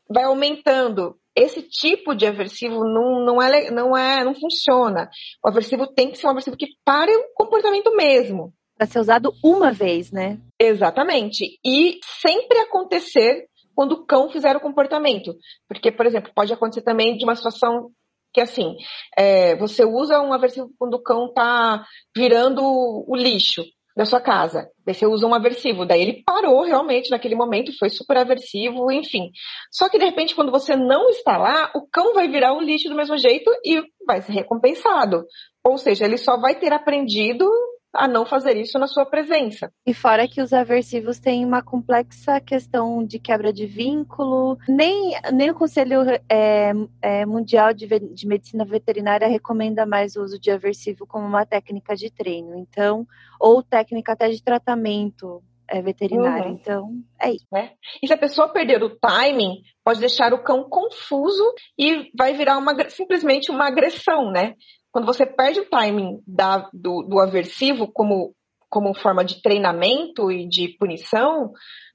Vai 0.09 0.23
aumentando. 0.23 1.17
Esse 1.37 1.61
tipo 1.61 2.15
de 2.15 2.25
aversivo 2.25 2.79
não, 2.83 3.23
não, 3.23 3.41
é, 3.41 3.69
não, 3.69 3.95
é, 3.95 4.23
não 4.23 4.33
funciona. 4.33 5.07
O 5.45 5.47
aversivo 5.47 5.85
tem 5.85 6.09
que 6.09 6.17
ser 6.17 6.25
um 6.25 6.31
aversivo 6.31 6.57
que 6.57 6.69
pare 6.83 7.15
o 7.15 7.33
comportamento 7.35 7.95
mesmo 7.95 8.51
para 8.77 8.87
ser 8.87 8.99
usado 8.99 9.33
uma 9.43 9.71
vez, 9.71 10.11
né? 10.11 10.39
Exatamente. 10.59 11.59
E 11.65 11.99
sempre 12.21 12.59
acontecer 12.59 13.47
quando 13.75 13.93
o 13.93 14.05
cão 14.05 14.29
fizer 14.29 14.55
o 14.55 14.59
comportamento. 14.61 15.35
Porque, 15.67 15.91
por 15.91 16.05
exemplo, 16.05 16.31
pode 16.33 16.53
acontecer 16.53 16.81
também 16.81 17.17
de 17.17 17.23
uma 17.23 17.35
situação 17.35 17.89
que, 18.33 18.41
assim, 18.41 18.75
é, 19.17 19.55
você 19.57 19.83
usa 19.83 20.21
um 20.21 20.31
aversivo 20.33 20.69
quando 20.77 20.93
o 20.93 21.01
cão 21.01 21.31
tá 21.33 21.85
virando 22.15 22.61
o 22.63 23.15
lixo 23.15 23.63
da 23.97 24.05
sua 24.05 24.21
casa. 24.21 24.69
Daí 24.85 24.93
você 24.93 25.07
usa 25.07 25.25
um 25.25 25.33
aversivo. 25.33 25.83
Daí 25.83 25.99
ele 25.99 26.23
parou 26.23 26.63
realmente 26.63 27.09
naquele 27.09 27.33
momento, 27.33 27.75
foi 27.79 27.89
super 27.89 28.15
aversivo, 28.17 28.91
enfim. 28.91 29.31
Só 29.71 29.89
que, 29.89 29.97
de 29.97 30.05
repente, 30.05 30.35
quando 30.35 30.51
você 30.51 30.75
não 30.75 31.09
está 31.09 31.35
lá, 31.35 31.71
o 31.75 31.87
cão 31.91 32.13
vai 32.13 32.27
virar 32.27 32.53
o 32.53 32.61
lixo 32.61 32.89
do 32.89 32.95
mesmo 32.95 33.17
jeito 33.17 33.49
e 33.65 33.81
vai 34.05 34.21
ser 34.21 34.33
recompensado. 34.33 35.25
Ou 35.65 35.79
seja, 35.79 36.05
ele 36.05 36.17
só 36.17 36.39
vai 36.39 36.53
ter 36.53 36.71
aprendido 36.71 37.49
a 37.97 38.07
não 38.07 38.25
fazer 38.25 38.55
isso 38.55 38.77
na 38.77 38.87
sua 38.87 39.05
presença. 39.05 39.71
E 39.85 39.93
fora 39.93 40.27
que 40.27 40.41
os 40.41 40.53
aversivos 40.53 41.19
têm 41.19 41.43
uma 41.43 41.63
complexa 41.63 42.39
questão 42.39 43.03
de 43.03 43.17
quebra 43.17 43.51
de 43.51 43.65
vínculo, 43.65 44.57
nem, 44.69 45.19
nem 45.33 45.49
o 45.49 45.55
Conselho 45.55 46.01
é, 46.29 46.71
é, 47.01 47.25
Mundial 47.25 47.73
de, 47.73 47.87
de 47.87 48.27
Medicina 48.27 48.63
Veterinária 48.63 49.27
recomenda 49.27 49.85
mais 49.85 50.15
o 50.15 50.21
uso 50.21 50.39
de 50.39 50.51
aversivo 50.51 51.07
como 51.07 51.25
uma 51.25 51.45
técnica 51.45 51.95
de 51.95 52.11
treino, 52.11 52.55
então, 52.55 53.07
ou 53.39 53.63
técnica 53.63 54.13
até 54.13 54.29
de 54.29 54.43
tratamento 54.43 55.41
é, 55.67 55.81
veterinário. 55.81 56.51
Uhum. 56.51 56.53
Então, 56.53 56.89
é 57.21 57.31
isso. 57.31 57.45
É. 57.55 57.71
E 58.01 58.07
se 58.07 58.13
a 58.13 58.17
pessoa 58.17 58.49
perder 58.49 58.81
o 58.83 58.95
timing, 58.97 59.61
pode 59.83 59.99
deixar 59.99 60.33
o 60.33 60.43
cão 60.43 60.67
confuso 60.69 61.53
e 61.77 62.09
vai 62.17 62.33
virar 62.33 62.57
uma, 62.57 62.73
simplesmente 62.89 63.51
uma 63.51 63.67
agressão, 63.67 64.31
né? 64.31 64.53
Quando 64.97 65.05
você 65.05 65.27
perde 65.27 65.59
o 65.59 65.69
timing 65.69 66.23
da, 66.25 66.67
do, 66.73 67.03
do 67.03 67.19
aversivo 67.19 67.87
como, 67.87 68.33
como 68.67 68.95
forma 68.95 69.23
de 69.23 69.43
treinamento 69.43 70.31
e 70.31 70.49
de 70.49 70.69
punição, 70.69 71.51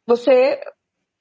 você 0.06 0.60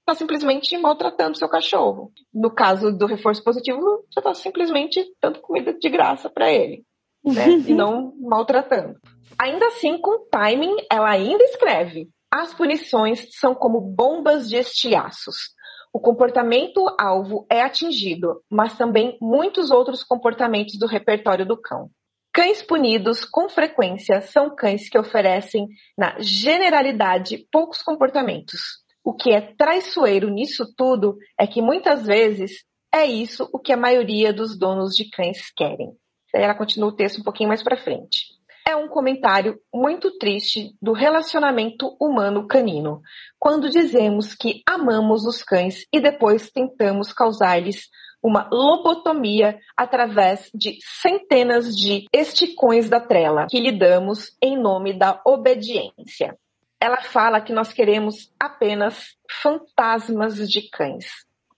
está 0.02 0.14
simplesmente 0.14 0.78
maltratando 0.78 1.40
seu 1.40 1.50
cachorro. 1.50 2.12
No 2.32 2.54
caso 2.54 2.96
do 2.96 3.08
reforço 3.08 3.44
positivo, 3.44 3.82
você 4.08 4.20
está 4.20 4.32
simplesmente 4.36 5.04
dando 5.20 5.42
comida 5.42 5.74
de 5.74 5.90
graça 5.90 6.30
para 6.30 6.54
ele, 6.54 6.84
né? 7.26 7.48
e 7.68 7.74
não 7.74 8.14
maltratando. 8.20 9.00
Ainda 9.40 9.66
assim, 9.66 9.98
com 9.98 10.28
timing, 10.30 10.76
ela 10.88 11.10
ainda 11.10 11.44
escreve: 11.46 12.10
as 12.32 12.54
punições 12.54 13.26
são 13.40 13.56
como 13.56 13.82
bombas 13.82 14.48
de 14.48 14.56
estiaços. 14.56 15.56
O 15.94 16.00
comportamento-alvo 16.00 17.46
é 17.52 17.62
atingido, 17.62 18.42
mas 18.50 18.78
também 18.78 19.18
muitos 19.22 19.72
outros 19.72 20.04
comportamentos 20.04 20.80
do 20.80 20.88
repertório 20.88 21.46
do 21.46 21.60
cão. 21.60 21.90
Cães 22.34 22.62
punidos, 22.62 23.26
com 23.26 23.50
frequência, 23.50 24.22
são 24.22 24.56
cães 24.56 24.88
que 24.88 24.98
oferecem, 24.98 25.68
na 25.98 26.18
generalidade, 26.20 27.46
poucos 27.52 27.82
comportamentos. 27.82 28.62
O 29.04 29.14
que 29.14 29.32
é 29.32 29.42
traiçoeiro 29.42 30.30
nisso 30.30 30.74
tudo 30.78 31.18
é 31.38 31.46
que 31.46 31.62
muitas 31.62 32.06
vezes 32.06 32.64
é 32.94 33.06
isso 33.06 33.50
o 33.52 33.60
que 33.60 33.74
a 33.74 33.78
maioria 33.78 34.32
dos 34.32 34.58
donos 34.58 34.96
de 34.96 35.10
cães 35.10 35.52
querem. 35.56 35.92
Ela 36.34 36.56
continua 36.56 36.88
o 36.88 36.96
texto 36.96 37.20
um 37.20 37.24
pouquinho 37.24 37.50
mais 37.50 37.62
para 37.62 37.76
frente 37.76 38.41
é 38.68 38.76
um 38.76 38.88
comentário 38.88 39.60
muito 39.74 40.18
triste 40.18 40.76
do 40.82 40.94
relacionamento 40.94 41.96
humano-canino, 42.00 43.02
quando 43.40 43.70
dizemos 43.70 44.36
que 44.36 44.62
amamos 44.66 45.26
os 45.26 45.44
cães 45.44 45.86
e 45.92 46.00
depois 46.00 46.52
tentamos 46.52 47.12
causar-lhes 47.12 47.90
uma 48.24 48.48
lobotomia 48.52 49.60
através 49.76 50.50
de 50.54 50.78
centenas 51.02 51.76
de 51.76 52.06
esticões 52.14 52.88
da 52.88 53.00
trela 53.00 53.48
que 53.50 53.60
lhe 53.60 53.72
damos 53.72 54.36
em 54.42 54.58
nome 54.58 54.98
da 54.98 55.20
obediência. 55.26 56.38
Ela 56.80 57.02
fala 57.02 57.42
que 57.42 57.54
nós 57.54 57.74
queremos 57.74 58.32
apenas 58.40 59.16
fantasmas 59.42 60.36
de 60.50 60.70
cães. 60.70 61.06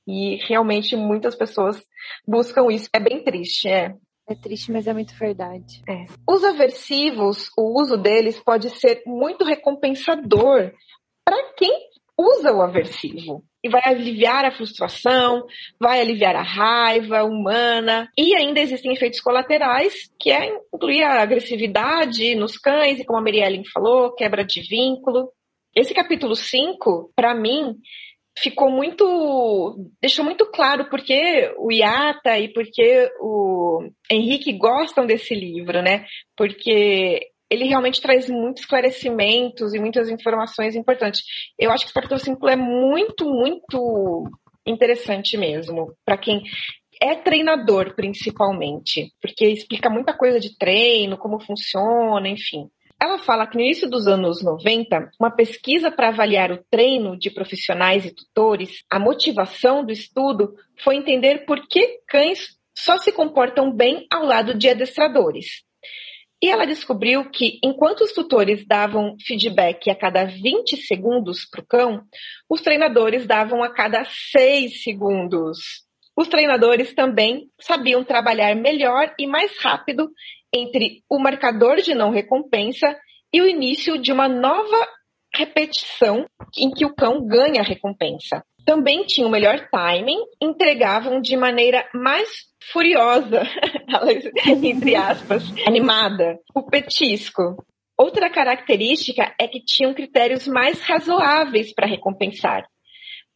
E 0.06 0.36
realmente 0.47 0.95
muitas 0.95 1.36
pessoas 1.36 1.82
buscam 2.28 2.70
isso. 2.70 2.89
É 2.93 2.99
bem 2.99 3.24
triste, 3.24 3.70
é. 3.70 3.95
É 4.28 4.36
triste, 4.36 4.72
mas 4.72 4.88
é 4.88 4.94
muito 4.94 5.14
verdade. 5.16 5.82
É. 5.88 6.06
Os 6.28 6.44
aversivos, 6.44 7.50
o 7.58 7.80
uso 7.80 7.98
deles 7.98 8.40
pode 8.40 8.70
ser 8.70 9.04
muito 9.06 9.44
recompensador 9.44 10.72
para 11.26 11.54
quem 11.58 11.72
usa 12.18 12.54
o 12.54 12.62
aversivo. 12.62 13.44
E 13.64 13.70
vai 13.70 13.82
aliviar 13.86 14.46
a 14.46 14.52
frustração, 14.52 15.46
vai 15.80 16.02
aliviar 16.02 16.36
a 16.36 16.42
raiva 16.42 17.24
humana. 17.24 18.10
E 18.18 18.36
ainda 18.36 18.60
existem 18.60 18.94
efeitos 18.94 19.22
colaterais, 19.22 20.12
que 20.20 20.32
é 20.32 20.54
incluir 20.74 21.04
a 21.04 21.22
agressividade 21.22 22.36
nos 22.36 22.58
cães, 22.58 23.00
e 23.00 23.06
como 23.06 23.20
a 23.20 23.22
Mirielle 23.22 23.64
falou, 23.70 24.14
quebra 24.14 24.44
de 24.44 24.62
vínculo. 24.62 25.32
Esse 25.76 25.94
capítulo 25.94 26.36
5, 26.36 27.12
para 27.16 27.34
mim, 27.34 27.78
ficou 28.38 28.70
muito. 28.70 29.90
deixou 30.02 30.26
muito 30.26 30.46
claro 30.52 30.90
porque 30.90 31.54
o 31.58 31.72
Iata 31.72 32.40
e 32.40 32.52
porque 32.52 33.10
o 33.20 33.88
Henrique 34.12 34.54
gostam 34.54 35.06
desse 35.06 35.34
livro, 35.36 35.82
né? 35.82 36.06
Porque 36.36 37.30
ele 37.50 37.66
realmente 37.66 38.02
traz 38.02 38.28
muitos 38.30 38.64
esclarecimentos 38.64 39.74
e 39.74 39.80
muitas 39.80 40.10
informações 40.10 40.76
importantes. 40.76 41.22
Eu 41.58 41.72
acho 41.72 41.86
que 41.86 41.92
o 41.92 41.94
Capítulo 41.94 42.20
5 42.20 42.48
é 42.50 42.56
muito, 42.56 43.26
muito 43.26 44.24
interessante 44.66 45.38
mesmo, 45.38 45.94
para 46.06 46.18
quem 46.18 46.42
é 47.02 47.16
treinador 47.16 47.96
principalmente, 47.96 49.12
porque 49.22 49.46
explica 49.46 49.90
muita 49.90 50.18
coisa 50.18 50.40
de 50.40 50.58
treino, 50.58 51.18
como 51.18 51.40
funciona, 51.40 52.28
enfim. 52.28 52.70
Ela 53.04 53.18
fala 53.18 53.45
que 53.45 53.58
no 53.58 53.62
início 53.62 53.89
dos 53.89 54.08
anos 54.08 54.41
90, 54.41 55.12
uma 55.20 55.30
pesquisa 55.30 55.91
para 55.91 56.08
avaliar 56.08 56.54
o 56.54 56.64
treino 56.72 57.20
de 57.20 57.30
profissionais 57.30 58.06
e 58.06 58.16
tutores, 58.16 58.82
a 58.89 58.97
motivação 58.97 59.86
do 59.86 59.91
estudo 59.91 60.56
foi 60.82 60.95
entender 60.95 61.39
por 61.45 61.68
que 61.68 61.99
cães 62.08 62.58
só 62.74 62.97
se 62.97 63.12
comportam 63.12 63.76
bem 63.76 64.08
ao 64.10 64.24
lado 64.24 64.58
de 64.58 64.70
adestradores. 64.70 65.66
E 66.41 66.49
ela 66.49 66.64
descobriu 66.64 67.30
que, 67.30 67.60
enquanto 67.62 68.06
os 68.06 68.14
tutores 68.14 68.66
davam 68.66 69.18
feedback 69.20 69.89
a 69.89 69.95
cada 69.95 70.24
20 70.24 70.78
segundos 70.78 71.43
para 71.43 71.60
o 71.60 71.66
cão, 71.66 72.04
os 72.49 72.62
treinadores 72.62 73.28
davam 73.28 73.62
a 73.62 73.70
cada 73.70 74.06
6 74.06 74.82
segundos. 74.82 75.84
Os 76.16 76.28
treinadores 76.28 76.93
também 76.93 77.49
sabiam 77.59 78.03
trabalhar 78.03 78.55
melhor 78.55 79.14
e 79.18 79.26
mais 79.26 79.57
rápido 79.59 80.09
entre 80.53 81.03
o 81.09 81.20
marcador 81.20 81.78
de 81.78 81.95
não 81.95 82.11
recompensa 82.11 82.95
e 83.34 83.41
o 83.41 83.47
início 83.47 83.97
de 83.97 84.11
uma 84.11 84.28
nova 84.28 84.88
repetição 85.36 86.26
em 86.55 86.70
que 86.70 86.86
o 86.86 86.93
cão 86.93 87.26
ganha 87.26 87.61
a 87.61 87.66
recompensa. 87.66 88.43
Também 88.64 89.03
tinham 89.05 89.30
melhor 89.30 89.68
timing, 89.70 90.20
entregavam 90.41 91.20
de 91.20 91.36
maneira 91.36 91.89
mais 91.93 92.30
furiosa, 92.72 93.41
entre 94.64 94.95
aspas, 94.95 95.43
animada, 95.68 96.39
o 96.55 96.64
petisco. 96.64 97.57
Outra 97.97 98.30
característica 98.30 99.34
é 99.39 99.47
que 99.47 99.64
tinham 99.64 99.93
critérios 99.93 100.47
mais 100.47 100.82
razoáveis 100.82 101.74
para 101.74 101.88
recompensar. 101.88 102.66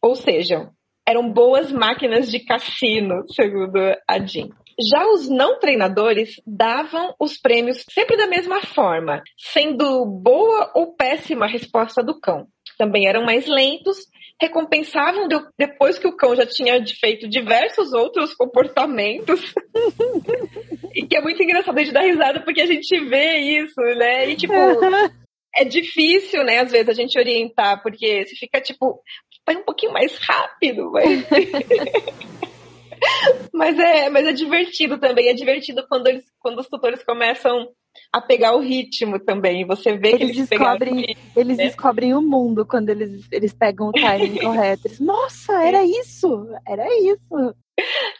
Ou 0.02 0.14
seja, 0.14 0.70
eram 1.08 1.32
boas 1.32 1.72
máquinas 1.72 2.30
de 2.30 2.38
cassino, 2.40 3.24
segundo 3.30 3.78
a 4.06 4.18
Jean. 4.18 4.50
Já 4.90 5.06
os 5.08 5.26
não 5.26 5.58
treinadores 5.58 6.34
davam 6.46 7.14
os 7.18 7.38
prêmios 7.38 7.82
sempre 7.90 8.14
da 8.16 8.26
mesma 8.26 8.60
forma, 8.60 9.22
sendo 9.36 10.04
boa 10.04 10.70
ou 10.74 10.94
péssima 10.94 11.46
a 11.46 11.48
resposta 11.48 12.02
do 12.02 12.20
cão. 12.20 12.46
Também 12.76 13.08
eram 13.08 13.24
mais 13.24 13.46
lentos, 13.46 13.96
recompensavam 14.40 15.26
depois 15.58 15.98
que 15.98 16.06
o 16.06 16.14
cão 16.14 16.36
já 16.36 16.44
tinha 16.44 16.84
feito 17.00 17.26
diversos 17.26 17.94
outros 17.94 18.34
comportamentos. 18.34 19.54
e 20.94 21.06
que 21.06 21.16
é 21.16 21.22
muito 21.22 21.42
engraçado 21.42 21.82
de 21.82 21.90
dar 21.90 22.02
risada 22.02 22.40
porque 22.40 22.60
a 22.60 22.66
gente 22.66 23.00
vê 23.06 23.38
isso, 23.38 23.80
né? 23.96 24.28
E 24.28 24.36
tipo, 24.36 24.52
é 25.58 25.64
difícil, 25.64 26.44
né, 26.44 26.60
às 26.60 26.70
vezes 26.70 26.88
a 26.88 26.94
gente 26.94 27.18
orientar, 27.18 27.82
porque 27.82 28.24
você 28.24 28.36
fica 28.36 28.60
tipo, 28.60 29.02
vai 29.44 29.56
um 29.56 29.64
pouquinho 29.64 29.92
mais 29.92 30.16
rápido, 30.18 30.90
mas 30.92 31.26
mas 33.52 33.78
é, 33.78 34.08
mas 34.08 34.26
é 34.26 34.32
divertido 34.32 34.98
também, 34.98 35.28
é 35.28 35.34
divertido 35.34 35.84
quando 35.88 36.06
eles 36.06 36.24
quando 36.38 36.60
os 36.60 36.68
tutores 36.68 37.02
começam 37.02 37.68
a 38.12 38.20
pegar 38.20 38.54
o 38.54 38.60
ritmo 38.60 39.18
também. 39.18 39.66
Você 39.66 39.96
vê 39.96 40.10
eles 40.10 40.18
que 40.18 40.24
eles 40.24 40.48
descobrem, 40.48 40.94
ritmo, 40.94 41.22
eles 41.36 41.56
né? 41.56 41.64
descobrem 41.64 42.14
o 42.14 42.22
mundo 42.22 42.64
quando 42.64 42.90
eles, 42.90 43.26
eles 43.32 43.52
pegam 43.52 43.88
o 43.88 43.92
timing 43.92 44.38
correto. 44.42 44.86
Eles, 44.86 45.00
Nossa, 45.00 45.52
era 45.64 45.84
isso! 45.84 46.46
Era 46.66 46.86
isso! 47.00 47.54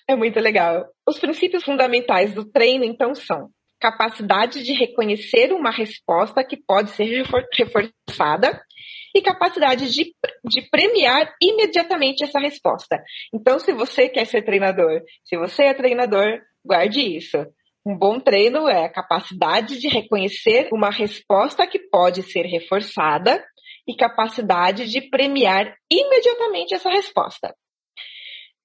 É 0.08 0.16
muito 0.16 0.40
legal. 0.40 0.86
Os 1.06 1.18
princípios 1.18 1.64
fundamentais 1.64 2.34
do 2.34 2.44
treino, 2.44 2.84
então, 2.84 3.14
são 3.14 3.50
capacidade 3.80 4.62
de 4.62 4.72
reconhecer 4.72 5.52
uma 5.52 5.70
resposta 5.70 6.44
que 6.44 6.56
pode 6.56 6.90
ser 6.90 7.04
refor 7.04 7.44
reforçada 7.52 8.60
e 9.14 9.22
capacidade 9.22 9.90
de, 9.90 10.14
de 10.44 10.62
premiar 10.70 11.34
imediatamente 11.42 12.24
essa 12.24 12.38
resposta. 12.38 13.02
Então, 13.32 13.58
se 13.58 13.72
você 13.72 14.08
quer 14.08 14.26
ser 14.26 14.42
treinador, 14.42 15.02
se 15.24 15.36
você 15.36 15.64
é 15.64 15.74
treinador, 15.74 16.40
guarde 16.64 17.00
isso. 17.00 17.38
Um 17.86 17.96
bom 17.96 18.20
treino 18.20 18.68
é 18.68 18.84
a 18.84 18.92
capacidade 18.92 19.78
de 19.78 19.88
reconhecer 19.88 20.68
uma 20.72 20.90
resposta 20.90 21.66
que 21.66 21.78
pode 21.78 22.22
ser 22.22 22.42
reforçada 22.42 23.42
e 23.86 23.96
capacidade 23.96 24.86
de 24.86 25.00
premiar 25.08 25.74
imediatamente 25.90 26.74
essa 26.74 26.90
resposta. 26.90 27.54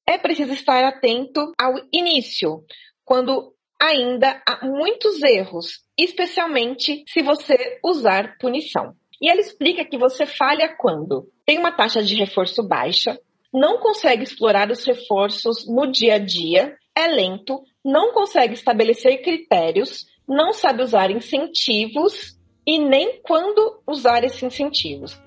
É 0.07 0.17
preciso 0.17 0.51
estar 0.51 0.83
atento 0.83 1.53
ao 1.57 1.75
início, 1.93 2.65
quando 3.05 3.53
ainda 3.83 4.41
há 4.47 4.65
muitos 4.65 5.21
erros, 5.21 5.83
especialmente 5.99 7.03
se 7.05 7.21
você 7.21 7.79
usar 7.83 8.37
punição. 8.37 8.93
E 9.21 9.29
ela 9.29 9.41
explica 9.41 9.83
que 9.83 9.97
você 9.97 10.25
falha 10.25 10.73
quando 10.77 11.27
tem 11.45 11.59
uma 11.59 11.71
taxa 11.71 12.01
de 12.01 12.15
reforço 12.15 12.65
baixa, 12.65 13.19
não 13.53 13.79
consegue 13.79 14.23
explorar 14.23 14.71
os 14.71 14.85
reforços 14.85 15.67
no 15.67 15.91
dia 15.91 16.15
a 16.15 16.17
dia, 16.17 16.77
é 16.95 17.07
lento, 17.07 17.61
não 17.83 18.13
consegue 18.13 18.53
estabelecer 18.53 19.21
critérios, 19.21 20.05
não 20.27 20.53
sabe 20.53 20.81
usar 20.81 21.11
incentivos 21.11 22.37
e 22.65 22.79
nem 22.79 23.21
quando 23.21 23.81
usar 23.85 24.23
esses 24.23 24.41
incentivos. 24.41 25.21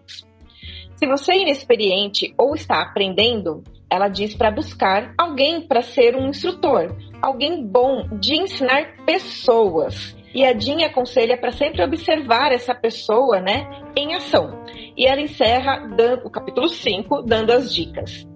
Se 0.97 1.07
você 1.07 1.33
é 1.33 1.43
inexperiente 1.43 2.35
ou 2.39 2.55
está 2.55 2.81
aprendendo, 2.81 3.63
ela 3.89 4.09
diz 4.09 4.35
para 4.35 4.51
buscar 4.51 5.15
alguém 5.17 5.61
para 5.61 5.83
ser 5.83 6.17
um 6.17 6.29
instrutor, 6.29 6.97
alguém 7.23 7.65
bom 7.65 8.09
de 8.19 8.37
ensinar 8.37 9.05
pessoas. 9.05 10.17
E 10.35 10.45
a 10.45 10.59
Jean 10.59 10.85
aconselha 10.85 11.39
para 11.39 11.53
sempre 11.53 11.83
observar 11.83 12.53
essa 12.53 12.75
pessoa, 12.75 13.41
né, 13.41 13.67
em 13.97 14.15
ação. 14.15 14.65
E 14.97 15.07
ela 15.07 15.21
encerra 15.21 15.89
o 16.25 16.31
capítulo 16.31 16.69
5 16.69 17.23
dando 17.23 17.53
as 17.53 17.73
dicas. 17.75 18.27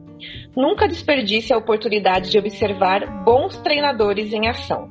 Nunca 0.56 0.88
desperdice 0.88 1.52
a 1.52 1.58
oportunidade 1.58 2.30
de 2.30 2.38
observar 2.38 3.24
bons 3.24 3.58
treinadores 3.58 4.32
em 4.32 4.48
ação. 4.48 4.88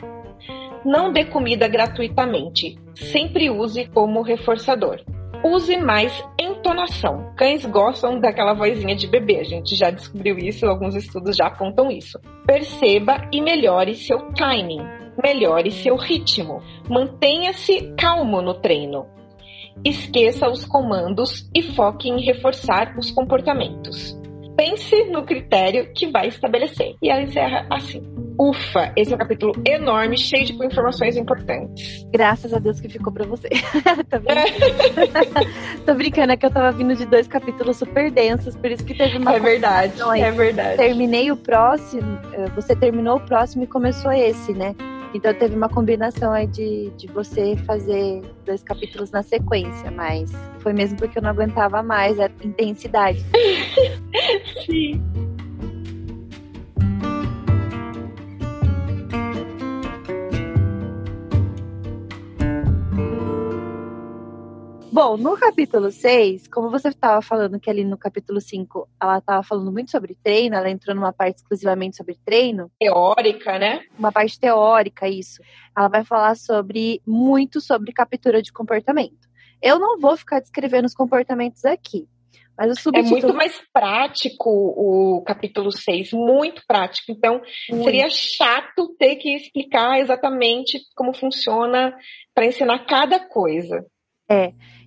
Não 0.85 1.11
dê 1.11 1.25
comida 1.25 1.67
gratuitamente, 1.67 2.77
sempre 2.93 3.49
use 3.49 3.85
como 3.87 4.21
reforçador. 4.21 5.01
Use 5.43 5.77
mais 5.77 6.11
entonação. 6.37 7.33
Cães 7.37 7.65
gostam 7.65 8.19
daquela 8.19 8.53
vozinha 8.53 8.93
de 8.93 9.07
bebê, 9.07 9.39
a 9.39 9.43
gente 9.43 9.73
já 9.73 9.89
descobriu 9.89 10.37
isso, 10.37 10.65
alguns 10.65 10.95
estudos 10.95 11.37
já 11.37 11.47
apontam 11.47 11.89
isso. 11.89 12.19
Perceba 12.45 13.29
e 13.31 13.41
melhore 13.41 13.95
seu 13.95 14.33
timing, 14.33 14.85
melhore 15.23 15.71
seu 15.71 15.95
ritmo. 15.95 16.61
Mantenha-se 16.89 17.93
calmo 17.97 18.41
no 18.41 18.55
treino. 18.55 19.05
Esqueça 19.85 20.49
os 20.49 20.65
comandos 20.65 21.49
e 21.55 21.63
foque 21.63 22.09
em 22.09 22.21
reforçar 22.21 22.97
os 22.97 23.09
comportamentos. 23.09 24.18
Pense 24.59 25.05
no 25.05 25.23
critério 25.23 25.89
que 25.93 26.11
vai 26.11 26.27
estabelecer. 26.27 26.93
E 27.01 27.09
ela 27.09 27.21
encerra 27.21 27.65
assim. 27.69 28.03
Ufa, 28.37 28.91
esse 28.93 29.13
é 29.13 29.15
um 29.15 29.17
capítulo 29.17 29.53
enorme, 29.65 30.17
cheio 30.17 30.43
de 30.45 30.53
informações 30.53 31.15
importantes. 31.15 32.05
Graças 32.11 32.53
a 32.53 32.59
Deus 32.59 32.81
que 32.81 32.89
ficou 32.89 33.13
pra 33.13 33.25
você. 33.25 33.47
Tô 34.11 34.19
brincando. 34.19 35.49
Tô 35.85 35.93
brincando, 35.93 36.33
é 36.33 36.37
que 36.37 36.45
eu 36.45 36.51
tava 36.51 36.71
vindo 36.73 36.93
de 36.93 37.05
dois 37.05 37.25
capítulos 37.25 37.77
super 37.77 38.11
densos, 38.11 38.53
por 38.57 38.69
isso 38.69 38.83
que 38.83 38.93
teve 38.93 39.17
uma. 39.17 39.33
É 39.33 39.39
verdade, 39.39 39.93
é 40.17 40.31
verdade. 40.31 40.75
Terminei 40.75 41.31
o 41.31 41.37
próximo, 41.37 42.19
eh, 42.33 42.49
você 42.53 42.75
terminou 42.75 43.15
o 43.15 43.21
próximo 43.21 43.63
e 43.63 43.67
começou 43.67 44.11
esse, 44.11 44.51
né? 44.51 44.75
Então 45.13 45.33
teve 45.33 45.55
uma 45.55 45.69
combinação 45.69 46.31
aí 46.31 46.45
de, 46.45 46.91
de 46.91 47.07
você 47.07 47.55
fazer 47.65 48.21
dois 48.45 48.61
capítulos 48.61 49.09
na 49.11 49.23
sequência, 49.23 49.89
mas 49.91 50.31
foi 50.59 50.73
mesmo 50.73 50.97
porque 50.97 51.17
eu 51.17 51.23
não 51.23 51.31
aguentava 51.31 51.81
mais 51.81 52.19
a 52.19 52.29
intensidade. 52.43 53.23
Sim. 54.65 55.01
Bom, 65.01 65.15
no 65.15 65.37
capítulo 65.37 65.91
6, 65.91 66.49
como 66.49 66.69
você 66.69 66.89
estava 66.89 67.21
falando 67.21 67.57
que 67.57 67.69
ali 67.69 67.85
no 67.85 67.97
capítulo 67.97 68.41
5 68.41 68.85
ela 69.01 69.19
estava 69.19 69.41
falando 69.41 69.71
muito 69.71 69.91
sobre 69.91 70.13
treino, 70.13 70.57
ela 70.57 70.69
entrou 70.69 70.93
numa 70.93 71.13
parte 71.13 71.37
exclusivamente 71.37 71.95
sobre 71.95 72.17
treino, 72.25 72.69
Teórica, 72.77 73.57
né? 73.57 73.79
uma 73.97 74.11
parte 74.11 74.37
teórica, 74.37 75.07
isso. 75.07 75.41
Ela 75.75 75.87
vai 75.87 76.03
falar 76.03 76.35
sobre 76.35 77.01
muito 77.07 77.61
sobre 77.61 77.93
captura 77.93 78.41
de 78.41 78.51
comportamento. 78.51 79.29
Eu 79.63 79.79
não 79.79 79.97
vou 79.97 80.17
ficar 80.17 80.41
descrevendo 80.41 80.87
os 80.87 80.93
comportamentos 80.93 81.63
aqui, 81.63 82.05
mas 82.57 82.67
o 82.67 82.73
É 82.73 82.81
subtítulo 82.81 83.11
muito 83.11 83.33
mais 83.33 83.57
prático 83.71 84.49
o 84.49 85.23
capítulo 85.25 85.71
6, 85.71 86.11
muito 86.11 86.61
prático. 86.67 87.09
Então, 87.09 87.41
Muito. 87.69 87.85
seria 87.85 88.09
chato 88.09 88.93
ter 88.99 89.15
que 89.15 89.33
explicar 89.33 89.97
exatamente 89.97 90.77
como 90.93 91.13
funciona 91.13 91.95
para 92.35 92.47
ensinar 92.47 92.85
cada 92.85 93.17
coisa. 93.17 93.81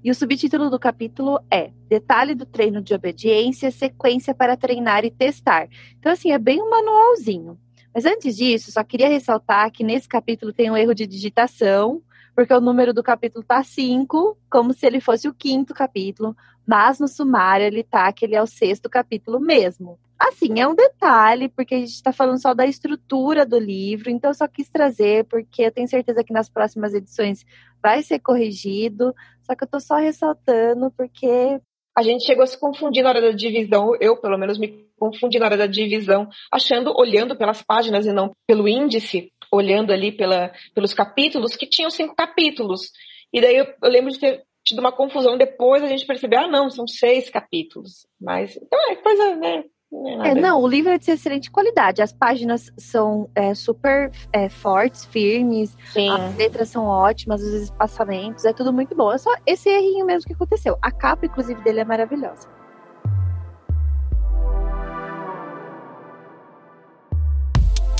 E 0.05 0.11
o 0.11 0.14
subtítulo 0.14 0.70
do 0.70 0.78
capítulo 0.78 1.40
é 1.51 1.72
Detalhe 1.88 2.34
do 2.34 2.47
treino 2.47 2.80
de 2.80 2.95
obediência, 2.95 3.70
sequência 3.72 4.32
para 4.32 4.57
treinar 4.57 5.05
e 5.05 5.11
testar. 5.11 5.68
Então, 5.99 6.12
assim, 6.12 6.30
é 6.30 6.38
bem 6.38 6.62
um 6.62 6.70
manualzinho. 6.70 7.59
Mas 7.93 8.05
antes 8.05 8.36
disso, 8.36 8.70
só 8.70 8.82
queria 8.84 9.09
ressaltar 9.09 9.70
que 9.70 9.84
nesse 9.84 10.09
capítulo 10.09 10.53
tem 10.53 10.70
um 10.70 10.76
erro 10.76 10.95
de 10.95 11.07
digitação, 11.07 12.01
porque 12.34 12.55
o 12.55 12.61
número 12.61 12.95
do 12.95 13.03
capítulo 13.03 13.45
tá 13.45 13.62
5, 13.62 14.38
como 14.49 14.72
se 14.72 14.86
ele 14.86 15.01
fosse 15.01 15.28
o 15.28 15.34
quinto 15.34 15.74
capítulo, 15.74 16.36
mas 16.66 16.99
no 16.99 17.09
sumário 17.09 17.66
ele 17.66 17.82
tá 17.82 18.11
que 18.12 18.24
ele 18.24 18.34
é 18.34 18.43
o 18.43 18.47
sexto 18.47 18.88
capítulo 18.88 19.38
mesmo. 19.40 19.99
Assim, 20.18 20.61
é 20.61 20.68
um 20.68 20.74
detalhe, 20.74 21.49
porque 21.49 21.74
a 21.74 21.78
gente 21.78 21.95
está 21.95 22.12
falando 22.12 22.40
só 22.40 22.55
da 22.55 22.64
estrutura 22.64 23.45
do 23.45 23.59
livro, 23.59 24.09
então 24.09 24.30
eu 24.30 24.34
só 24.34 24.47
quis 24.47 24.68
trazer, 24.68 25.24
porque 25.24 25.62
eu 25.62 25.72
tenho 25.72 25.88
certeza 25.88 26.22
que 26.22 26.32
nas 26.32 26.49
próximas 26.49 26.95
edições 26.95 27.45
vai 27.82 28.05
ser 28.05 28.20
corrigido, 28.20 29.12
só 29.43 29.55
que 29.55 29.64
eu 29.64 29.68
tô 29.68 29.80
só 29.80 29.97
ressaltando, 29.97 30.90
porque 30.97 31.61
A 31.95 32.03
gente 32.03 32.24
chegou 32.24 32.43
a 32.43 32.47
se 32.47 32.59
confundir 32.59 33.03
na 33.03 33.11
hora 33.11 33.20
da 33.20 33.30
divisão, 33.32 33.95
eu 34.01 34.16
pelo 34.16 34.38
menos 34.38 34.59
me 34.59 34.86
confundi 34.99 35.38
na 35.38 35.47
hora 35.47 35.59
da 35.59 35.66
divisão, 35.66 36.26
achando, 36.51 36.93
olhando 36.97 37.36
pelas 37.36 37.62
páginas 37.62 38.07
e 38.07 38.12
não 38.12 38.32
pelo 38.47 38.66
índice, 38.66 39.30
olhando 39.53 39.93
ali 39.93 40.11
pela, 40.11 40.53
pelos 40.74 40.95
capítulos, 40.95 41.55
que 41.55 41.66
tinham 41.66 41.90
cinco 41.90 42.14
capítulos. 42.14 42.90
E 43.30 43.40
daí 43.43 43.57
eu, 43.57 43.66
eu 43.82 43.90
lembro 43.90 44.11
de 44.11 44.18
ter 44.18 44.43
tido 44.64 44.78
uma 44.78 44.93
confusão 44.93 45.36
depois, 45.36 45.82
a 45.82 45.88
gente 45.88 46.07
percebeu, 46.07 46.40
ah 46.40 46.49
não, 46.49 46.70
são 46.70 46.86
seis 46.86 47.28
capítulos. 47.28 48.07
Mas, 48.18 48.57
então 48.57 48.78
é 48.90 48.97
coisa, 48.97 49.36
né? 49.36 49.64
Não 49.93 50.24
é, 50.24 50.30
É, 50.30 50.34
não, 50.34 50.61
o 50.62 50.66
livro 50.66 50.90
é 50.90 50.99
de 50.99 51.11
excelente 51.11 51.51
qualidade. 51.51 52.01
As 52.01 52.12
páginas 52.12 52.72
são 52.78 53.28
é, 53.34 53.55
super 53.55 54.11
é, 54.32 54.49
fortes, 54.49 55.05
firmes, 55.05 55.76
Sim. 55.93 56.09
as 56.09 56.36
letras 56.36 56.70
são 56.70 56.86
ótimas, 56.86 57.43
os 57.43 57.53
espaçamentos, 57.53 58.45
é 58.45 58.53
tudo 58.53 58.72
muito 58.72 58.95
bom. 58.97 59.12
É 59.12 59.18
só 59.18 59.30
esse 59.47 59.68
errinho 59.68 60.07
mesmo 60.07 60.26
que 60.26 60.32
aconteceu. 60.32 60.78
A 60.80 60.90
capa, 60.90 61.26
inclusive, 61.26 61.62
dele 61.62 61.80
é 61.80 61.84
maravilhosa. 61.84 62.49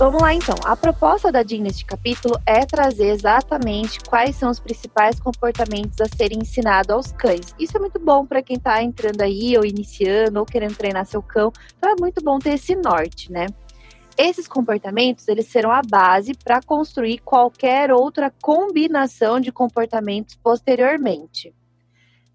Vamos 0.03 0.21
lá 0.21 0.35
então. 0.35 0.57
A 0.65 0.75
proposta 0.75 1.31
da 1.31 1.45
Jean 1.45 1.61
neste 1.61 1.85
capítulo 1.85 2.35
é 2.45 2.67
trazer 2.67 3.11
exatamente 3.11 4.01
quais 4.01 4.35
são 4.35 4.51
os 4.51 4.59
principais 4.59 5.21
comportamentos 5.21 6.01
a 6.01 6.09
serem 6.09 6.41
ensinados 6.41 6.91
aos 6.91 7.13
cães. 7.13 7.55
Isso 7.57 7.77
é 7.77 7.81
muito 7.81 8.01
bom 8.01 8.27
para 8.27 8.43
quem 8.43 8.57
está 8.57 8.83
entrando 8.83 9.21
aí, 9.21 9.57
ou 9.57 9.65
iniciando, 9.65 10.41
ou 10.41 10.45
querendo 10.45 10.77
treinar 10.77 11.07
seu 11.07 11.23
cão. 11.23 11.53
Então 11.79 11.89
é 11.89 11.95
muito 12.01 12.21
bom 12.21 12.41
ter 12.41 12.55
esse 12.55 12.75
norte, 12.75 13.31
né? 13.31 13.47
Esses 14.19 14.49
comportamentos 14.49 15.29
eles 15.29 15.47
serão 15.47 15.71
a 15.71 15.83
base 15.83 16.35
para 16.35 16.61
construir 16.61 17.19
qualquer 17.19 17.93
outra 17.93 18.35
combinação 18.43 19.39
de 19.39 19.53
comportamentos 19.53 20.35
posteriormente. 20.35 21.55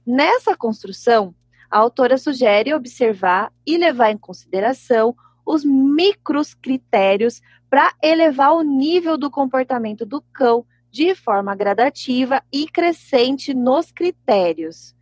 Nessa 0.05 0.55
construção, 0.55 1.36
a 1.70 1.80
autora 1.80 2.18
sugere 2.18 2.74
observar 2.74 3.51
e 3.65 3.78
levar 3.78 4.09
em 4.09 4.18
consideração 4.18 5.13
os 5.47 5.63
micros 5.63 6.53
critérios 6.53 7.41
para 7.70 7.93
elevar 8.01 8.53
o 8.53 8.61
nível 8.61 9.18
do 9.18 9.30
comportamento 9.30 10.05
do 10.05 10.22
cão 10.34 10.65
de 10.89 11.13
forma 11.15 11.55
gradativa 11.55 12.41
e 12.51 12.68
crescente 12.68 13.53
nos 13.53 13.91
critérios. 13.91 14.95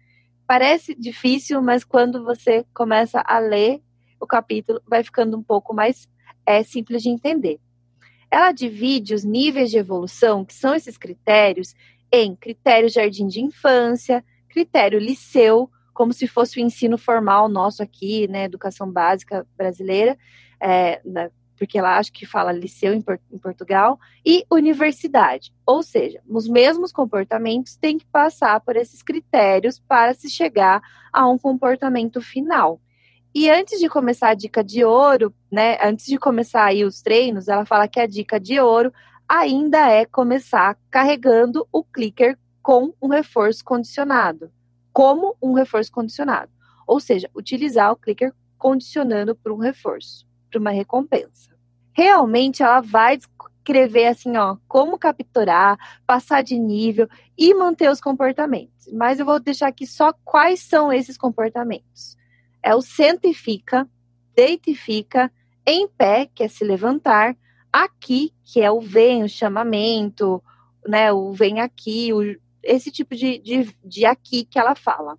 Parece 0.47 0.95
difícil, 0.95 1.61
mas 1.61 1.83
quando 1.83 2.23
você 2.23 2.65
começa 2.73 3.23
a 3.25 3.39
ler 3.39 3.81
o 4.19 4.27
capítulo, 4.27 4.81
vai 4.87 5.03
ficando 5.03 5.37
um 5.37 5.43
pouco 5.43 5.73
mais 5.73 6.07
é, 6.45 6.63
simples 6.63 7.03
de 7.03 7.09
entender. 7.09 7.59
Ela 8.29 8.51
divide 8.51 9.13
os 9.13 9.23
níveis 9.23 9.71
de 9.71 9.77
evolução, 9.77 10.43
que 10.43 10.53
são 10.53 10.73
esses 10.75 10.97
critérios, 10.97 11.73
em 12.11 12.35
critério 12.35 12.89
jardim 12.89 13.27
de 13.27 13.41
infância, 13.41 14.23
critério 14.49 14.99
liceu, 14.99 15.69
como 15.93 16.13
se 16.13 16.27
fosse 16.27 16.59
o 16.59 16.63
ensino 16.63 16.97
formal 16.97 17.47
nosso 17.47 17.81
aqui, 17.81 18.27
né, 18.27 18.43
educação 18.45 18.91
básica 18.91 19.47
brasileira, 19.57 20.17
é, 20.59 21.01
né, 21.05 21.31
porque 21.57 21.79
lá 21.81 21.97
acho 21.97 22.11
que 22.11 22.25
fala 22.25 22.51
liceu 22.51 22.93
em, 22.93 23.03
em, 23.31 23.37
Portugal, 23.37 23.99
e 24.25 24.45
universidade. 24.51 25.53
Ou 25.65 25.81
seja, 25.81 26.21
os 26.27 26.47
mesmos 26.47 26.91
comportamentos 26.91 27.75
têm 27.75 27.97
que 27.97 28.05
passar 28.05 28.59
por 28.61 28.75
esses 28.75 29.01
critérios 29.01 29.79
para 29.79 30.13
se 30.13 30.29
chegar 30.29 30.81
a 31.11 31.27
um 31.27 31.37
comportamento 31.37 32.21
final. 32.21 32.79
E 33.33 33.49
antes 33.49 33.79
de 33.79 33.89
começar 33.89 34.29
a 34.29 34.33
dica 34.33 34.63
de 34.63 34.85
ouro, 34.85 35.33
né, 35.51 35.77
antes 35.83 36.05
de 36.05 36.17
começar 36.17 36.65
aí 36.65 36.85
os 36.85 37.01
treinos, 37.01 37.47
ela 37.47 37.65
fala 37.65 37.87
que 37.87 37.99
a 37.99 38.07
dica 38.07 38.39
de 38.39 38.59
ouro 38.59 38.93
ainda 39.27 39.89
é 39.89 40.05
começar 40.05 40.77
carregando 40.89 41.67
o 41.71 41.83
clicker 41.83 42.37
com 42.61 42.93
um 43.01 43.07
reforço 43.07 43.63
condicionado, 43.63 44.51
como 44.93 45.35
um 45.41 45.53
reforço 45.53 45.91
condicionado. 45.91 46.51
Ou 46.87 46.99
seja, 46.99 47.29
utilizar 47.35 47.91
o 47.91 47.95
clicker 47.95 48.33
condicionando 48.57 49.35
para 49.35 49.53
um 49.53 49.57
reforço, 49.57 50.24
para 50.49 50.59
uma 50.59 50.71
recompensa. 50.71 51.55
Realmente 51.93 52.61
ela 52.61 52.81
vai 52.81 53.17
escrever 53.17 54.07
assim, 54.07 54.35
ó, 54.37 54.57
como 54.67 54.99
capturar, 54.99 55.77
passar 56.05 56.43
de 56.43 56.57
nível 56.59 57.07
e 57.37 57.53
manter 57.53 57.89
os 57.89 57.99
comportamentos. 57.99 58.87
Mas 58.93 59.19
eu 59.19 59.25
vou 59.25 59.39
deixar 59.39 59.67
aqui 59.67 59.87
só 59.87 60.13
quais 60.23 60.59
são 60.59 60.93
esses 60.93 61.17
comportamentos. 61.17 62.15
É 62.61 62.75
o 62.75 62.81
senta 62.81 63.27
e 63.27 63.33
fica, 63.33 63.87
deita 64.35 64.69
e 64.69 64.75
fica, 64.75 65.31
em 65.65 65.87
pé, 65.87 66.29
que 66.33 66.43
é 66.43 66.47
se 66.47 66.63
levantar, 66.63 67.35
aqui, 67.71 68.31
que 68.43 68.61
é 68.61 68.71
o 68.71 68.79
vem, 68.79 69.23
o 69.23 69.29
chamamento, 69.29 70.41
né, 70.87 71.11
o 71.11 71.31
vem 71.33 71.59
aqui, 71.59 72.13
o, 72.13 72.21
esse 72.63 72.91
tipo 72.91 73.15
de, 73.15 73.39
de, 73.39 73.75
de 73.83 74.05
aqui 74.05 74.45
que 74.45 74.59
ela 74.59 74.75
fala. 74.75 75.17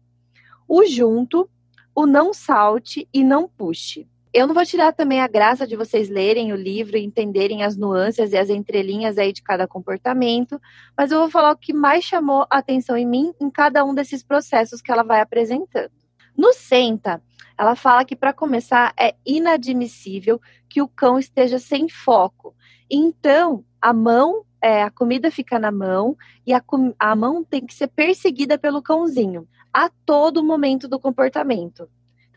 O 0.68 0.84
junto, 0.84 1.48
o 1.94 2.06
não 2.06 2.32
salte 2.32 3.08
e 3.12 3.24
não 3.24 3.48
puxe. 3.48 4.08
Eu 4.38 4.46
não 4.46 4.54
vou 4.54 4.66
tirar 4.66 4.92
também 4.92 5.22
a 5.22 5.26
graça 5.26 5.66
de 5.66 5.76
vocês 5.76 6.10
lerem 6.10 6.52
o 6.52 6.56
livro 6.56 6.98
e 6.98 7.02
entenderem 7.02 7.62
as 7.62 7.74
nuances 7.74 8.32
e 8.32 8.36
as 8.36 8.50
entrelinhas 8.50 9.16
aí 9.16 9.32
de 9.32 9.42
cada 9.42 9.66
comportamento, 9.66 10.60
mas 10.94 11.10
eu 11.10 11.20
vou 11.20 11.30
falar 11.30 11.52
o 11.52 11.56
que 11.56 11.72
mais 11.72 12.04
chamou 12.04 12.46
a 12.50 12.58
atenção 12.58 12.98
em 12.98 13.06
mim 13.06 13.32
em 13.40 13.50
cada 13.50 13.82
um 13.82 13.94
desses 13.94 14.22
processos 14.22 14.82
que 14.82 14.92
ela 14.92 15.02
vai 15.02 15.22
apresentando. 15.22 15.90
No 16.36 16.52
senta, 16.52 17.22
ela 17.58 17.74
fala 17.74 18.04
que 18.04 18.14
para 18.14 18.34
começar 18.34 18.92
é 19.00 19.14
inadmissível 19.24 20.38
que 20.68 20.82
o 20.82 20.88
cão 20.88 21.18
esteja 21.18 21.58
sem 21.58 21.88
foco. 21.88 22.54
Então, 22.90 23.64
a 23.80 23.94
mão 23.94 24.44
é, 24.60 24.82
a 24.82 24.90
comida 24.90 25.30
fica 25.30 25.58
na 25.58 25.72
mão 25.72 26.14
e 26.46 26.52
a, 26.52 26.62
a 26.98 27.16
mão 27.16 27.42
tem 27.42 27.64
que 27.64 27.72
ser 27.72 27.86
perseguida 27.86 28.58
pelo 28.58 28.82
cãozinho 28.82 29.48
a 29.72 29.88
todo 30.04 30.44
momento 30.44 30.86
do 30.86 31.00
comportamento. 31.00 31.88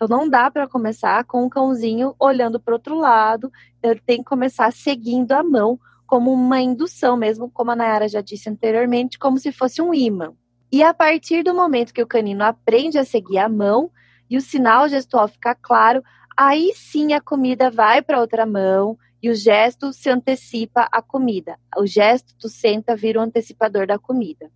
Então 0.01 0.07
não 0.07 0.29
dá 0.29 0.49
para 0.49 0.65
começar 0.65 1.25
com 1.25 1.45
o 1.45 1.49
cãozinho 1.49 2.15
olhando 2.17 2.57
para 2.57 2.73
outro 2.73 2.97
lado, 2.97 3.51
ele 3.83 3.99
tem 3.99 4.19
que 4.19 4.23
começar 4.23 4.71
seguindo 4.71 5.33
a 5.33 5.43
mão 5.43 5.77
como 6.07 6.31
uma 6.31 6.61
indução 6.61 7.17
mesmo, 7.17 7.51
como 7.51 7.71
a 7.71 7.75
Nayara 7.75 8.07
já 8.07 8.21
disse 8.21 8.49
anteriormente, 8.49 9.19
como 9.19 9.37
se 9.37 9.51
fosse 9.51 9.81
um 9.81 9.93
imã. 9.93 10.33
E 10.71 10.81
a 10.81 10.93
partir 10.93 11.43
do 11.43 11.53
momento 11.53 11.93
que 11.93 12.01
o 12.01 12.07
canino 12.07 12.45
aprende 12.45 12.97
a 12.97 13.03
seguir 13.03 13.39
a 13.39 13.49
mão 13.49 13.91
e 14.29 14.37
o 14.37 14.41
sinal 14.41 14.87
gestual 14.87 15.27
fica 15.27 15.53
claro, 15.53 16.01
aí 16.37 16.71
sim 16.75 17.11
a 17.11 17.19
comida 17.19 17.69
vai 17.69 18.01
para 18.01 18.21
outra 18.21 18.45
mão, 18.45 18.97
e 19.21 19.29
o 19.29 19.35
gesto 19.35 19.91
se 19.91 20.09
antecipa 20.09 20.87
à 20.91 21.01
comida. 21.01 21.59
O 21.77 21.85
gesto 21.85 22.33
do 22.37 22.47
senta 22.47 22.95
vira 22.95 23.19
o 23.19 23.23
antecipador 23.23 23.85
da 23.85 23.99
comida. 23.99 24.49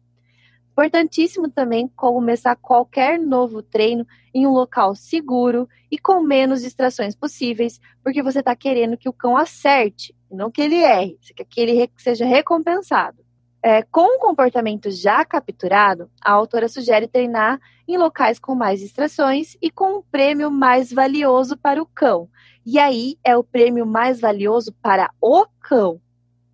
Importantíssimo 0.73 1.51
também 1.51 1.87
começar 1.87 2.55
qualquer 2.55 3.19
novo 3.19 3.61
treino 3.61 4.07
em 4.33 4.47
um 4.47 4.51
local 4.51 4.95
seguro 4.95 5.69
e 5.89 5.99
com 5.99 6.19
menos 6.23 6.63
distrações 6.63 7.15
possíveis, 7.15 7.79
porque 8.03 8.23
você 8.23 8.39
está 8.39 8.55
querendo 8.55 8.97
que 8.97 9.07
o 9.07 9.13
cão 9.13 9.37
acerte, 9.37 10.15
não 10.31 10.49
que 10.49 10.63
ele 10.63 10.77
erre, 10.77 11.15
você 11.21 11.31
quer 11.31 11.45
que 11.45 11.61
ele 11.61 11.91
seja 11.97 12.25
recompensado. 12.25 13.23
É, 13.61 13.83
com 13.83 14.17
o 14.17 14.19
comportamento 14.19 14.89
já 14.89 15.23
capturado, 15.23 16.09
a 16.19 16.31
autora 16.31 16.67
sugere 16.67 17.07
treinar 17.07 17.59
em 17.87 17.95
locais 17.95 18.39
com 18.39 18.55
mais 18.55 18.79
distrações 18.79 19.55
e 19.61 19.69
com 19.69 19.99
um 19.99 20.01
prêmio 20.01 20.49
mais 20.49 20.91
valioso 20.91 21.55
para 21.55 21.81
o 21.81 21.85
cão, 21.85 22.27
e 22.65 22.79
aí 22.79 23.15
é 23.23 23.37
o 23.37 23.43
prêmio 23.43 23.85
mais 23.85 24.19
valioso 24.19 24.73
para 24.81 25.11
o 25.21 25.45
cão. 25.61 26.01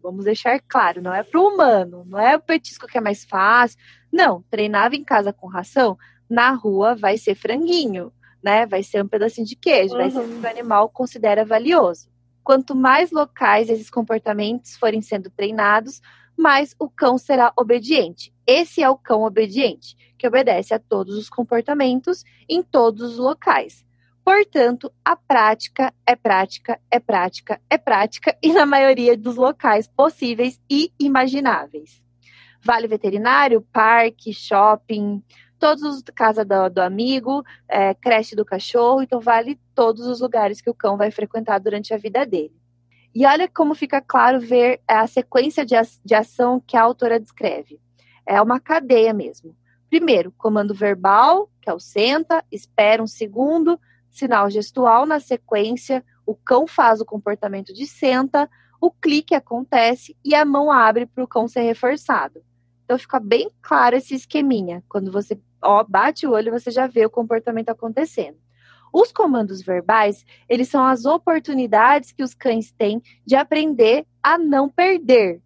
Vamos 0.01 0.25
deixar 0.25 0.59
claro, 0.61 1.01
não 1.01 1.13
é 1.13 1.23
para 1.23 1.39
o 1.39 1.47
humano, 1.47 2.05
não 2.07 2.19
é 2.19 2.35
o 2.35 2.41
petisco 2.41 2.87
que 2.87 2.97
é 2.97 3.01
mais 3.01 3.25
fácil. 3.25 3.77
Não, 4.11 4.43
treinava 4.49 4.95
em 4.95 5.03
casa 5.03 5.33
com 5.33 5.47
ração, 5.47 5.97
na 6.29 6.51
rua 6.51 6.95
vai 6.95 7.17
ser 7.17 7.35
franguinho, 7.35 8.11
né? 8.41 8.65
Vai 8.65 8.83
ser 8.83 9.03
um 9.03 9.07
pedacinho 9.07 9.45
de 9.45 9.55
queijo, 9.55 9.93
uhum. 9.93 9.99
vai 9.99 10.11
ser 10.11 10.19
o 10.19 10.27
que 10.27 10.45
o 10.45 10.49
animal 10.49 10.89
considera 10.89 11.43
valioso. 11.43 12.09
Quanto 12.43 12.75
mais 12.75 13.11
locais 13.11 13.69
esses 13.69 13.89
comportamentos 13.89 14.77
forem 14.77 15.01
sendo 15.01 15.29
treinados, 15.29 16.01
mais 16.37 16.73
o 16.79 16.89
cão 16.89 17.17
será 17.17 17.51
obediente. 17.57 18.33
Esse 18.47 18.81
é 18.81 18.89
o 18.89 18.97
cão 18.97 19.23
obediente, 19.23 19.95
que 20.17 20.27
obedece 20.27 20.73
a 20.73 20.79
todos 20.79 21.17
os 21.17 21.29
comportamentos 21.29 22.23
em 22.47 22.63
todos 22.63 23.11
os 23.11 23.17
locais. 23.17 23.85
Portanto, 24.30 24.93
a 25.03 25.15
prática 25.15 25.91
é 26.05 26.15
prática, 26.15 26.80
é 26.91 26.99
prática, 26.99 27.59
é 27.67 27.80
prática 27.80 28.38
e 28.43 28.53
na 28.53 28.63
maioria 28.63 29.17
dos 29.17 29.38
locais 29.38 29.88
possíveis 29.88 30.61
e 30.69 30.93
imagináveis. 30.99 31.99
Vale 32.61 32.86
veterinário, 32.86 33.65
parque, 33.73 34.32
shopping, 34.32 35.23
todos 35.57 35.82
os 35.82 36.03
casa 36.13 36.45
do, 36.45 36.69
do 36.69 36.80
amigo, 36.80 37.43
é, 37.67 37.95
creche 37.95 38.36
do 38.36 38.45
cachorro, 38.45 39.01
então 39.01 39.19
vale 39.19 39.59
todos 39.73 40.05
os 40.05 40.21
lugares 40.21 40.61
que 40.61 40.69
o 40.69 40.75
cão 40.75 40.95
vai 40.95 41.09
frequentar 41.09 41.57
durante 41.57 41.91
a 41.91 41.97
vida 41.97 42.23
dele. 42.23 42.53
E 43.15 43.25
olha 43.25 43.47
como 43.47 43.73
fica 43.73 43.99
claro 43.99 44.39
ver 44.39 44.80
a 44.88 45.07
sequência 45.07 45.65
de, 45.65 45.73
de 46.05 46.13
ação 46.13 46.61
que 46.67 46.77
a 46.77 46.84
autora 46.84 47.19
descreve. 47.19 47.82
É 48.27 48.39
uma 48.39 48.59
cadeia 48.59 49.11
mesmo. 49.11 49.55
Primeiro, 49.89 50.32
comando 50.38 50.71
verbal, 50.71 51.49
que 51.59 51.67
é 51.67 51.73
o 51.73 51.80
senta, 51.80 52.45
espera 52.51 53.01
um 53.01 53.07
segundo, 53.07 53.80
sinal 54.10 54.49
gestual, 54.49 55.05
na 55.05 55.20
sequência, 55.20 56.03
o 56.26 56.36
cão 56.36 56.68
faz 56.68 57.01
o 57.01 57.05
comportamento 57.05 57.74
de 57.74 57.86
senta, 57.86 58.49
o 58.82 58.91
clique 58.91 59.36
acontece 59.36 60.16
e 60.24 60.34
a 60.34 60.45
mão 60.45 60.72
abre 60.72 61.05
para 61.05 61.24
o 61.24 61.28
cão 61.28 61.47
ser 61.47 61.62
reforçado. 61.62 62.41
Então 62.86 62.97
fica 62.97 63.20
bem 63.20 63.51
claro 63.62 63.95
esse 63.95 64.16
esqueminha. 64.16 64.84
Quando 64.88 65.12
você 65.12 65.39
ó, 65.62 65.84
bate 65.84 66.26
o 66.26 66.32
olho, 66.32 66.51
você 66.51 66.72
já 66.72 66.88
vê 66.88 67.05
o 67.05 67.10
comportamento 67.10 67.70
acontecendo. 67.70 68.38
Os 68.91 69.12
comandos 69.12 69.62
verbais, 69.62 70.26
eles 70.47 70.68
são 70.68 70.84
as 70.84 71.05
oportunidades 71.05 72.12
que 72.12 72.24
os 72.24 72.34
cães 72.34 72.72
têm 72.72 73.01
de 73.26 73.36
aprender 73.36 74.05
a 74.24 74.38
não 74.38 74.68
perder. 74.68 75.41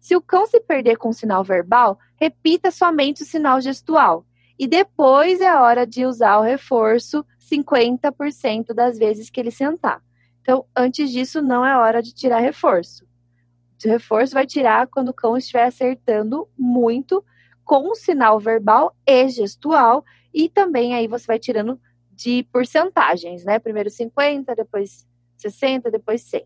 Se 0.00 0.16
o 0.16 0.20
cão 0.20 0.46
se 0.46 0.60
perder 0.60 0.96
com 0.96 1.10
o 1.10 1.14
sinal 1.14 1.44
verbal, 1.44 1.98
repita 2.16 2.70
somente 2.70 3.22
o 3.22 3.26
sinal 3.26 3.60
gestual. 3.60 4.24
E 4.58 4.66
depois 4.66 5.40
é 5.40 5.54
hora 5.54 5.86
de 5.86 6.04
usar 6.04 6.38
o 6.38 6.42
reforço 6.42 7.24
50% 7.50 8.72
das 8.74 8.98
vezes 8.98 9.30
que 9.30 9.40
ele 9.40 9.50
sentar. 9.50 10.02
Então, 10.42 10.64
antes 10.76 11.10
disso, 11.10 11.42
não 11.42 11.64
é 11.64 11.76
hora 11.76 12.02
de 12.02 12.14
tirar 12.14 12.40
reforço. 12.40 13.04
O 13.84 13.88
reforço 13.88 14.34
vai 14.34 14.46
tirar 14.46 14.86
quando 14.86 15.08
o 15.08 15.14
cão 15.14 15.36
estiver 15.36 15.64
acertando 15.64 16.48
muito 16.58 17.24
com 17.64 17.88
o 17.88 17.94
sinal 17.94 18.38
verbal 18.38 18.94
e 19.06 19.28
gestual, 19.28 20.04
e 20.34 20.48
também 20.48 20.94
aí 20.94 21.06
você 21.06 21.26
vai 21.26 21.38
tirando 21.38 21.80
de 22.10 22.42
porcentagens, 22.52 23.44
né? 23.44 23.58
Primeiro 23.58 23.88
50, 23.88 24.54
depois 24.54 25.06
60, 25.38 25.90
depois 25.90 26.22
100. 26.22 26.44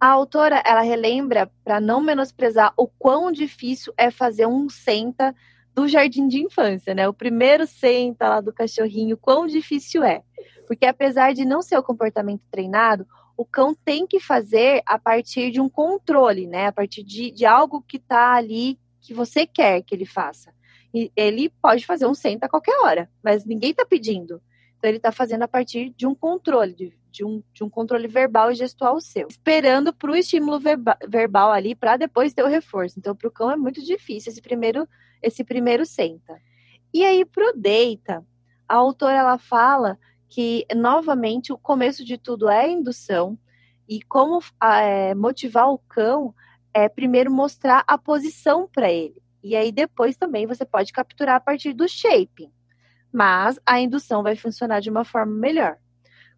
A 0.00 0.08
autora, 0.08 0.62
ela 0.64 0.80
relembra 0.80 1.50
para 1.62 1.80
não 1.80 2.00
menosprezar 2.00 2.72
o 2.76 2.86
quão 2.86 3.30
difícil 3.30 3.92
é 3.96 4.10
fazer 4.10 4.46
um 4.46 4.68
senta 4.68 5.34
do 5.74 5.88
jardim 5.88 6.28
de 6.28 6.40
infância, 6.40 6.94
né? 6.94 7.08
O 7.08 7.12
primeiro 7.12 7.66
senta 7.66 8.28
lá 8.28 8.40
do 8.40 8.52
cachorrinho, 8.52 9.16
quão 9.16 9.46
difícil 9.46 10.04
é. 10.04 10.22
Porque 10.66 10.86
apesar 10.86 11.34
de 11.34 11.44
não 11.44 11.60
ser 11.60 11.76
o 11.76 11.82
comportamento 11.82 12.42
treinado, 12.50 13.06
o 13.36 13.44
cão 13.44 13.74
tem 13.74 14.06
que 14.06 14.20
fazer 14.20 14.82
a 14.86 14.98
partir 14.98 15.50
de 15.50 15.60
um 15.60 15.68
controle, 15.68 16.46
né? 16.46 16.66
A 16.68 16.72
partir 16.72 17.02
de, 17.02 17.30
de 17.30 17.44
algo 17.44 17.82
que 17.82 17.96
está 17.96 18.34
ali 18.34 18.78
que 19.00 19.12
você 19.12 19.46
quer 19.46 19.82
que 19.82 19.94
ele 19.94 20.06
faça. 20.06 20.54
E 20.94 21.10
ele 21.16 21.50
pode 21.60 21.84
fazer 21.84 22.06
um 22.06 22.14
senta 22.14 22.46
a 22.46 22.48
qualquer 22.48 22.78
hora, 22.84 23.10
mas 23.22 23.44
ninguém 23.44 23.72
está 23.72 23.84
pedindo. 23.84 24.40
Então 24.84 24.90
ele 24.90 24.98
está 24.98 25.10
fazendo 25.10 25.44
a 25.44 25.48
partir 25.48 25.94
de 25.96 26.06
um 26.06 26.14
controle, 26.14 26.74
de, 26.74 26.92
de, 27.10 27.24
um, 27.24 27.42
de 27.54 27.64
um 27.64 27.70
controle 27.70 28.06
verbal 28.06 28.52
e 28.52 28.54
gestual 28.54 29.00
seu, 29.00 29.28
esperando 29.28 29.94
para 29.94 30.10
o 30.10 30.14
estímulo 30.14 30.60
verba, 30.60 30.94
verbal 31.08 31.50
ali 31.50 31.74
para 31.74 31.96
depois 31.96 32.34
ter 32.34 32.42
o 32.42 32.48
reforço. 32.48 32.98
Então 32.98 33.16
para 33.16 33.26
o 33.26 33.30
cão 33.30 33.50
é 33.50 33.56
muito 33.56 33.82
difícil 33.82 34.30
esse 34.30 34.42
primeiro, 34.42 34.86
esse 35.22 35.42
primeiro 35.42 35.86
senta. 35.86 36.38
E 36.92 37.02
aí 37.02 37.24
para 37.24 37.48
o 37.48 37.56
deita, 37.56 38.22
a 38.68 38.74
autora 38.74 39.16
ela 39.16 39.38
fala 39.38 39.98
que 40.28 40.66
novamente 40.76 41.50
o 41.50 41.56
começo 41.56 42.04
de 42.04 42.18
tudo 42.18 42.50
é 42.50 42.68
indução 42.68 43.38
e 43.88 44.02
como 44.02 44.38
é, 44.62 45.14
motivar 45.14 45.70
o 45.70 45.78
cão 45.78 46.34
é 46.74 46.90
primeiro 46.90 47.32
mostrar 47.32 47.84
a 47.86 47.96
posição 47.96 48.68
para 48.70 48.92
ele. 48.92 49.22
E 49.42 49.56
aí 49.56 49.72
depois 49.72 50.14
também 50.14 50.46
você 50.46 50.66
pode 50.66 50.92
capturar 50.92 51.36
a 51.36 51.40
partir 51.40 51.72
do 51.72 51.88
shaping. 51.88 52.52
Mas 53.14 53.60
a 53.64 53.80
indução 53.80 54.24
vai 54.24 54.34
funcionar 54.34 54.80
de 54.80 54.90
uma 54.90 55.04
forma 55.04 55.32
melhor. 55.32 55.78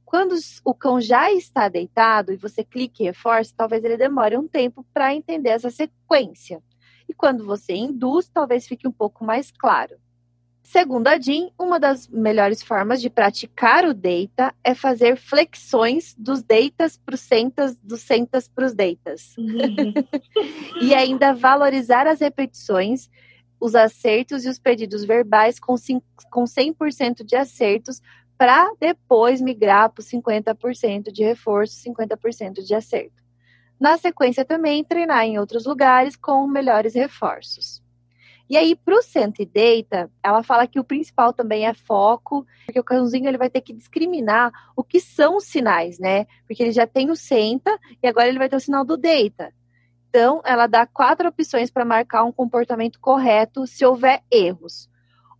Quando 0.05 0.37
o 0.63 0.75
cão 0.75 1.01
já 1.01 1.33
está 1.33 1.71
deitado 1.71 2.35
e 2.35 2.37
você 2.37 2.63
clica 2.63 3.03
e 3.03 3.07
reforça, 3.07 3.55
talvez 3.57 3.83
ele 3.83 3.97
demore 3.97 4.37
um 4.37 4.47
tempo 4.47 4.85
para 4.93 5.15
entender 5.15 5.49
essa 5.49 5.71
sequência. 5.71 6.63
E 7.09 7.15
quando 7.15 7.47
você 7.47 7.73
induz, 7.73 8.29
talvez 8.29 8.69
fique 8.69 8.87
um 8.87 8.93
pouco 8.93 9.25
mais 9.25 9.51
claro. 9.51 9.97
Segundo 10.63 11.07
a 11.07 11.19
Jean, 11.19 11.49
uma 11.59 11.81
das 11.81 12.09
melhores 12.09 12.63
formas 12.63 13.01
de 13.01 13.09
praticar 13.09 13.87
o 13.87 13.95
deita 13.95 14.53
é 14.63 14.75
fazer 14.75 15.17
flexões 15.17 16.15
dos 16.19 16.43
deitas 16.43 16.99
para 16.99 17.15
os 17.15 17.21
sentas, 17.21 17.75
dos 17.77 18.03
sentas 18.03 18.49
para 18.49 18.67
os 18.67 18.75
deitas. 18.75 19.35
Uhum. 19.39 19.95
e 20.83 20.95
ainda 20.95 21.33
valorizar 21.33 22.07
as 22.07 22.21
repetições, 22.21 23.09
os 23.61 23.75
acertos 23.75 24.45
e 24.45 24.49
os 24.49 24.59
pedidos 24.59 25.05
verbais 25.05 25.59
com, 25.59 25.75
com 26.31 26.45
100% 26.45 27.25
de 27.25 27.37
acertos 27.37 28.01
para 28.37 28.73
depois 28.79 29.41
migrar 29.41 29.91
para 29.91 30.05
50% 30.05 31.11
de 31.11 31.25
reforço, 31.25 31.83
50% 31.85 32.63
de 32.63 32.75
acerto. 32.75 33.25
Na 33.79 33.97
sequência 33.99 34.45
também 34.45 34.85
treinar 34.85 35.25
em 35.25 35.39
outros 35.39 35.65
lugares 35.65 36.17
com 36.17 36.47
melhores 36.47 36.95
reforços. 36.95 37.83
E 38.49 38.57
aí, 38.57 38.77
para 38.77 38.95
o 38.95 39.03
Senta 39.03 39.43
e 39.43 39.47
Deita, 39.47 40.09
ela 40.23 40.43
fala 40.43 40.69
que 40.69 40.79
o 40.79 40.85
principal 40.85 41.33
também 41.33 41.67
é 41.67 41.75
foco, 41.75 42.47
porque 42.65 42.79
o 42.79 42.85
cãozinho 42.85 43.27
ele 43.27 43.37
vai 43.37 43.51
ter 43.51 43.61
que 43.61 43.73
discriminar 43.73 44.53
o 44.77 44.85
que 44.85 45.01
são 45.01 45.37
os 45.37 45.45
sinais, 45.45 45.99
né? 45.99 46.27
Porque 46.47 46.63
ele 46.63 46.71
já 46.71 46.87
tem 46.87 47.11
o 47.11 47.17
Senta 47.17 47.77
e 48.01 48.07
agora 48.07 48.29
ele 48.29 48.39
vai 48.39 48.49
ter 48.49 48.57
o 48.57 48.61
sinal 48.61 48.85
do 48.85 48.97
Deita. 48.97 49.53
Então, 50.17 50.41
ela 50.47 50.67
dá 50.67 50.87
quatro 50.87 51.29
opções 51.29 51.71
para 51.71 51.85
marcar 51.85 52.25
um 52.25 52.33
comportamento 52.33 52.99
correto 52.99 53.67
se 53.67 53.85
houver 53.85 54.23
erros. 54.33 54.89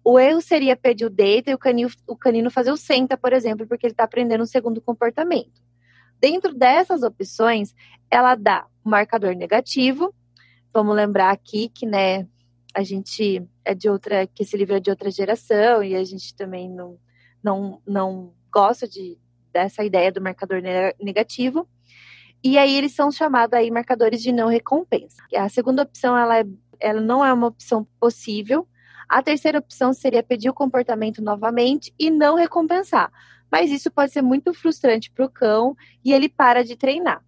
O 0.05 0.21
erro 0.21 0.43
seria 0.43 0.77
pedir 0.77 1.07
o 1.07 1.11
deita 1.11 1.51
e 1.51 1.55
o 1.55 1.59
canino, 1.59 1.89
o 2.07 2.15
canino 2.15 2.51
fazer 2.51 2.71
o 2.71 2.77
senta, 2.77 3.17
por 3.17 3.33
exemplo, 3.33 3.67
porque 3.67 3.87
ele 3.87 3.95
está 3.95 4.05
aprendendo 4.05 4.43
um 4.43 4.47
segundo 4.47 4.79
comportamento. 4.83 5.63
Dentro 6.21 6.53
dessas 6.53 7.03
opções, 7.03 7.75
ela 8.11 8.35
dá 8.35 8.67
o 8.85 8.91
marcador 8.91 9.35
negativo. 9.35 10.15
Vamos 10.75 10.95
lembrar 10.95 11.31
aqui 11.31 11.71
que, 11.71 11.87
né, 11.87 12.29
a 12.75 12.83
gente 12.83 13.49
é 13.65 13.75
de 13.75 13.89
outra, 13.89 14.27
que 14.27 14.43
esse 14.43 14.59
livro 14.59 14.75
é 14.75 14.81
de 14.81 14.91
outra 14.91 15.11
geração 15.11 15.83
e 15.83 15.97
a 15.97 16.05
gente 16.05 16.37
também 16.37 16.69
não, 16.69 16.99
não, 17.43 17.81
não 17.87 18.35
gosta 18.53 18.87
de, 18.87 19.19
dessa 19.51 19.83
ideia 19.83 20.13
do 20.13 20.21
marcador 20.21 20.61
negativo. 21.01 21.67
E 22.47 22.57
aí 22.57 22.77
eles 22.77 22.93
são 22.93 23.11
chamados 23.11 23.59
aí 23.59 23.73
marcadores 23.73 24.23
de 24.23 24.31
não 24.31 24.47
recompensa. 24.47 25.21
A 25.35 25.49
segunda 25.49 25.83
opção, 25.83 26.17
ela, 26.17 26.39
é, 26.39 26.45
ela 26.79 27.01
não 27.01 27.25
é 27.25 27.33
uma 27.33 27.49
opção 27.49 27.85
possível. 27.99 28.69
A 29.09 29.21
terceira 29.21 29.59
opção 29.59 29.93
seria 29.93 30.23
pedir 30.23 30.49
o 30.49 30.55
comportamento 30.55 31.21
novamente 31.21 31.93
e 31.99 32.09
não 32.09 32.37
recompensar. 32.37 33.11
Mas 33.51 33.73
isso 33.73 33.91
pode 33.91 34.13
ser 34.13 34.23
muito 34.23 34.55
frustrante 34.55 35.11
para 35.11 35.27
o 35.27 35.29
cão 35.29 35.77
e 36.05 36.13
ele 36.13 36.29
para 36.29 36.63
de 36.63 36.77
treinar. 36.77 37.21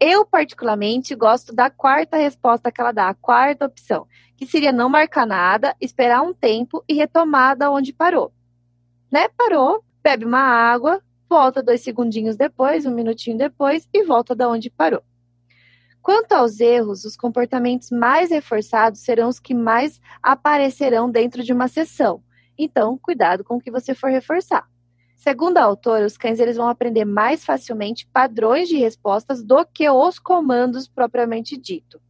Eu, 0.00 0.24
particularmente, 0.24 1.14
gosto 1.14 1.54
da 1.54 1.68
quarta 1.68 2.16
resposta 2.16 2.72
que 2.72 2.80
ela 2.80 2.92
dá, 2.92 3.10
a 3.10 3.14
quarta 3.14 3.66
opção, 3.66 4.06
que 4.38 4.46
seria 4.46 4.72
não 4.72 4.88
marcar 4.88 5.26
nada, 5.26 5.76
esperar 5.78 6.22
um 6.22 6.32
tempo 6.32 6.82
e 6.88 6.94
retomar 6.94 7.58
da 7.58 7.70
onde 7.70 7.92
parou. 7.92 8.32
Né? 9.12 9.28
Parou, 9.36 9.84
bebe 10.02 10.24
uma 10.24 10.40
água, 10.40 11.02
volta 11.30 11.62
dois 11.62 11.80
segundinhos 11.80 12.36
depois, 12.36 12.84
um 12.84 12.90
minutinho 12.90 13.38
depois 13.38 13.88
e 13.94 14.02
volta 14.02 14.34
da 14.34 14.48
onde 14.48 14.68
parou. 14.68 15.00
Quanto 16.02 16.32
aos 16.32 16.58
erros, 16.58 17.04
os 17.04 17.16
comportamentos 17.16 17.90
mais 17.92 18.30
reforçados 18.30 19.00
serão 19.00 19.28
os 19.28 19.38
que 19.38 19.54
mais 19.54 20.00
aparecerão 20.20 21.08
dentro 21.08 21.44
de 21.44 21.52
uma 21.52 21.68
sessão. 21.68 22.20
Então, 22.58 22.98
cuidado 22.98 23.44
com 23.44 23.56
o 23.56 23.60
que 23.60 23.70
você 23.70 23.94
for 23.94 24.10
reforçar. 24.10 24.68
Segundo 25.14 25.58
a 25.58 25.62
autora, 25.62 26.04
os 26.04 26.16
cães 26.16 26.40
eles 26.40 26.56
vão 26.56 26.68
aprender 26.68 27.04
mais 27.04 27.44
facilmente 27.44 28.08
padrões 28.12 28.68
de 28.68 28.76
respostas 28.76 29.40
do 29.40 29.64
que 29.64 29.88
os 29.88 30.18
comandos 30.18 30.88
propriamente 30.88 31.56
dito. 31.56 32.00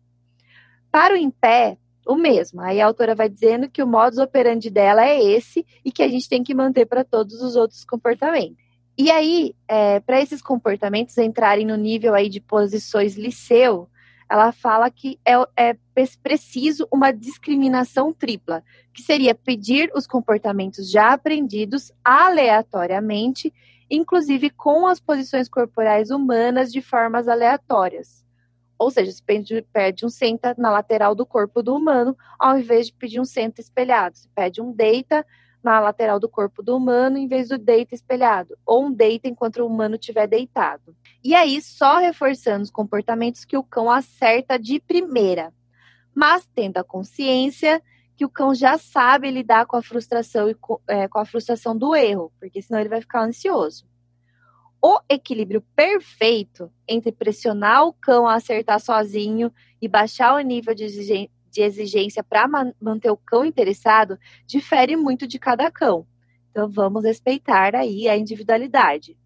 Para 0.90 1.14
o 1.14 1.16
em 1.16 1.30
pé, 1.30 1.76
o 2.06 2.14
mesmo. 2.14 2.62
Aí 2.62 2.80
a 2.80 2.86
autora 2.86 3.14
vai 3.14 3.28
dizendo 3.28 3.68
que 3.68 3.82
o 3.82 3.86
modus 3.86 4.18
operandi 4.18 4.70
dela 4.70 5.04
é 5.04 5.22
esse 5.22 5.66
e 5.84 5.92
que 5.92 6.02
a 6.02 6.08
gente 6.08 6.28
tem 6.28 6.42
que 6.42 6.54
manter 6.54 6.86
para 6.86 7.04
todos 7.04 7.42
os 7.42 7.54
outros 7.54 7.84
comportamentos. 7.84 8.69
E 9.00 9.10
aí, 9.10 9.56
é, 9.66 9.98
para 10.00 10.20
esses 10.20 10.42
comportamentos 10.42 11.16
entrarem 11.16 11.64
no 11.64 11.74
nível 11.74 12.14
aí 12.14 12.28
de 12.28 12.38
posições 12.38 13.16
liceu, 13.16 13.88
ela 14.28 14.52
fala 14.52 14.90
que 14.90 15.18
é, 15.26 15.32
é 15.56 15.74
preciso 16.22 16.86
uma 16.92 17.10
discriminação 17.10 18.12
tripla, 18.12 18.62
que 18.92 19.00
seria 19.00 19.34
pedir 19.34 19.90
os 19.94 20.06
comportamentos 20.06 20.90
já 20.90 21.14
aprendidos 21.14 21.90
aleatoriamente, 22.04 23.50
inclusive 23.90 24.50
com 24.50 24.86
as 24.86 25.00
posições 25.00 25.48
corporais 25.48 26.10
humanas 26.10 26.70
de 26.70 26.82
formas 26.82 27.26
aleatórias. 27.26 28.22
Ou 28.78 28.90
seja, 28.90 29.12
você 29.12 29.22
pede, 29.24 29.66
pede 29.72 30.04
um 30.04 30.10
senta 30.10 30.54
na 30.58 30.70
lateral 30.70 31.14
do 31.14 31.24
corpo 31.24 31.62
do 31.62 31.74
humano, 31.74 32.14
ao 32.38 32.58
invés 32.58 32.88
de 32.88 32.92
pedir 32.92 33.18
um 33.18 33.24
senta 33.24 33.62
espelhado. 33.62 34.18
Você 34.18 34.28
pede 34.34 34.60
um 34.60 34.70
deita 34.70 35.24
na 35.62 35.78
lateral 35.80 36.18
do 36.18 36.28
corpo 36.28 36.62
do 36.62 36.76
humano 36.76 37.18
em 37.18 37.28
vez 37.28 37.48
do 37.48 37.58
deita 37.58 37.94
espelhado, 37.94 38.56
ou 38.64 38.86
um 38.86 38.92
deita 38.92 39.28
enquanto 39.28 39.58
o 39.58 39.66
humano 39.66 39.96
estiver 39.96 40.26
deitado. 40.26 40.96
E 41.22 41.34
aí, 41.34 41.60
só 41.60 41.98
reforçando 41.98 42.62
os 42.62 42.70
comportamentos 42.70 43.44
que 43.44 43.56
o 43.56 43.62
cão 43.62 43.90
acerta 43.90 44.58
de 44.58 44.80
primeira, 44.80 45.52
mas 46.14 46.48
tendo 46.54 46.78
a 46.78 46.84
consciência 46.84 47.82
que 48.16 48.24
o 48.24 48.28
cão 48.28 48.54
já 48.54 48.76
sabe 48.76 49.30
lidar 49.30 49.66
com 49.66 49.76
a 49.76 49.82
frustração 49.82 50.48
e 50.48 50.54
com, 50.54 50.78
é, 50.86 51.08
com 51.08 51.18
a 51.18 51.24
frustração 51.24 51.76
do 51.76 51.94
erro, 51.94 52.32
porque 52.38 52.60
senão 52.60 52.80
ele 52.80 52.88
vai 52.88 53.00
ficar 53.00 53.22
ansioso. 53.22 53.88
O 54.82 54.98
equilíbrio 55.08 55.62
perfeito 55.76 56.70
entre 56.88 57.12
pressionar 57.12 57.86
o 57.86 57.92
cão 57.92 58.26
a 58.26 58.34
acertar 58.34 58.80
sozinho 58.80 59.52
e 59.80 59.86
baixar 59.86 60.34
o 60.34 60.40
nível 60.40 60.74
de 60.74 60.86
de 61.50 61.62
exigência 61.62 62.22
para 62.22 62.48
manter 62.80 63.10
o 63.10 63.16
cão 63.16 63.44
interessado 63.44 64.18
difere 64.46 64.96
muito 64.96 65.26
de 65.26 65.38
cada 65.38 65.70
cão. 65.70 66.06
Então 66.50 66.68
vamos 66.68 67.04
respeitar 67.04 67.74
aí 67.74 68.08
a 68.08 68.16
individualidade. 68.16 69.16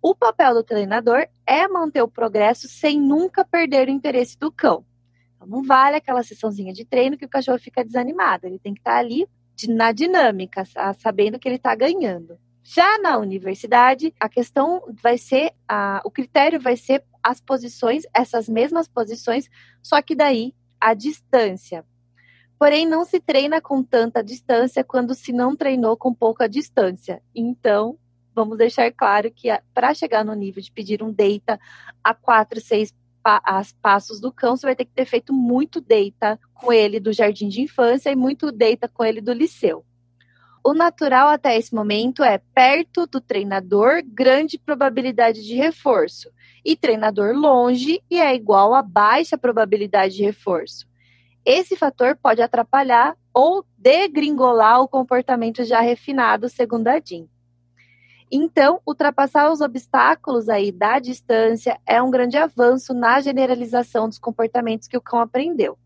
O 0.00 0.14
papel 0.14 0.54
do 0.54 0.64
treinador 0.64 1.26
é 1.46 1.68
manter 1.68 2.02
o 2.02 2.08
progresso 2.08 2.66
sem 2.68 3.00
nunca 3.00 3.44
perder 3.44 3.88
o 3.88 3.90
interesse 3.90 4.36
do 4.38 4.50
cão. 4.50 4.84
Então, 5.36 5.46
não 5.46 5.62
vale 5.62 5.96
aquela 5.96 6.22
sessãozinha 6.22 6.72
de 6.72 6.84
treino 6.84 7.16
que 7.16 7.24
o 7.24 7.28
cachorro 7.28 7.58
fica 7.58 7.84
desanimado. 7.84 8.46
Ele 8.46 8.58
tem 8.58 8.74
que 8.74 8.80
estar 8.80 8.94
tá 8.94 8.98
ali 8.98 9.28
na 9.68 9.92
dinâmica, 9.92 10.64
sabendo 10.98 11.38
que 11.38 11.46
ele 11.46 11.56
está 11.56 11.74
ganhando. 11.74 12.36
Já 12.64 12.98
na 12.98 13.18
universidade, 13.18 14.14
a 14.18 14.28
questão 14.28 14.82
vai 15.02 15.18
ser, 15.18 15.52
a, 15.68 16.00
o 16.04 16.10
critério 16.10 16.60
vai 16.60 16.76
ser 16.76 17.04
as 17.22 17.40
posições, 17.40 18.04
essas 18.14 18.48
mesmas 18.48 18.88
posições, 18.88 19.48
só 19.82 20.00
que 20.00 20.14
daí 20.14 20.54
à 20.82 20.94
distância. 20.94 21.84
Porém, 22.58 22.86
não 22.86 23.04
se 23.04 23.20
treina 23.20 23.60
com 23.60 23.82
tanta 23.82 24.22
distância 24.22 24.82
quando 24.82 25.14
se 25.14 25.32
não 25.32 25.56
treinou 25.56 25.96
com 25.96 26.12
pouca 26.12 26.48
distância. 26.48 27.22
Então, 27.34 27.98
vamos 28.34 28.58
deixar 28.58 28.90
claro 28.92 29.30
que 29.30 29.48
para 29.72 29.94
chegar 29.94 30.24
no 30.24 30.34
nível 30.34 30.62
de 30.62 30.72
pedir 30.72 31.02
um 31.02 31.12
deita 31.12 31.58
a 32.02 32.14
quatro, 32.14 32.60
seis 32.60 32.92
pa 33.22 33.40
passos 33.80 34.20
do 34.20 34.32
cão, 34.32 34.56
você 34.56 34.66
vai 34.66 34.74
ter 34.74 34.84
que 34.84 34.92
ter 34.92 35.04
feito 35.04 35.32
muito 35.32 35.80
deita 35.80 36.38
com 36.52 36.72
ele 36.72 36.98
do 36.98 37.12
jardim 37.12 37.48
de 37.48 37.62
infância 37.62 38.10
e 38.10 38.16
muito 38.16 38.50
deita 38.50 38.88
com 38.88 39.04
ele 39.04 39.20
do 39.20 39.32
liceu. 39.32 39.84
O 40.64 40.74
natural 40.74 41.28
até 41.28 41.56
esse 41.56 41.74
momento 41.74 42.22
é 42.22 42.38
perto 42.38 43.04
do 43.06 43.20
treinador, 43.20 44.00
grande 44.06 44.56
probabilidade 44.56 45.44
de 45.44 45.56
reforço 45.56 46.30
e 46.64 46.76
treinador 46.76 47.34
longe 47.34 48.00
e 48.08 48.20
é 48.20 48.32
igual 48.32 48.72
a 48.72 48.80
baixa 48.80 49.36
probabilidade 49.36 50.14
de 50.14 50.22
reforço. 50.22 50.86
Esse 51.44 51.74
fator 51.74 52.16
pode 52.16 52.40
atrapalhar 52.40 53.16
ou 53.34 53.66
degringolar 53.76 54.80
o 54.80 54.88
comportamento 54.88 55.64
já 55.64 55.80
refinado, 55.80 56.48
segundo 56.48 56.86
a 56.86 57.00
Jean. 57.00 57.26
Então, 58.30 58.80
ultrapassar 58.86 59.50
os 59.50 59.60
obstáculos 59.60 60.48
aí 60.48 60.70
da 60.70 61.00
distância 61.00 61.78
é 61.84 62.00
um 62.00 62.10
grande 62.10 62.36
avanço 62.36 62.94
na 62.94 63.20
generalização 63.20 64.08
dos 64.08 64.18
comportamentos 64.18 64.86
que 64.86 64.96
o 64.96 65.02
cão 65.02 65.18
aprendeu. 65.18 65.76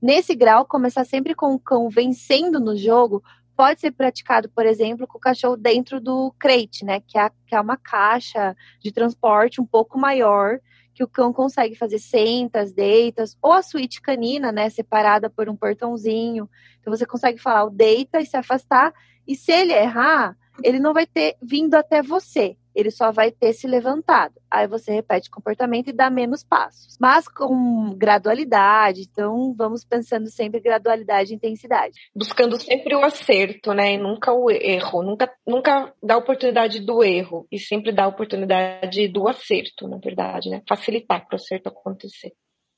Nesse 0.00 0.34
grau, 0.34 0.64
começar 0.64 1.04
sempre 1.04 1.34
com 1.34 1.54
o 1.54 1.60
cão 1.60 1.88
vencendo 1.88 2.58
no 2.58 2.76
jogo 2.76 3.22
pode 3.62 3.80
ser 3.80 3.92
praticado, 3.92 4.48
por 4.48 4.66
exemplo, 4.66 5.06
com 5.06 5.18
o 5.18 5.20
cachorro 5.20 5.56
dentro 5.56 6.00
do 6.00 6.34
crate, 6.36 6.84
né? 6.84 6.98
Que 6.98 7.16
é, 7.16 7.30
que 7.46 7.54
é 7.54 7.60
uma 7.60 7.76
caixa 7.76 8.56
de 8.80 8.90
transporte 8.90 9.60
um 9.60 9.64
pouco 9.64 9.96
maior 9.96 10.58
que 10.92 11.04
o 11.04 11.06
cão 11.06 11.32
consegue 11.32 11.76
fazer 11.76 12.00
sentas, 12.00 12.72
deitas, 12.72 13.38
ou 13.40 13.52
a 13.52 13.62
suíte 13.62 14.02
canina, 14.02 14.50
né, 14.50 14.68
separada 14.68 15.30
por 15.30 15.48
um 15.48 15.54
portãozinho. 15.54 16.50
Então 16.80 16.92
você 16.92 17.06
consegue 17.06 17.38
falar 17.38 17.62
o 17.62 17.70
deita 17.70 18.20
e 18.20 18.26
se 18.26 18.36
afastar, 18.36 18.92
e 19.28 19.36
se 19.36 19.52
ele 19.52 19.72
errar, 19.72 20.36
ele 20.64 20.80
não 20.80 20.92
vai 20.92 21.06
ter 21.06 21.36
vindo 21.40 21.76
até 21.76 22.02
você, 22.02 22.56
ele 22.74 22.90
só 22.90 23.12
vai 23.12 23.30
ter 23.30 23.52
se 23.52 23.66
levantado. 23.66 24.34
Aí 24.50 24.66
você 24.66 24.92
repete 24.92 25.28
o 25.28 25.32
comportamento 25.32 25.88
e 25.88 25.92
dá 25.92 26.10
menos 26.10 26.42
passos. 26.42 26.96
Mas 27.00 27.28
com 27.28 27.94
gradualidade, 27.96 29.02
então 29.02 29.54
vamos 29.56 29.84
pensando 29.84 30.28
sempre 30.28 30.60
gradualidade 30.60 31.32
e 31.32 31.36
intensidade. 31.36 31.94
Buscando 32.14 32.58
sempre 32.58 32.94
o 32.94 33.04
acerto, 33.04 33.72
né? 33.72 33.94
E 33.94 33.98
nunca 33.98 34.32
o 34.32 34.50
erro. 34.50 35.02
Nunca, 35.02 35.32
nunca 35.46 35.92
dá 36.02 36.16
oportunidade 36.16 36.80
do 36.80 37.02
erro. 37.02 37.46
E 37.50 37.58
sempre 37.58 37.92
dá 37.92 38.06
oportunidade 38.06 39.08
do 39.08 39.28
acerto, 39.28 39.88
na 39.88 39.98
verdade, 39.98 40.50
né? 40.50 40.62
Facilitar 40.68 41.26
para 41.26 41.34
o 41.34 41.36
acerto 41.36 41.68
acontecer. 41.68 42.32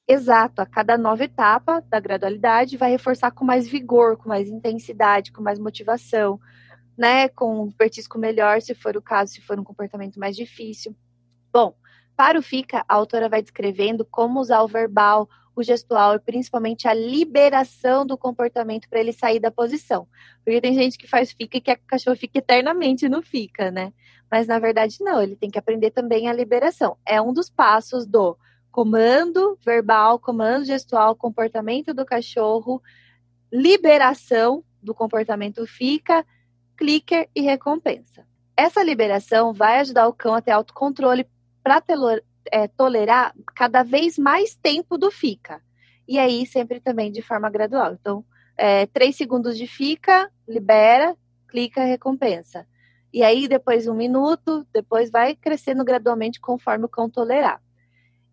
Exato, 0.06 0.60
a 0.60 0.66
cada 0.66 0.98
nova 0.98 1.24
etapa 1.24 1.80
da 1.88 1.98
gradualidade 1.98 2.76
vai 2.76 2.90
reforçar 2.90 3.30
com 3.30 3.42
mais 3.42 3.66
vigor, 3.66 4.18
com 4.18 4.28
mais 4.28 4.50
intensidade, 4.50 5.32
com 5.32 5.42
mais 5.42 5.58
motivação, 5.58 6.38
né, 6.96 7.28
com 7.28 7.64
um 7.64 7.70
petisco 7.70 8.18
melhor, 8.18 8.60
se 8.62 8.74
for 8.74 8.96
o 8.96 9.02
caso, 9.02 9.32
se 9.32 9.40
for 9.40 9.58
um 9.58 9.64
comportamento 9.64 10.18
mais 10.18 10.36
difícil. 10.36 10.94
Bom, 11.52 11.74
para 12.16 12.38
o 12.38 12.42
FICA, 12.42 12.84
a 12.88 12.94
autora 12.94 13.28
vai 13.28 13.42
descrevendo 13.42 14.04
como 14.04 14.40
usar 14.40 14.62
o 14.62 14.68
verbal, 14.68 15.28
o 15.56 15.62
gestual 15.62 16.14
e 16.14 16.18
principalmente 16.18 16.86
a 16.88 16.94
liberação 16.94 18.04
do 18.04 18.16
comportamento 18.16 18.88
para 18.88 19.00
ele 19.00 19.12
sair 19.12 19.40
da 19.40 19.50
posição. 19.50 20.06
Porque 20.44 20.60
tem 20.60 20.74
gente 20.74 20.98
que 20.98 21.08
faz 21.08 21.32
FICA 21.32 21.58
e 21.58 21.60
quer 21.60 21.76
que 21.76 21.84
o 21.84 21.88
cachorro 21.88 22.16
fique 22.16 22.38
eternamente 22.38 23.08
no 23.08 23.22
FICA, 23.22 23.70
né? 23.70 23.92
Mas 24.30 24.46
na 24.46 24.58
verdade 24.58 24.96
não, 25.00 25.22
ele 25.22 25.36
tem 25.36 25.50
que 25.50 25.58
aprender 25.58 25.90
também 25.90 26.28
a 26.28 26.32
liberação. 26.32 26.96
É 27.06 27.20
um 27.20 27.32
dos 27.32 27.48
passos 27.48 28.06
do 28.06 28.36
comando 28.70 29.56
verbal, 29.64 30.18
comando 30.18 30.64
gestual, 30.64 31.14
comportamento 31.14 31.94
do 31.94 32.04
cachorro, 32.04 32.82
liberação 33.52 34.64
do 34.82 34.92
comportamento 34.92 35.64
FICA 35.66 36.26
clicker 36.76 37.28
e 37.34 37.40
recompensa. 37.40 38.26
Essa 38.56 38.82
liberação 38.82 39.52
vai 39.52 39.80
ajudar 39.80 40.06
o 40.06 40.12
cão 40.12 40.34
a 40.34 40.40
ter 40.40 40.52
autocontrole 40.52 41.26
para 41.62 41.82
é, 42.52 42.68
tolerar 42.68 43.34
cada 43.54 43.82
vez 43.82 44.18
mais 44.18 44.54
tempo 44.54 44.96
do 44.96 45.10
fica. 45.10 45.60
E 46.06 46.18
aí, 46.18 46.46
sempre 46.46 46.80
também 46.80 47.10
de 47.10 47.22
forma 47.22 47.48
gradual. 47.50 47.94
Então, 47.94 48.24
é, 48.56 48.86
três 48.86 49.16
segundos 49.16 49.56
de 49.56 49.66
fica, 49.66 50.30
libera, 50.46 51.16
clica, 51.48 51.82
recompensa. 51.82 52.66
E 53.12 53.22
aí, 53.22 53.48
depois 53.48 53.86
um 53.86 53.94
minuto, 53.94 54.66
depois 54.72 55.10
vai 55.10 55.34
crescendo 55.34 55.84
gradualmente 55.84 56.40
conforme 56.40 56.84
o 56.84 56.88
cão 56.88 57.08
tolerar. 57.08 57.62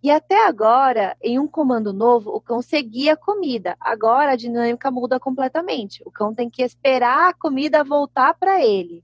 E 0.03 0.09
até 0.09 0.47
agora, 0.47 1.15
em 1.21 1.37
um 1.37 1.47
comando 1.47 1.93
novo, 1.93 2.31
o 2.31 2.41
cão 2.41 2.59
seguia 2.61 3.13
a 3.13 3.17
comida. 3.17 3.77
Agora 3.79 4.31
a 4.31 4.35
dinâmica 4.35 4.89
muda 4.89 5.19
completamente. 5.19 6.01
O 6.03 6.11
cão 6.11 6.33
tem 6.33 6.49
que 6.49 6.63
esperar 6.63 7.29
a 7.29 7.33
comida 7.33 7.83
voltar 7.83 8.33
para 8.33 8.65
ele. 8.65 9.03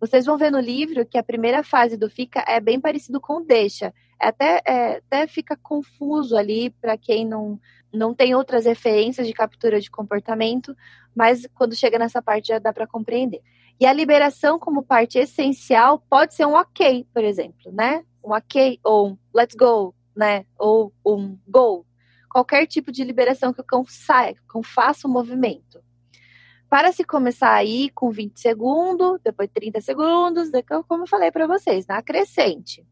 Vocês 0.00 0.26
vão 0.26 0.36
ver 0.36 0.50
no 0.50 0.58
livro 0.58 1.06
que 1.06 1.16
a 1.16 1.22
primeira 1.22 1.62
fase 1.62 1.96
do 1.96 2.10
fica 2.10 2.44
é 2.46 2.60
bem 2.60 2.80
parecido 2.80 3.20
com 3.20 3.34
o 3.34 3.44
deixa. 3.44 3.94
É 4.20 4.28
até, 4.28 4.62
é, 4.66 4.96
até 4.96 5.26
fica 5.28 5.56
confuso 5.56 6.36
ali 6.36 6.70
para 6.70 6.98
quem 6.98 7.24
não, 7.24 7.58
não 7.92 8.12
tem 8.12 8.34
outras 8.34 8.66
referências 8.66 9.26
de 9.26 9.32
captura 9.32 9.80
de 9.80 9.90
comportamento, 9.90 10.76
mas 11.14 11.46
quando 11.54 11.76
chega 11.76 11.98
nessa 11.98 12.20
parte 12.20 12.48
já 12.48 12.58
dá 12.58 12.72
para 12.72 12.86
compreender. 12.86 13.40
E 13.78 13.86
a 13.86 13.92
liberação 13.92 14.58
como 14.58 14.82
parte 14.82 15.18
essencial 15.18 16.02
pode 16.10 16.34
ser 16.34 16.46
um 16.46 16.54
ok, 16.54 17.06
por 17.14 17.22
exemplo, 17.22 17.70
né? 17.72 18.04
Um 18.24 18.32
ok 18.32 18.80
ou 18.82 19.10
um 19.10 19.18
let's 19.32 19.54
go, 19.54 19.94
né? 20.16 20.46
Ou 20.58 20.92
um 21.04 21.38
gol. 21.46 21.86
Qualquer 22.30 22.66
tipo 22.66 22.90
de 22.90 23.04
liberação 23.04 23.52
que 23.52 23.60
o 23.60 23.64
cão 23.64 23.84
saia, 23.86 24.34
que 24.34 24.40
o 24.42 24.46
cão 24.46 24.62
faça 24.62 25.06
o 25.06 25.10
um 25.10 25.12
movimento. 25.12 25.82
Para 26.68 26.90
se 26.90 27.04
começar 27.04 27.54
aí 27.54 27.90
com 27.90 28.10
20 28.10 28.40
segundos, 28.40 29.20
depois 29.22 29.48
30 29.52 29.80
segundos, 29.80 30.50
depois, 30.50 30.84
como 30.88 31.04
eu 31.04 31.06
falei 31.06 31.30
para 31.30 31.46
vocês, 31.46 31.86
na 31.86 32.02
crescente. 32.02 32.84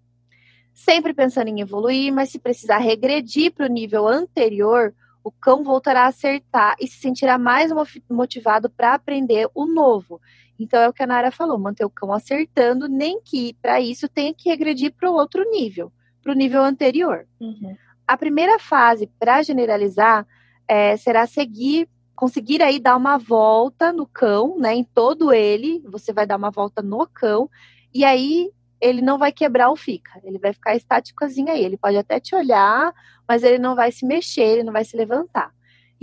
Sempre 0.72 1.12
pensando 1.12 1.48
em 1.48 1.60
evoluir, 1.60 2.12
mas 2.12 2.30
se 2.30 2.38
precisar 2.38 2.78
regredir 2.78 3.52
para 3.52 3.66
o 3.66 3.68
nível 3.68 4.06
anterior, 4.06 4.94
o 5.24 5.30
cão 5.30 5.64
voltará 5.64 6.02
a 6.02 6.08
acertar 6.08 6.76
e 6.80 6.86
se 6.86 6.98
sentirá 6.98 7.36
mais 7.36 7.72
motivado 8.08 8.70
para 8.70 8.94
aprender 8.94 9.48
o 9.54 9.66
novo. 9.66 10.20
Então 10.58 10.80
é 10.80 10.88
o 10.88 10.92
que 10.92 11.02
a 11.02 11.06
Nara 11.06 11.32
falou, 11.32 11.58
manter 11.58 11.84
o 11.84 11.90
cão 11.90 12.12
acertando, 12.12 12.88
nem 12.88 13.20
que 13.20 13.54
para 13.60 13.80
isso 13.80 14.08
tenha 14.08 14.32
que 14.32 14.48
regredir 14.48 14.92
para 14.92 15.10
o 15.10 15.14
outro 15.14 15.42
nível 15.50 15.92
para 16.24 16.32
o 16.32 16.36
nível 16.36 16.64
anterior. 16.64 17.26
Uhum. 17.38 17.76
A 18.08 18.16
primeira 18.16 18.58
fase, 18.58 19.06
para 19.18 19.42
generalizar, 19.42 20.26
é, 20.66 20.96
será 20.96 21.26
seguir, 21.26 21.88
conseguir 22.16 22.62
aí 22.62 22.80
dar 22.80 22.96
uma 22.96 23.18
volta 23.18 23.92
no 23.92 24.06
cão, 24.06 24.58
né? 24.58 24.74
Em 24.74 24.82
todo 24.84 25.32
ele, 25.32 25.82
você 25.86 26.12
vai 26.12 26.26
dar 26.26 26.36
uma 26.36 26.50
volta 26.50 26.82
no 26.82 27.06
cão, 27.06 27.48
e 27.92 28.04
aí 28.04 28.50
ele 28.80 29.00
não 29.00 29.18
vai 29.18 29.30
quebrar 29.30 29.70
o 29.70 29.76
fica, 29.76 30.20
ele 30.24 30.38
vai 30.38 30.52
ficar 30.52 30.74
estáticozinho 30.74 31.50
aí. 31.50 31.64
Ele 31.64 31.76
pode 31.76 31.96
até 31.96 32.18
te 32.18 32.34
olhar, 32.34 32.92
mas 33.28 33.42
ele 33.42 33.58
não 33.58 33.74
vai 33.74 33.92
se 33.92 34.04
mexer, 34.04 34.42
ele 34.42 34.64
não 34.64 34.72
vai 34.72 34.84
se 34.84 34.96
levantar 34.96 35.52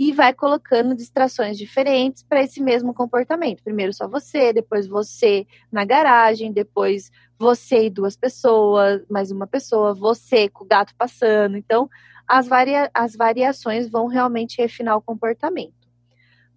e 0.04 0.10
vai 0.10 0.34
colocando 0.34 0.96
distrações 0.96 1.56
diferentes 1.56 2.24
para 2.24 2.42
esse 2.42 2.60
mesmo 2.60 2.92
comportamento. 2.92 3.62
Primeiro 3.62 3.92
só 3.92 4.08
você, 4.08 4.52
depois 4.52 4.84
você 4.88 5.46
na 5.70 5.84
garagem, 5.84 6.52
depois 6.52 7.08
você 7.38 7.86
e 7.86 7.90
duas 7.90 8.16
pessoas, 8.16 9.00
mais 9.08 9.30
uma 9.30 9.46
pessoa, 9.46 9.94
você 9.94 10.48
com 10.48 10.64
o 10.64 10.66
gato 10.66 10.92
passando. 10.98 11.56
Então, 11.56 11.88
as, 12.26 12.48
varia 12.48 12.90
as 12.92 13.14
variações 13.14 13.88
vão 13.88 14.08
realmente 14.08 14.60
refinar 14.60 14.96
o 14.96 15.00
comportamento. 15.00 15.86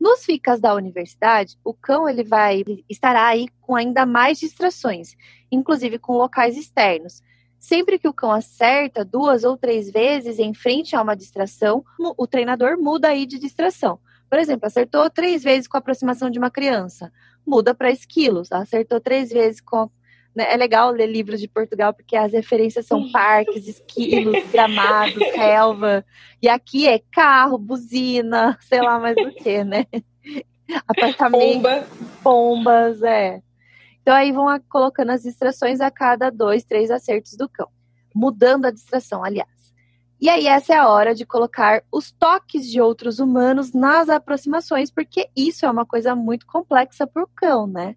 Nos 0.01 0.25
ficas 0.25 0.59
da 0.59 0.73
universidade, 0.73 1.55
o 1.63 1.71
cão 1.71 2.09
ele 2.09 2.23
vai 2.23 2.63
estará 2.89 3.27
aí 3.27 3.47
com 3.61 3.75
ainda 3.75 4.07
mais 4.07 4.39
distrações, 4.39 5.15
inclusive 5.51 5.99
com 5.99 6.13
locais 6.13 6.57
externos. 6.57 7.21
Sempre 7.65 7.97
que 7.97 8.07
o 8.07 8.13
cão 8.13 8.31
acerta 8.31 9.03
duas 9.03 9.43
ou 9.43 9.57
três 9.57 9.89
vezes 9.89 10.37
em 10.37 10.53
frente 10.53 10.95
a 10.95 11.01
uma 11.01 11.15
distração, 11.15 11.83
o 12.15 12.27
treinador 12.27 12.77
muda 12.79 13.07
aí 13.07 13.25
de 13.25 13.39
distração. 13.39 13.97
Por 14.29 14.37
exemplo, 14.37 14.67
acertou 14.67 15.09
três 15.09 15.43
vezes 15.43 15.67
com 15.67 15.75
a 15.75 15.79
aproximação 15.79 16.29
de 16.29 16.37
uma 16.37 16.51
criança, 16.51 17.11
muda 17.43 17.73
para 17.73 17.89
esquilos. 17.89 18.51
Acertou 18.51 19.01
três 19.01 19.31
vezes 19.31 19.61
com. 19.61 19.89
Né? 20.35 20.45
É 20.47 20.55
legal 20.55 20.91
ler 20.91 21.07
livros 21.07 21.41
de 21.41 21.47
Portugal, 21.47 21.91
porque 21.91 22.15
as 22.15 22.33
referências 22.33 22.85
são 22.85 23.11
parques, 23.11 23.67
esquilos, 23.67 24.43
gramados, 24.53 25.23
relva. 25.33 26.05
E 26.39 26.47
aqui 26.47 26.87
é 26.87 27.01
carro, 27.11 27.57
buzina, 27.57 28.55
sei 28.61 28.79
lá 28.79 28.99
mais 28.99 29.17
o 29.17 29.31
que, 29.31 29.63
né? 29.63 29.87
Apartamento, 30.87 31.63
Bomba. 31.63 31.87
bombas, 32.23 33.01
é. 33.01 33.41
Então 34.05 34.13
aí 34.13 34.31
vão 34.31 34.45
colocando 34.69 35.09
as 35.09 35.23
distrações 35.23 35.81
a 35.81 35.89
cada 35.89 36.29
dois, 36.29 36.63
três 36.63 36.91
acertos 36.91 37.35
do 37.35 37.49
cão, 37.49 37.67
mudando 38.13 38.65
a 38.65 38.71
distração, 38.71 39.25
aliás. 39.25 39.73
E 40.21 40.29
aí 40.29 40.45
essa 40.45 40.75
é 40.75 40.77
a 40.77 40.87
hora 40.87 41.15
de 41.15 41.25
colocar 41.25 41.83
os 41.91 42.11
toques 42.11 42.69
de 42.69 42.79
outros 42.79 43.17
humanos 43.17 43.73
nas 43.73 44.07
aproximações, 44.07 44.91
porque 44.91 45.27
isso 45.35 45.65
é 45.65 45.71
uma 45.71 45.87
coisa 45.87 46.15
muito 46.15 46.45
complexa 46.45 47.07
para 47.07 47.23
o 47.23 47.29
cão, 47.35 47.65
né? 47.65 47.95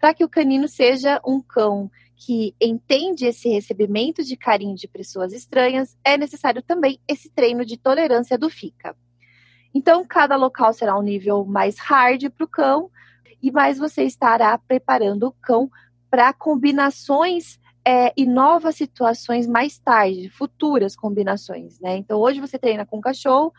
Para 0.00 0.12
que 0.12 0.24
o 0.24 0.28
canino 0.28 0.66
seja 0.66 1.20
um 1.24 1.40
cão 1.40 1.88
que 2.16 2.52
entende 2.60 3.24
esse 3.24 3.48
recebimento 3.48 4.24
de 4.24 4.36
carinho 4.36 4.74
de 4.74 4.88
pessoas 4.88 5.32
estranhas, 5.32 5.96
é 6.04 6.18
necessário 6.18 6.62
também 6.62 6.98
esse 7.06 7.30
treino 7.30 7.64
de 7.64 7.76
tolerância 7.76 8.36
do 8.36 8.50
fica. 8.50 8.96
Então, 9.72 10.04
cada 10.04 10.34
local 10.34 10.72
será 10.72 10.98
um 10.98 11.02
nível 11.02 11.44
mais 11.44 11.78
hard 11.78 12.28
para 12.30 12.44
o 12.44 12.48
cão, 12.48 12.90
e 13.44 13.52
mais 13.52 13.76
você 13.76 14.04
estará 14.04 14.56
preparando 14.56 15.24
o 15.24 15.32
cão 15.32 15.70
para 16.10 16.32
combinações 16.32 17.60
é, 17.86 18.10
e 18.16 18.24
novas 18.24 18.74
situações 18.74 19.46
mais 19.46 19.78
tarde, 19.78 20.30
futuras 20.30 20.96
combinações, 20.96 21.78
né? 21.78 21.98
Então 21.98 22.18
hoje 22.18 22.40
você 22.40 22.58
treina 22.58 22.86
com 22.86 23.02
cachorro, 23.02 23.52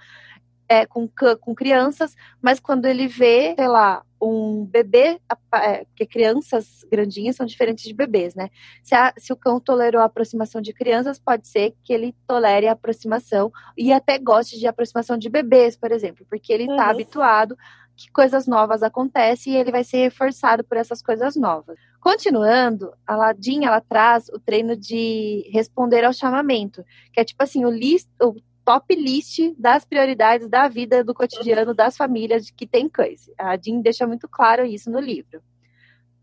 é, 0.67 0.88
com, 0.88 1.07
com 1.39 1.53
crianças, 1.53 2.15
mas 2.41 2.59
quando 2.59 2.88
ele 2.88 3.07
vê, 3.07 3.53
sei 3.55 3.67
lá, 3.67 4.03
um 4.19 4.65
bebê, 4.65 5.21
é, 5.53 5.86
porque 5.86 6.07
crianças 6.07 6.83
grandinhas 6.89 7.36
são 7.36 7.45
diferentes 7.45 7.83
de 7.83 7.93
bebês, 7.93 8.33
né? 8.33 8.49
Se, 8.81 8.95
a, 8.95 9.13
se, 9.15 9.31
o 9.31 9.38
cão 9.38 9.59
tolerou 9.59 10.01
a 10.01 10.05
aproximação 10.05 10.61
de 10.61 10.73
crianças, 10.73 11.19
pode 11.19 11.47
ser 11.47 11.75
que 11.83 11.93
ele 11.93 12.15
tolere 12.25 12.67
a 12.67 12.71
aproximação 12.71 13.51
e 13.77 13.93
até 13.93 14.17
goste 14.17 14.57
de 14.57 14.65
aproximação 14.65 15.15
de 15.15 15.29
bebês, 15.29 15.77
por 15.77 15.91
exemplo, 15.91 16.25
porque 16.27 16.51
ele 16.51 16.63
está 16.63 16.86
uhum. 16.86 16.89
habituado 16.89 17.55
que 17.95 18.11
coisas 18.11 18.45
novas 18.45 18.83
acontecem 18.83 19.53
e 19.53 19.57
ele 19.57 19.71
vai 19.71 19.83
ser 19.83 19.97
reforçado 19.97 20.63
por 20.63 20.77
essas 20.77 21.01
coisas 21.01 21.35
novas. 21.35 21.77
Continuando, 21.99 22.93
a 23.07 23.15
Ladinha 23.15 23.69
ela 23.69 23.81
traz 23.81 24.29
o 24.29 24.39
treino 24.39 24.75
de 24.75 25.49
responder 25.51 26.03
ao 26.03 26.13
chamamento, 26.13 26.83
que 27.11 27.19
é 27.19 27.23
tipo 27.23 27.41
assim, 27.41 27.65
o, 27.65 27.69
list, 27.69 28.07
o 28.21 28.35
top 28.65 28.95
list 28.95 29.39
das 29.57 29.85
prioridades 29.85 30.49
da 30.49 30.67
vida 30.67 31.03
do 31.03 31.13
cotidiano 31.13 31.73
das 31.73 31.95
famílias 31.95 32.51
que 32.51 32.67
têm 32.67 32.89
cães. 32.89 33.29
A 33.37 33.55
Jean 33.57 33.79
deixa 33.79 34.05
muito 34.05 34.27
claro 34.27 34.65
isso 34.65 34.91
no 34.91 34.99
livro. 34.99 35.41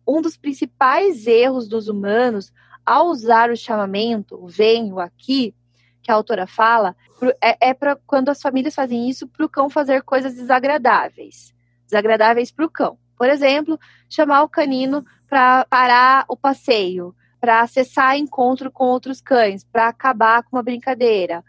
Um 0.06 0.20
dos 0.20 0.36
principais 0.36 1.26
erros 1.26 1.68
dos 1.68 1.88
humanos 1.88 2.52
ao 2.84 3.06
usar 3.06 3.50
o 3.50 3.56
chamamento, 3.56 4.34
o 4.34 4.48
vem, 4.48 4.92
o 4.92 4.98
aqui, 4.98 5.54
que 6.02 6.10
a 6.10 6.14
autora 6.14 6.46
fala, 6.46 6.96
é, 7.40 7.70
é 7.70 7.74
para 7.74 7.96
quando 8.06 8.28
as 8.28 8.42
famílias 8.42 8.74
fazem 8.74 9.08
isso 9.08 9.28
para 9.28 9.46
o 9.46 9.48
cão 9.48 9.70
fazer 9.70 10.02
coisas 10.02 10.34
desagradáveis. 10.34 11.54
Desagradáveis 11.87 12.51
para 12.51 12.66
o 12.66 12.70
cão. 12.70 12.99
Por 13.16 13.28
exemplo, 13.28 13.78
chamar 14.09 14.43
o 14.43 14.49
canino 14.49 15.05
para 15.28 15.64
parar 15.66 16.24
o 16.28 16.37
passeio, 16.37 17.14
para 17.41 17.61
acessar 17.61 18.16
encontro 18.16 18.70
com 18.70 18.85
outros 18.85 19.20
cães, 19.20 19.64
para 19.64 19.89
acabar 19.89 20.43
com 20.43 20.57
uma 20.57 20.62
brincadeira. 20.62 21.45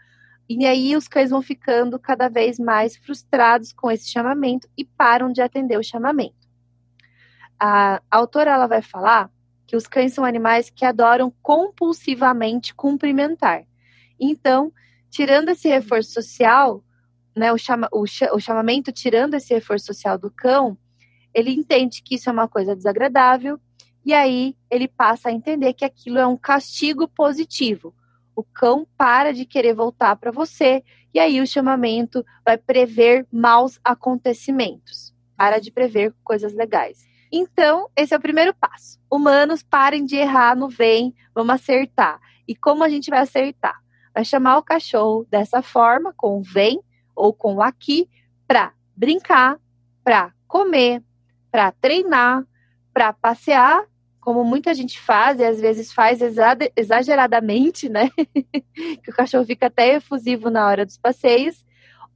E 0.48 0.66
aí 0.66 0.94
os 0.94 1.08
cães 1.08 1.30
vão 1.30 1.40
ficando 1.40 1.98
cada 1.98 2.28
vez 2.28 2.58
mais 2.58 2.96
frustrados 2.96 3.72
com 3.72 3.90
esse 3.90 4.10
chamamento 4.10 4.68
e 4.76 4.84
param 4.84 5.32
de 5.32 5.40
atender 5.40 5.78
o 5.78 5.84
chamamento. 5.84 6.44
A, 7.58 8.02
autora 8.10 8.50
ela 8.50 8.66
vai 8.66 8.82
falar 8.82 9.30
que 9.66 9.76
os 9.76 9.86
cães 9.86 10.12
são 10.12 10.24
animais 10.24 10.68
que 10.68 10.84
adoram 10.84 11.32
compulsivamente 11.42 12.74
cumprimentar. 12.74 13.64
Então, 14.20 14.72
tirando 15.10 15.48
esse 15.48 15.68
reforço 15.68 16.12
social, 16.12 16.84
né, 17.34 17.52
o, 17.52 17.58
chama, 17.58 17.88
o, 17.92 18.02
o 18.02 18.40
chamamento 18.40 18.92
tirando 18.92 19.34
esse 19.34 19.52
reforço 19.52 19.86
social 19.86 20.16
do 20.16 20.30
cão, 20.30 20.78
ele 21.32 21.50
entende 21.50 22.02
que 22.02 22.14
isso 22.14 22.30
é 22.30 22.32
uma 22.32 22.48
coisa 22.48 22.76
desagradável 22.76 23.58
e 24.04 24.12
aí 24.12 24.56
ele 24.70 24.86
passa 24.86 25.28
a 25.28 25.32
entender 25.32 25.72
que 25.72 25.84
aquilo 25.84 26.18
é 26.18 26.26
um 26.26 26.36
castigo 26.36 27.08
positivo. 27.08 27.94
O 28.36 28.42
cão 28.42 28.86
para 28.96 29.32
de 29.32 29.44
querer 29.44 29.74
voltar 29.74 30.16
para 30.16 30.30
você 30.30 30.84
e 31.12 31.18
aí 31.18 31.40
o 31.40 31.46
chamamento 31.46 32.24
vai 32.44 32.56
prever 32.56 33.26
maus 33.32 33.80
acontecimentos. 33.82 35.14
Para 35.36 35.58
de 35.58 35.72
prever 35.72 36.14
coisas 36.22 36.54
legais. 36.54 37.04
Então, 37.32 37.88
esse 37.96 38.14
é 38.14 38.16
o 38.16 38.20
primeiro 38.20 38.54
passo. 38.54 39.00
Humanos, 39.10 39.62
parem 39.62 40.04
de 40.04 40.16
errar 40.16 40.56
no 40.56 40.68
vem, 40.68 41.12
vamos 41.34 41.54
acertar. 41.54 42.20
E 42.46 42.54
como 42.54 42.84
a 42.84 42.88
gente 42.88 43.10
vai 43.10 43.20
acertar? 43.20 43.80
Vai 44.14 44.24
chamar 44.24 44.58
o 44.58 44.62
cachorro 44.62 45.26
dessa 45.28 45.60
forma, 45.60 46.12
com 46.16 46.40
vem 46.40 46.80
ou 47.14 47.32
com 47.32 47.56
o 47.56 47.62
aqui, 47.62 48.08
para 48.46 48.72
brincar, 48.96 49.58
para 50.02 50.32
comer, 50.46 51.02
para 51.50 51.72
treinar, 51.72 52.44
para 52.92 53.12
passear 53.12 53.84
como 54.24 54.42
muita 54.42 54.72
gente 54.72 54.98
faz, 54.98 55.38
e 55.38 55.44
às 55.44 55.60
vezes 55.60 55.92
faz 55.92 56.20
exageradamente, 56.74 57.90
né? 57.90 58.08
que 59.02 59.10
o 59.10 59.14
cachorro 59.14 59.44
fica 59.44 59.66
até 59.66 59.96
efusivo 59.96 60.48
na 60.48 60.66
hora 60.66 60.86
dos 60.86 60.96
passeios, 60.96 61.62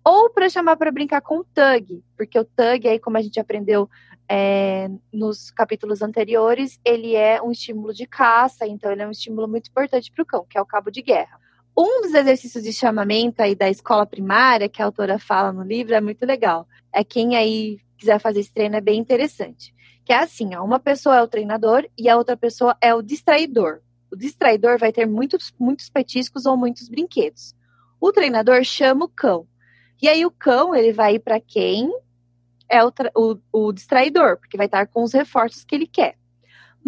ou 0.02 0.30
para 0.30 0.48
chamar 0.48 0.76
para 0.76 0.90
brincar 0.90 1.20
com 1.20 1.40
o 1.40 1.44
tug, 1.44 2.02
porque 2.16 2.38
o 2.38 2.44
tug, 2.46 2.88
aí, 2.88 2.98
como 2.98 3.18
a 3.18 3.20
gente 3.20 3.38
aprendeu 3.38 3.90
é, 4.26 4.88
nos 5.12 5.50
capítulos 5.50 6.00
anteriores, 6.00 6.80
ele 6.82 7.14
é 7.14 7.42
um 7.42 7.50
estímulo 7.50 7.92
de 7.92 8.06
caça, 8.06 8.66
então 8.66 8.90
ele 8.90 9.02
é 9.02 9.06
um 9.06 9.10
estímulo 9.10 9.46
muito 9.46 9.68
importante 9.68 10.10
para 10.10 10.22
o 10.22 10.26
cão, 10.26 10.46
que 10.48 10.56
é 10.56 10.62
o 10.62 10.66
cabo 10.66 10.90
de 10.90 11.02
guerra. 11.02 11.38
Um 11.78 12.02
dos 12.02 12.12
exercícios 12.12 12.64
de 12.64 12.72
chamamento 12.72 13.40
aí 13.40 13.54
da 13.54 13.70
escola 13.70 14.04
primária, 14.04 14.68
que 14.68 14.82
a 14.82 14.84
autora 14.84 15.18
fala 15.18 15.52
no 15.52 15.62
livro, 15.62 15.94
é 15.94 16.00
muito 16.00 16.26
legal. 16.26 16.66
É 16.92 17.04
quem 17.04 17.36
aí 17.36 17.78
quiser 17.96 18.18
fazer 18.18 18.40
esse 18.40 18.52
treino, 18.52 18.76
é 18.76 18.80
bem 18.80 18.98
interessante 18.98 19.72
que 20.08 20.12
é 20.14 20.20
assim, 20.20 20.54
ó, 20.54 20.64
uma 20.64 20.80
pessoa 20.80 21.18
é 21.18 21.22
o 21.22 21.28
treinador 21.28 21.86
e 21.94 22.08
a 22.08 22.16
outra 22.16 22.34
pessoa 22.34 22.74
é 22.80 22.94
o 22.94 23.02
distraidor. 23.02 23.82
O 24.10 24.16
distraidor 24.16 24.78
vai 24.78 24.90
ter 24.90 25.04
muitos, 25.04 25.52
muitos 25.60 25.90
petiscos 25.90 26.46
ou 26.46 26.56
muitos 26.56 26.88
brinquedos. 26.88 27.54
O 28.00 28.10
treinador 28.10 28.64
chama 28.64 29.04
o 29.04 29.08
cão. 29.10 29.46
E 30.00 30.08
aí 30.08 30.24
o 30.24 30.30
cão, 30.30 30.74
ele 30.74 30.94
vai 30.94 31.18
para 31.18 31.38
quem 31.38 31.92
é 32.70 32.82
o, 32.82 32.90
o, 33.14 33.38
o 33.52 33.70
distraidor, 33.70 34.38
porque 34.38 34.56
vai 34.56 34.64
estar 34.64 34.86
com 34.86 35.02
os 35.02 35.12
reforços 35.12 35.62
que 35.62 35.74
ele 35.74 35.86
quer. 35.86 36.16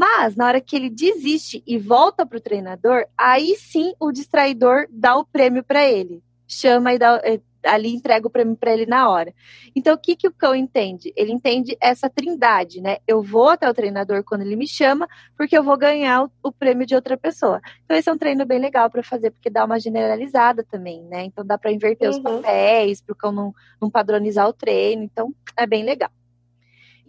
Mas 0.01 0.35
na 0.35 0.47
hora 0.47 0.63
que 0.63 0.75
ele 0.75 0.89
desiste 0.89 1.63
e 1.67 1.77
volta 1.77 2.25
para 2.25 2.39
o 2.39 2.41
treinador, 2.41 3.05
aí 3.19 3.55
sim 3.57 3.93
o 4.01 4.11
distraidor 4.11 4.87
dá 4.89 5.15
o 5.15 5.27
prêmio 5.27 5.63
para 5.63 5.87
ele. 5.87 6.23
Chama 6.49 6.95
e 6.95 6.99
dá, 6.99 7.21
eh, 7.23 7.39
ali 7.63 7.95
entrega 7.95 8.27
o 8.27 8.31
prêmio 8.31 8.57
para 8.57 8.73
ele 8.73 8.87
na 8.87 9.11
hora. 9.11 9.35
Então, 9.77 9.95
o 9.95 9.99
que, 9.99 10.17
que 10.17 10.27
o 10.27 10.33
cão 10.33 10.55
entende? 10.55 11.13
Ele 11.15 11.31
entende 11.31 11.77
essa 11.79 12.09
trindade, 12.09 12.81
né? 12.81 12.97
Eu 13.07 13.23
vou 13.23 13.51
até 13.51 13.69
o 13.69 13.75
treinador 13.75 14.25
quando 14.25 14.41
ele 14.41 14.57
me 14.57 14.67
chama, 14.67 15.07
porque 15.37 15.59
eu 15.59 15.63
vou 15.63 15.77
ganhar 15.77 16.25
o, 16.25 16.31
o 16.45 16.51
prêmio 16.51 16.87
de 16.87 16.95
outra 16.95 17.19
pessoa. 17.19 17.61
Então, 17.85 17.95
esse 17.95 18.09
é 18.09 18.13
um 18.15 18.17
treino 18.17 18.47
bem 18.47 18.59
legal 18.59 18.89
para 18.89 19.03
fazer, 19.03 19.31
porque 19.31 19.51
dá 19.51 19.67
uma 19.67 19.79
generalizada 19.79 20.65
também, 20.65 21.03
né? 21.03 21.25
Então, 21.25 21.45
dá 21.45 21.59
para 21.59 21.73
inverter 21.73 22.09
uhum. 22.09 22.17
os 22.17 22.23
papéis, 22.23 23.03
para 23.03 23.13
o 23.13 23.17
cão 23.17 23.33
não, 23.33 23.55
não 23.79 23.91
padronizar 23.91 24.49
o 24.49 24.55
treino. 24.55 25.03
Então, 25.03 25.31
é 25.59 25.67
bem 25.67 25.85
legal. 25.85 26.11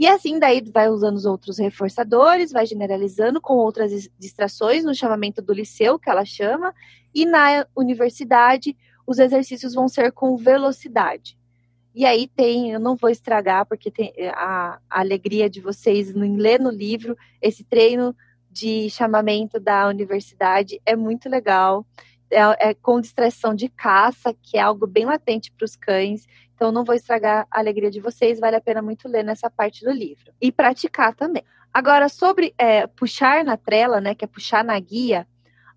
E 0.02 0.08
assim, 0.08 0.39
daí 0.39 0.64
vai 0.74 0.89
usando 0.89 1.16
os 1.16 1.26
outros 1.26 1.60
reforçadores, 1.60 2.52
vai 2.52 2.66
generalizando 2.66 3.39
com 3.39 3.54
outras 3.54 4.10
distrações 4.18 4.84
no 4.84 4.95
chamamento 4.95 5.43
do 5.43 5.54
liceu, 5.54 5.99
que 5.99 6.10
ela 6.10 6.26
chama, 6.26 6.74
e 7.14 7.24
na 7.24 7.68
universidade 7.76 8.76
os 9.06 9.20
exercícios 9.20 9.76
vão 9.76 9.88
ser 9.88 10.12
com 10.12 10.36
velocidade. 10.36 11.38
E 11.93 12.04
aí 12.04 12.28
tem, 12.28 12.72
eu 12.72 12.80
não 12.80 12.95
vou 12.95 13.12
estragar, 13.12 13.64
porque 13.68 13.91
tem 13.91 14.12
a, 14.34 14.80
a 14.89 15.02
alegria 15.02 15.47
de 15.47 15.62
vocês 15.62 16.10
em 16.10 16.36
ler 16.36 16.60
no 16.60 16.72
livro, 16.72 17.16
esse 17.39 17.64
treino 17.64 18.16
de 18.49 18.89
chamamento 18.89 19.60
da 19.60 19.88
universidade 19.88 20.82
é 20.84 20.95
muito 20.95 21.30
legal. 21.30 21.86
É, 22.32 22.70
é, 22.70 22.74
com 22.74 23.02
distração 23.02 23.54
de 23.54 23.68
caça, 23.68 24.34
que 24.42 24.58
é 24.58 24.62
algo 24.62 24.88
bem 24.88 25.06
latente 25.06 25.52
para 25.52 25.66
os 25.66 25.76
cães. 25.76 26.26
Então, 26.56 26.72
não 26.72 26.86
vou 26.86 26.96
estragar 26.96 27.46
a 27.52 27.60
alegria 27.60 27.92
de 27.92 28.00
vocês, 28.00 28.40
vale 28.40 28.56
a 28.56 28.62
pena 28.62 28.82
muito 28.82 29.08
ler 29.10 29.24
nessa 29.24 29.50
parte 29.50 29.84
do 29.84 29.92
livro. 29.92 30.32
E 30.40 30.52
praticar 30.52 31.14
também. 31.14 31.44
Agora, 31.74 32.08
sobre 32.08 32.54
é, 32.58 32.88
puxar 32.88 33.44
na 33.44 33.58
trela, 33.58 34.00
né, 34.00 34.16
que 34.16 34.24
é 34.24 34.28
puxar 34.28 34.64
na 34.64 34.80
guia, 34.80 35.28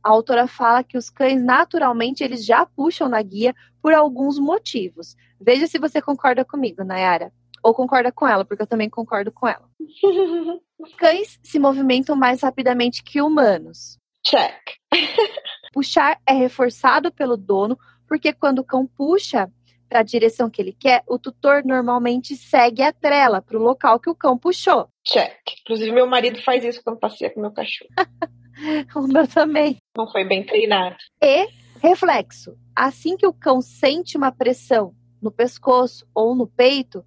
a 0.02 0.10
autora 0.10 0.46
fala 0.46 0.84
que 0.84 0.98
os 0.98 1.08
cães 1.08 1.42
naturalmente 1.42 2.22
eles 2.22 2.44
já 2.44 2.66
puxam 2.66 3.08
na 3.08 3.22
guia 3.22 3.54
por 3.80 3.94
alguns 3.94 4.38
motivos. 4.38 5.16
Veja 5.40 5.66
se 5.66 5.78
você 5.78 6.02
concorda 6.02 6.44
comigo, 6.44 6.84
Nayara. 6.84 7.32
Ou 7.62 7.72
concorda 7.72 8.12
com 8.12 8.28
ela, 8.28 8.44
porque 8.44 8.62
eu 8.62 8.66
também 8.66 8.90
concordo 8.90 9.32
com 9.32 9.48
ela. 9.48 9.66
cães 10.98 11.40
se 11.42 11.58
movimentam 11.58 12.14
mais 12.14 12.42
rapidamente 12.42 13.02
que 13.02 13.22
humanos. 13.22 13.98
Check. 14.22 14.76
Puxar 15.74 16.20
é 16.24 16.32
reforçado 16.32 17.10
pelo 17.10 17.36
dono, 17.36 17.76
porque 18.06 18.32
quando 18.32 18.60
o 18.60 18.64
cão 18.64 18.86
puxa 18.86 19.50
para 19.88 19.98
a 19.98 20.04
direção 20.04 20.48
que 20.48 20.62
ele 20.62 20.72
quer, 20.72 21.02
o 21.04 21.18
tutor 21.18 21.64
normalmente 21.64 22.36
segue 22.36 22.80
a 22.80 22.92
trela 22.92 23.42
para 23.42 23.58
o 23.58 23.60
local 23.60 23.98
que 23.98 24.08
o 24.08 24.14
cão 24.14 24.38
puxou. 24.38 24.88
Check. 25.04 25.32
Inclusive, 25.62 25.90
meu 25.90 26.06
marido 26.06 26.40
faz 26.44 26.64
isso 26.64 26.80
quando 26.84 27.00
passeia 27.00 27.28
com 27.34 27.40
meu 27.40 27.50
cachorro. 27.50 27.90
o 28.94 29.08
meu 29.08 29.26
também. 29.26 29.78
Não 29.98 30.08
foi 30.08 30.24
bem 30.24 30.46
treinado. 30.46 30.94
E 31.20 31.48
reflexo. 31.82 32.56
Assim 32.72 33.16
que 33.16 33.26
o 33.26 33.32
cão 33.32 33.60
sente 33.60 34.16
uma 34.16 34.30
pressão 34.30 34.94
no 35.20 35.32
pescoço 35.32 36.06
ou 36.14 36.36
no 36.36 36.46
peito, 36.46 37.04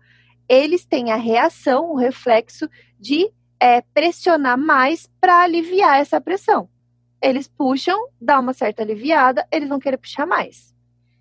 eles 0.49 0.85
têm 0.85 1.09
a 1.13 1.15
reação, 1.15 1.89
o 1.89 1.95
reflexo 1.95 2.69
de 2.99 3.31
é, 3.61 3.79
pressionar 3.93 4.57
mais 4.57 5.09
para 5.21 5.41
aliviar 5.41 6.01
essa 6.01 6.19
pressão. 6.19 6.69
Eles 7.21 7.47
puxam, 7.47 7.97
dá 8.21 8.39
uma 8.39 8.53
certa 8.53 8.83
aliviada, 8.83 9.47
eles 9.51 9.69
vão 9.69 9.79
querer 9.79 9.97
puxar 9.97 10.25
mais. 10.25 10.75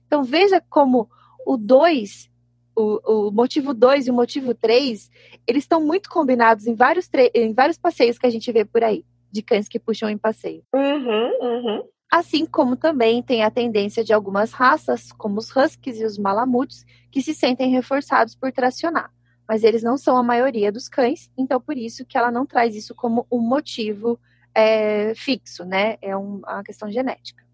Então 0.06 0.22
veja 0.22 0.60
como 0.68 1.08
o 1.46 1.56
2, 1.56 2.30
o, 2.74 3.28
o, 3.28 3.30
motivo 3.30 3.72
2 3.72 4.06
e 4.06 4.10
o 4.10 4.14
motivo 4.14 4.54
3, 4.54 5.10
eles 5.46 5.64
estão 5.64 5.80
muito 5.80 6.08
combinados 6.10 6.66
em 6.66 6.74
vários, 6.74 7.08
em 7.34 7.54
vários 7.54 7.78
passeios 7.78 8.18
que 8.18 8.26
a 8.26 8.30
gente 8.30 8.50
vê 8.52 8.64
por 8.64 8.84
aí 8.84 9.04
de 9.30 9.42
cães 9.42 9.68
que 9.68 9.78
puxam 9.78 10.08
em 10.08 10.18
passeio. 10.18 10.62
Uhum, 10.74 11.30
uhum. 11.40 11.84
Assim 12.10 12.46
como 12.46 12.76
também 12.76 13.22
tem 13.22 13.42
a 13.42 13.50
tendência 13.50 14.04
de 14.04 14.12
algumas 14.12 14.52
raças, 14.52 15.10
como 15.12 15.38
os 15.38 15.54
huskies 15.54 16.00
e 16.00 16.04
os 16.04 16.18
malamutes, 16.18 16.84
que 17.10 17.20
se 17.20 17.34
sentem 17.34 17.70
reforçados 17.70 18.34
por 18.34 18.52
tracionar. 18.52 19.10
Mas 19.48 19.62
eles 19.62 19.82
não 19.82 19.96
são 19.96 20.16
a 20.16 20.22
maioria 20.22 20.72
dos 20.72 20.88
cães, 20.88 21.30
então 21.36 21.60
por 21.60 21.76
isso 21.76 22.04
que 22.04 22.16
ela 22.16 22.30
não 22.30 22.46
traz 22.46 22.74
isso 22.74 22.94
como 22.94 23.26
um 23.30 23.40
motivo 23.40 24.18
é, 24.56 25.12
fixo, 25.14 25.66
né? 25.66 25.98
É 26.00 26.16
um, 26.16 26.38
uma 26.38 26.64
questão 26.64 26.90
genética. 26.90 27.44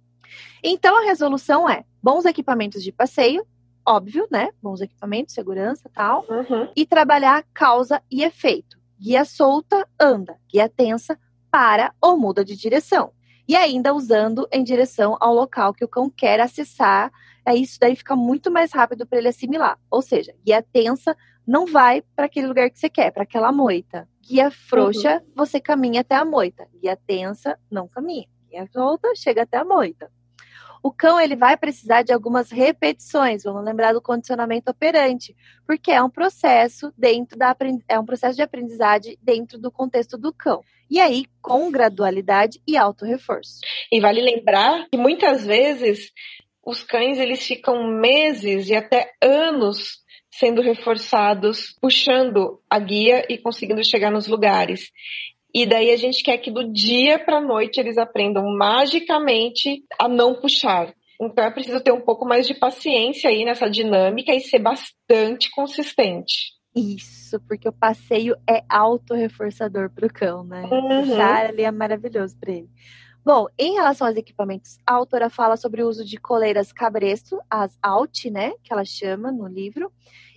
Então 0.62 0.96
a 0.96 1.04
resolução 1.04 1.68
é 1.68 1.84
bons 2.00 2.24
equipamentos 2.24 2.82
de 2.82 2.92
passeio, 2.92 3.44
óbvio, 3.84 4.28
né? 4.30 4.50
Bons 4.62 4.80
equipamentos, 4.80 5.34
segurança 5.34 5.90
tal. 5.92 6.24
Uhum. 6.28 6.68
E 6.76 6.86
trabalhar 6.86 7.44
causa 7.52 8.00
e 8.08 8.22
efeito. 8.22 8.78
Guia 8.98 9.24
solta, 9.24 9.86
anda. 9.98 10.36
Guia 10.48 10.68
tensa, 10.68 11.18
para 11.50 11.92
ou 12.00 12.16
muda 12.16 12.44
de 12.44 12.56
direção. 12.56 13.12
E 13.48 13.56
ainda 13.56 13.92
usando 13.92 14.48
em 14.52 14.62
direção 14.62 15.16
ao 15.20 15.34
local 15.34 15.74
que 15.74 15.84
o 15.84 15.88
cão 15.88 16.08
quer 16.08 16.38
acessar, 16.40 17.10
é 17.44 17.56
isso 17.56 17.78
daí 17.80 17.96
fica 17.96 18.14
muito 18.14 18.48
mais 18.48 18.72
rápido 18.72 19.04
para 19.04 19.18
ele 19.18 19.28
assimilar. 19.28 19.76
Ou 19.90 20.00
seja, 20.00 20.32
guia 20.46 20.62
tensa 20.62 21.16
não 21.46 21.66
vai 21.66 22.02
para 22.14 22.26
aquele 22.26 22.46
lugar 22.46 22.70
que 22.70 22.78
você 22.78 22.88
quer, 22.88 23.10
para 23.10 23.24
aquela 23.24 23.52
moita. 23.52 24.08
Guia 24.20 24.50
frouxa, 24.50 25.16
uhum. 25.16 25.32
você 25.34 25.60
caminha 25.60 26.02
até 26.02 26.14
a 26.14 26.24
moita. 26.24 26.68
Guia 26.80 26.96
tensa, 26.96 27.58
não 27.70 27.88
caminha. 27.88 28.26
Guia 28.48 28.68
solta, 28.72 29.08
chega 29.16 29.42
até 29.42 29.58
a 29.58 29.64
moita. 29.64 30.10
o 30.82 30.92
cão 30.92 31.20
ele 31.20 31.36
vai 31.36 31.56
precisar 31.56 32.02
de 32.02 32.12
algumas 32.12 32.50
repetições. 32.50 33.44
Vamos 33.44 33.64
lembrar 33.64 33.92
do 33.92 34.02
condicionamento 34.02 34.70
operante, 34.70 35.34
porque 35.66 35.90
é 35.90 36.02
um 36.02 36.10
processo 36.10 36.92
dentro 36.96 37.38
da 37.38 37.56
é 37.88 37.98
um 37.98 38.04
processo 38.04 38.36
de 38.36 38.42
aprendizagem 38.42 39.16
dentro 39.22 39.58
do 39.58 39.70
contexto 39.70 40.18
do 40.18 40.32
cão. 40.32 40.62
E 40.90 41.00
aí, 41.00 41.24
com 41.40 41.70
gradualidade 41.70 42.60
e 42.66 42.76
auto-reforço. 42.76 43.60
E 43.90 44.00
vale 44.00 44.20
lembrar 44.20 44.88
que 44.90 44.98
muitas 44.98 45.44
vezes 45.44 46.12
os 46.64 46.82
cães 46.82 47.18
eles 47.18 47.46
ficam 47.46 47.88
meses 47.88 48.68
e 48.68 48.74
até 48.74 49.12
anos 49.20 50.02
sendo 50.32 50.62
reforçados, 50.62 51.76
puxando 51.80 52.60
a 52.68 52.78
guia 52.78 53.26
e 53.28 53.36
conseguindo 53.36 53.84
chegar 53.84 54.10
nos 54.10 54.26
lugares. 54.26 54.90
E 55.54 55.66
daí 55.66 55.90
a 55.90 55.96
gente 55.96 56.22
quer 56.22 56.38
que 56.38 56.50
do 56.50 56.72
dia 56.72 57.18
para 57.18 57.36
a 57.36 57.40
noite 57.40 57.78
eles 57.78 57.98
aprendam 57.98 58.42
magicamente 58.56 59.84
a 59.98 60.08
não 60.08 60.34
puxar. 60.34 60.94
Então 61.20 61.44
é 61.44 61.50
preciso 61.50 61.80
ter 61.80 61.92
um 61.92 62.00
pouco 62.00 62.24
mais 62.26 62.46
de 62.46 62.54
paciência 62.54 63.28
aí 63.28 63.44
nessa 63.44 63.68
dinâmica 63.68 64.34
e 64.34 64.40
ser 64.40 64.58
bastante 64.58 65.50
consistente. 65.50 66.52
Isso, 66.74 67.38
porque 67.46 67.68
o 67.68 67.72
passeio 67.72 68.34
é 68.48 68.64
autorreforçador 68.66 69.90
para 69.90 70.06
o 70.06 70.12
cão, 70.12 70.42
né? 70.42 70.62
Uhum. 70.62 71.02
Puxar 71.02 71.46
ali 71.46 71.64
é 71.64 71.70
maravilhoso 71.70 72.34
para 72.40 72.52
ele. 72.54 72.68
Bom, 73.24 73.46
em 73.56 73.74
relação 73.74 74.08
aos 74.08 74.16
equipamentos, 74.16 74.78
a 74.84 74.94
autora 74.94 75.30
fala 75.30 75.56
sobre 75.56 75.80
o 75.80 75.88
uso 75.88 76.04
de 76.04 76.16
coleiras 76.16 76.72
cabresto, 76.72 77.38
as 77.48 77.78
alt, 77.80 78.24
né, 78.28 78.50
que 78.64 78.72
ela 78.72 78.84
chama 78.84 79.30
no 79.30 79.46
livro, 79.46 79.92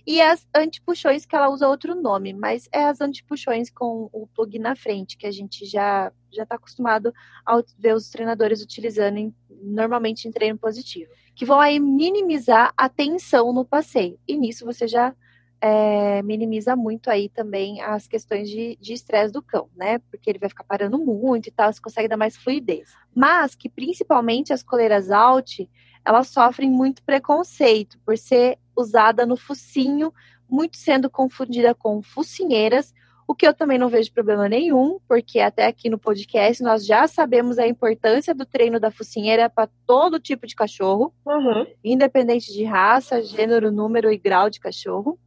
e 0.06 0.20
as 0.20 0.46
antipuxões, 0.54 1.26
que 1.26 1.34
ela 1.34 1.48
usa 1.48 1.66
outro 1.66 2.00
nome, 2.00 2.32
mas 2.32 2.68
é 2.72 2.84
as 2.84 3.00
antipuxões 3.00 3.70
com 3.70 4.08
o 4.12 4.28
plug 4.28 4.56
na 4.60 4.76
frente, 4.76 5.16
que 5.16 5.26
a 5.26 5.32
gente 5.32 5.66
já 5.66 6.12
já 6.32 6.42
está 6.44 6.54
acostumado 6.56 7.12
a 7.46 7.60
ver 7.78 7.94
os 7.94 8.10
treinadores 8.10 8.62
utilizando 8.62 9.16
em, 9.16 9.34
normalmente 9.50 10.28
em 10.28 10.30
treino 10.30 10.58
positivo, 10.58 11.10
que 11.34 11.46
vão 11.46 11.58
aí 11.58 11.80
minimizar 11.80 12.72
a 12.76 12.88
tensão 12.88 13.52
no 13.52 13.64
passeio. 13.64 14.18
E 14.28 14.36
nisso 14.36 14.64
você 14.64 14.86
já 14.86 15.14
é, 15.60 16.22
minimiza 16.22 16.76
muito 16.76 17.10
aí 17.10 17.28
também 17.28 17.80
as 17.80 18.06
questões 18.06 18.48
de 18.48 18.78
estresse 18.80 19.32
do 19.32 19.42
cão, 19.42 19.68
né? 19.76 19.98
Porque 20.10 20.30
ele 20.30 20.38
vai 20.38 20.48
ficar 20.48 20.64
parando 20.64 20.98
muito 20.98 21.48
e 21.48 21.52
tal, 21.52 21.72
você 21.72 21.80
consegue 21.80 22.08
dar 22.08 22.16
mais 22.16 22.36
fluidez. 22.36 22.90
Mas 23.14 23.54
que 23.54 23.68
principalmente 23.68 24.52
as 24.52 24.62
coleiras 24.62 25.10
alt, 25.10 25.60
elas 26.04 26.28
sofrem 26.28 26.70
muito 26.70 27.02
preconceito 27.02 27.98
por 28.04 28.16
ser 28.16 28.58
usada 28.76 29.24
no 29.24 29.36
focinho, 29.36 30.12
muito 30.48 30.76
sendo 30.76 31.10
confundida 31.10 31.74
com 31.74 32.02
focinheiras, 32.02 32.94
o 33.28 33.34
que 33.34 33.46
eu 33.46 33.52
também 33.52 33.76
não 33.76 33.88
vejo 33.88 34.12
problema 34.12 34.48
nenhum, 34.48 35.00
porque 35.08 35.40
até 35.40 35.66
aqui 35.66 35.90
no 35.90 35.98
podcast 35.98 36.62
nós 36.62 36.86
já 36.86 37.08
sabemos 37.08 37.58
a 37.58 37.66
importância 37.66 38.32
do 38.32 38.46
treino 38.46 38.78
da 38.78 38.90
focinheira 38.90 39.50
para 39.50 39.68
todo 39.84 40.20
tipo 40.20 40.46
de 40.46 40.54
cachorro, 40.54 41.12
uhum. 41.26 41.66
independente 41.82 42.52
de 42.52 42.62
raça, 42.62 43.20
gênero, 43.20 43.72
número 43.72 44.12
e 44.12 44.16
grau 44.16 44.48
de 44.48 44.60
cachorro. 44.60 45.18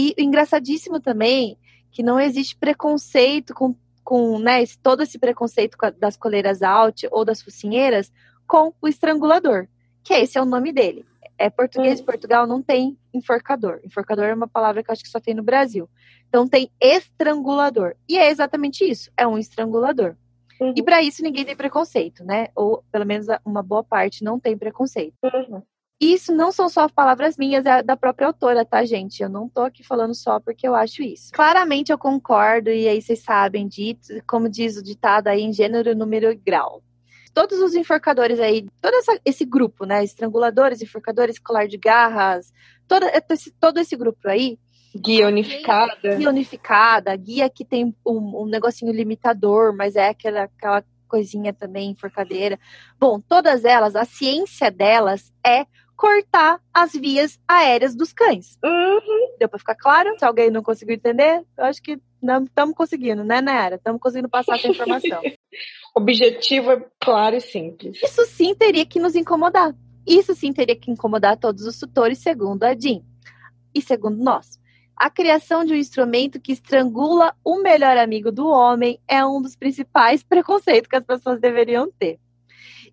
E 0.00 0.14
engraçadíssimo 0.16 1.00
também 1.00 1.58
que 1.90 2.04
não 2.04 2.20
existe 2.20 2.56
preconceito 2.56 3.52
com, 3.52 3.74
com 4.04 4.38
né, 4.38 4.62
todo 4.80 5.02
esse 5.02 5.18
preconceito 5.18 5.76
das 5.98 6.16
coleiras 6.16 6.62
alt 6.62 7.02
ou 7.10 7.24
das 7.24 7.42
focinheiras 7.42 8.12
com 8.46 8.72
o 8.80 8.86
estrangulador, 8.86 9.66
que 10.04 10.14
esse 10.14 10.38
é 10.38 10.40
o 10.40 10.44
nome 10.44 10.72
dele. 10.72 11.04
É 11.36 11.50
português 11.50 11.98
de 11.98 12.06
Portugal, 12.06 12.46
não 12.46 12.62
tem 12.62 12.96
enforcador. 13.12 13.80
Enforcador 13.84 14.26
é 14.26 14.34
uma 14.34 14.46
palavra 14.46 14.84
que 14.84 14.90
eu 14.90 14.92
acho 14.92 15.02
que 15.02 15.10
só 15.10 15.18
tem 15.18 15.34
no 15.34 15.42
Brasil. 15.42 15.90
Então 16.28 16.46
tem 16.46 16.70
estrangulador. 16.80 17.96
E 18.08 18.16
é 18.16 18.30
exatamente 18.30 18.88
isso, 18.88 19.10
é 19.16 19.26
um 19.26 19.36
estrangulador. 19.36 20.14
Uhum. 20.60 20.74
E 20.76 20.82
para 20.82 21.02
isso 21.02 21.24
ninguém 21.24 21.44
tem 21.44 21.56
preconceito, 21.56 22.22
né? 22.22 22.50
Ou 22.54 22.84
pelo 22.92 23.04
menos 23.04 23.26
uma 23.44 23.64
boa 23.64 23.82
parte 23.82 24.22
não 24.22 24.38
tem 24.38 24.56
preconceito. 24.56 25.14
Uhum. 25.24 25.60
Isso 26.00 26.32
não 26.32 26.52
são 26.52 26.68
só 26.68 26.88
palavras 26.88 27.36
minhas, 27.36 27.66
é 27.66 27.82
da 27.82 27.96
própria 27.96 28.28
autora, 28.28 28.64
tá, 28.64 28.84
gente? 28.84 29.20
Eu 29.20 29.28
não 29.28 29.48
tô 29.48 29.62
aqui 29.62 29.82
falando 29.82 30.14
só 30.14 30.38
porque 30.38 30.66
eu 30.66 30.74
acho 30.74 31.02
isso. 31.02 31.32
Claramente 31.32 31.90
eu 31.90 31.98
concordo, 31.98 32.70
e 32.70 32.86
aí 32.86 33.02
vocês 33.02 33.18
sabem, 33.18 33.66
dito, 33.66 34.06
como 34.24 34.48
diz 34.48 34.76
o 34.76 34.82
ditado 34.82 35.26
aí, 35.26 35.42
em 35.42 35.52
gênero, 35.52 35.96
número 35.96 36.30
e 36.30 36.36
grau. 36.36 36.82
Todos 37.34 37.58
os 37.58 37.74
enforcadores 37.74 38.38
aí, 38.38 38.66
todo 38.80 38.94
essa, 38.94 39.20
esse 39.24 39.44
grupo, 39.44 39.84
né? 39.84 40.04
Estranguladores, 40.04 40.80
enforcadores, 40.80 41.38
colar 41.38 41.66
de 41.66 41.76
garras, 41.76 42.52
todo 42.86 43.04
esse, 43.30 43.50
todo 43.58 43.78
esse 43.78 43.96
grupo 43.96 44.28
aí. 44.28 44.56
Guia 44.94 45.26
unificada. 45.26 46.16
Guia 46.16 46.28
unificada, 46.28 47.16
guia 47.16 47.50
que 47.50 47.64
tem 47.64 47.94
um, 48.06 48.42
um 48.42 48.46
negocinho 48.46 48.92
limitador, 48.92 49.76
mas 49.76 49.96
é 49.96 50.08
aquela, 50.10 50.44
aquela 50.44 50.84
coisinha 51.08 51.52
também, 51.52 51.90
enforcadeira. 51.90 52.58
Bom, 53.00 53.20
todas 53.20 53.64
elas, 53.64 53.96
a 53.96 54.04
ciência 54.04 54.70
delas 54.70 55.32
é 55.44 55.66
cortar 55.98 56.60
as 56.72 56.92
vias 56.92 57.40
aéreas 57.46 57.94
dos 57.96 58.12
cães. 58.12 58.56
Uhum. 58.64 59.36
Deu 59.36 59.48
para 59.48 59.58
ficar 59.58 59.74
claro? 59.74 60.16
Se 60.16 60.24
alguém 60.24 60.48
não 60.48 60.62
conseguiu 60.62 60.94
entender, 60.94 61.44
eu 61.58 61.64
acho 61.64 61.82
que 61.82 61.98
não 62.22 62.44
estamos 62.44 62.76
conseguindo, 62.76 63.24
né, 63.24 63.40
Nayara? 63.40 63.74
Estamos 63.74 64.00
conseguindo 64.00 64.28
passar 64.28 64.56
essa 64.56 64.68
informação. 64.68 65.20
Objetivo 65.96 66.70
é 66.70 66.86
claro 67.00 67.34
e 67.34 67.40
simples. 67.40 68.00
Isso 68.00 68.24
sim 68.26 68.54
teria 68.54 68.86
que 68.86 69.00
nos 69.00 69.16
incomodar. 69.16 69.74
Isso 70.06 70.34
sim 70.36 70.52
teria 70.52 70.76
que 70.76 70.90
incomodar 70.90 71.36
todos 71.36 71.64
os 71.64 71.76
tutores, 71.76 72.18
segundo 72.18 72.62
a 72.62 72.78
Jean. 72.78 73.02
E 73.74 73.82
segundo 73.82 74.22
nós. 74.22 74.56
A 74.96 75.10
criação 75.10 75.64
de 75.64 75.72
um 75.72 75.76
instrumento 75.76 76.40
que 76.40 76.52
estrangula 76.52 77.34
o 77.44 77.60
melhor 77.60 77.96
amigo 77.96 78.30
do 78.30 78.46
homem 78.46 79.00
é 79.08 79.24
um 79.26 79.42
dos 79.42 79.56
principais 79.56 80.22
preconceitos 80.24 80.88
que 80.88 80.96
as 80.96 81.04
pessoas 81.04 81.40
deveriam 81.40 81.90
ter. 81.98 82.20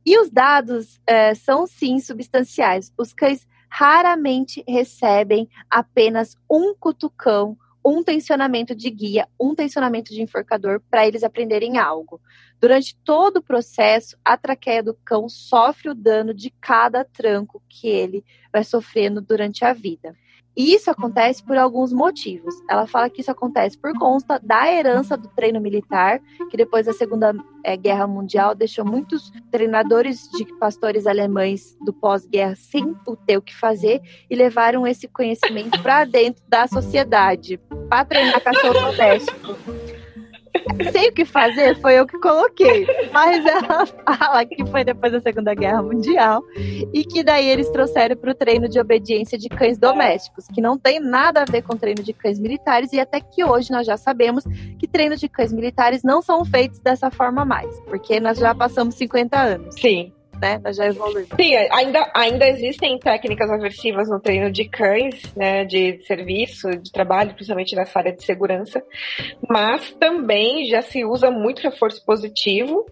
E 0.06 0.20
os 0.20 0.30
dados 0.30 1.00
é, 1.08 1.34
são 1.34 1.66
sim 1.66 2.00
substanciais. 2.00 2.94
Os 2.98 3.12
cães 3.12 3.48
raramente 3.68 4.64
recebem 4.68 5.50
apenas 5.70 6.38
um 6.50 6.76
cutucão, 6.76 7.58
um 7.84 8.04
tensionamento 8.04 8.76
de 8.76 8.90
guia, 8.90 9.28
um 9.40 9.54
tensionamento 9.54 10.14
de 10.14 10.22
enforcador 10.22 10.82
para 10.90 11.08
eles 11.08 11.24
aprenderem 11.24 11.78
algo. 11.78 12.22
Durante 12.60 12.96
todo 13.04 13.38
o 13.38 13.44
processo, 13.44 14.18
a 14.24 14.38
traqueia 14.38 14.82
do 14.82 14.94
cão 14.94 15.28
sofre 15.28 15.90
o 15.90 15.96
dano 15.96 16.34
de 16.34 16.50
cada 16.50 17.04
tranco 17.04 17.62
que 17.68 17.88
ele 17.88 18.24
vai 18.52 18.64
sofrendo 18.64 19.22
durante 19.22 19.66
a 19.66 19.74
vida. 19.74 20.16
E 20.56 20.74
isso 20.74 20.90
acontece 20.90 21.44
por 21.44 21.58
alguns 21.58 21.92
motivos. 21.92 22.56
Ela 22.70 22.88
fala 22.88 23.10
que 23.10 23.22
isso 23.22 23.32
acontece 23.32 23.78
por 23.78 23.94
conta 23.98 24.40
da 24.42 24.72
herança 24.72 25.18
do 25.18 25.28
treino 25.30 25.60
militar, 25.60 26.22
que 26.50 26.56
depois 26.56 26.86
da 26.86 26.94
Segunda 26.94 27.36
é, 27.64 27.76
Guerra 27.76 28.08
Mundial 28.08 28.56
deixou 28.56 28.86
muitos 28.86 29.32
treinadores 29.52 30.30
de 30.32 30.46
pastores 30.58 31.06
alemães 31.06 31.76
do 31.86 31.92
pós-guerra 31.92 32.56
sem 32.56 32.96
ter 33.26 33.38
o 33.38 33.42
que 33.42 33.56
fazer 33.56 34.02
e 34.30 34.36
levaram 34.36 34.88
esse 34.88 35.08
conhecimento 35.08 35.82
para 35.82 36.06
dentro 36.06 36.44
da 36.48 36.68
sociedade, 36.68 37.60
para 37.90 38.06
treinar 38.06 38.42
cachorro 38.42 38.92
doméstico 38.92 39.85
sei 40.92 41.10
o 41.10 41.14
que 41.14 41.26
fazer, 41.26 41.80
foi 41.82 42.00
eu 42.00 42.06
que 42.06 42.18
coloquei. 42.20 42.86
Mas 43.12 43.46
ela 43.46 43.86
fala 44.18 44.46
que 44.46 44.66
foi 44.66 44.84
depois 44.84 45.12
da 45.12 45.22
Segunda 45.22 45.54
Guerra 45.54 45.82
Mundial 45.82 46.44
e 46.94 47.04
que 47.04 47.24
daí 47.24 47.48
eles 47.48 47.70
trouxeram 47.70 48.16
para 48.16 48.32
o 48.32 48.36
treino 48.36 48.68
de 48.68 48.80
obediência 48.80 49.38
de 49.38 49.50
cães 49.50 49.78
domésticos, 49.78 50.48
que 50.48 50.62
não 50.62 50.78
tem 50.78 51.00
nada 51.00 51.42
a 51.42 51.46
ver 51.46 51.62
com 51.62 51.76
treino 51.76 52.04
de 52.04 52.14
cães 52.14 52.40
militares 52.40 52.92
e 52.94 53.00
até 53.00 53.20
que 53.20 53.44
hoje 53.44 53.72
nós 53.72 53.86
já 53.86 53.98
sabemos 53.98 54.44
que 54.80 54.88
treinos 54.88 55.20
de 55.20 55.30
cães 55.30 55.52
militares 55.52 56.04
não 56.04 56.22
são 56.22 56.44
feitos 56.46 56.80
dessa 56.80 57.10
forma 57.10 57.46
mais, 57.46 57.80
porque 57.82 58.20
nós 58.20 58.38
já 58.38 58.54
passamos 58.54 58.96
50 58.96 59.38
anos. 59.38 59.76
Sim 59.80 60.12
né? 60.42 60.60
Nós 60.64 60.76
já 60.76 60.86
evoluímos. 60.86 61.30
Sim, 61.40 61.56
ainda, 61.72 62.12
ainda 62.14 62.48
existem 62.48 62.98
técnicas 63.00 63.50
aversivas 63.50 64.10
no 64.10 64.20
treino 64.20 64.52
de 64.52 64.66
cães, 64.66 65.22
né? 65.36 65.66
De 65.66 66.02
serviço, 66.06 66.70
de 66.72 66.92
trabalho, 66.92 67.34
principalmente 67.34 67.76
nessa 67.76 68.00
área 68.00 68.14
de 68.14 68.24
segurança. 68.24 68.84
Mas 69.50 69.92
também 69.94 70.66
já 70.66 70.82
se 70.82 71.06
usa 71.06 71.32
muito 71.32 71.62
reforço 71.62 72.04
positivo. 72.06 72.86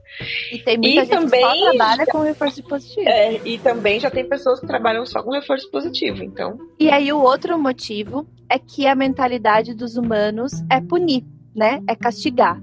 E 0.51 0.59
tem 0.59 0.77
muita 0.77 1.01
e 1.01 1.05
gente 1.05 1.09
também, 1.09 1.41
que 1.41 1.59
só 1.59 1.69
trabalha 1.71 2.05
com 2.05 2.19
reforço 2.19 2.63
positivo. 2.63 3.09
É, 3.09 3.33
e 3.45 3.57
também 3.57 3.99
já 3.99 4.09
tem 4.09 4.27
pessoas 4.27 4.59
que 4.59 4.67
trabalham 4.67 5.05
só 5.05 5.21
com 5.21 5.31
reforço 5.31 5.69
positivo, 5.69 6.23
então. 6.23 6.57
E 6.79 6.89
aí 6.89 7.11
o 7.11 7.21
outro 7.21 7.57
motivo 7.59 8.27
é 8.49 8.59
que 8.59 8.87
a 8.87 8.95
mentalidade 8.95 9.73
dos 9.73 9.97
humanos 9.97 10.51
é 10.69 10.79
punir, 10.81 11.23
né? 11.55 11.79
É 11.87 11.95
castigar. 11.95 12.59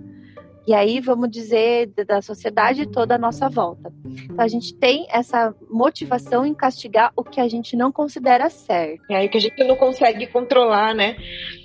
E 0.67 0.75
aí, 0.75 1.01
vamos 1.01 1.31
dizer, 1.31 1.87
da 2.07 2.21
sociedade 2.21 2.87
toda 2.87 3.15
à 3.15 3.19
nossa 3.19 3.49
volta. 3.49 3.93
Então, 4.05 4.45
a 4.45 4.49
gente 4.49 4.75
tem 4.75 5.07
essa 5.11 5.55
motivação 5.69 6.45
em 6.45 6.55
castigar 6.55 7.13
o 7.17 7.25
que 7.25 7.41
a 7.41 7.49
gente 7.49 7.77
não 7.77 7.91
considera 7.91 8.49
certo. 8.51 9.03
É 9.11 9.17
aí 9.17 9.29
que 9.29 9.39
a 9.39 9.41
gente 9.41 9.65
não 9.65 9.77
consegue 9.77 10.27
controlar, 10.27 10.95
né? 10.95 11.17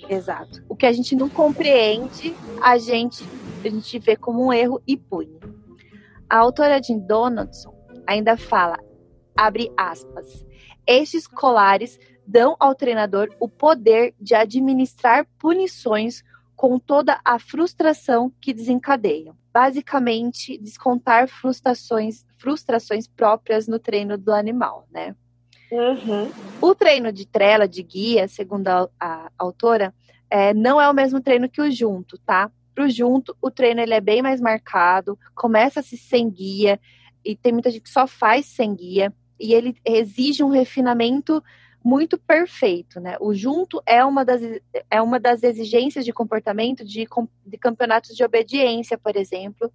Exato. 0.09 0.63
O 0.69 0.75
que 0.75 0.85
a 0.85 0.93
gente 0.93 1.15
não 1.15 1.29
compreende, 1.29 2.33
a 2.61 2.77
gente, 2.77 3.23
a 3.63 3.69
gente 3.69 3.99
vê 3.99 4.15
como 4.15 4.45
um 4.45 4.53
erro 4.53 4.81
e 4.87 4.95
pune. 4.95 5.39
A 6.29 6.37
autora 6.37 6.79
de 6.79 6.97
Donaldson 6.97 7.75
ainda 8.07 8.37
fala, 8.37 8.77
abre 9.35 9.71
aspas, 9.77 10.45
estes 10.87 11.27
colares 11.27 11.99
dão 12.25 12.55
ao 12.59 12.73
treinador 12.73 13.29
o 13.39 13.47
poder 13.47 14.15
de 14.19 14.33
administrar 14.33 15.27
punições 15.37 16.23
com 16.65 16.79
toda 16.79 17.21
a 17.23 17.37
frustração 17.37 18.33
que 18.41 18.51
desencadeiam. 18.51 19.37
Basicamente, 19.53 20.57
descontar 20.57 21.27
frustrações, 21.27 22.25
frustrações 22.39 23.07
próprias 23.07 23.67
no 23.67 23.77
treino 23.77 24.17
do 24.17 24.33
animal, 24.33 24.87
né? 24.91 25.15
Uhum. 25.71 26.31
O 26.59 26.73
treino 26.73 27.11
de 27.11 27.27
trela, 27.27 27.67
de 27.67 27.83
guia, 27.83 28.27
segundo 28.27 28.67
a, 28.67 28.89
a 28.99 29.31
autora, 29.37 29.93
é, 30.27 30.55
não 30.55 30.81
é 30.81 30.89
o 30.89 30.93
mesmo 30.93 31.21
treino 31.21 31.47
que 31.47 31.61
o 31.61 31.69
junto, 31.69 32.17
tá? 32.25 32.49
Para 32.73 32.85
o 32.85 32.89
junto, 32.89 33.37
o 33.39 33.51
treino 33.51 33.79
ele 33.79 33.93
é 33.93 34.01
bem 34.01 34.23
mais 34.23 34.41
marcado, 34.41 35.19
começa-se 35.35 35.95
sem 35.95 36.27
guia, 36.31 36.79
e 37.23 37.35
tem 37.35 37.53
muita 37.53 37.69
gente 37.69 37.83
que 37.83 37.91
só 37.91 38.07
faz 38.07 38.47
sem 38.47 38.73
guia, 38.73 39.13
e 39.39 39.53
ele 39.53 39.77
exige 39.85 40.43
um 40.43 40.49
refinamento 40.49 41.43
muito 41.85 42.17
perfeito, 42.17 42.99
né? 42.99 43.15
O 43.21 43.31
junto 43.31 43.79
é 43.85 44.03
uma 44.03 44.25
das, 44.25 44.41
é 44.89 44.99
uma 44.99 45.19
das 45.19 45.43
exigências 45.43 46.03
de 46.03 46.11
comportamento 46.11 46.83
de, 46.83 47.07
de 47.45 47.57
campeonatos 47.59 48.15
de 48.15 48.23
obediência, 48.23 48.97
por 48.97 49.15
exemplo, 49.15 49.71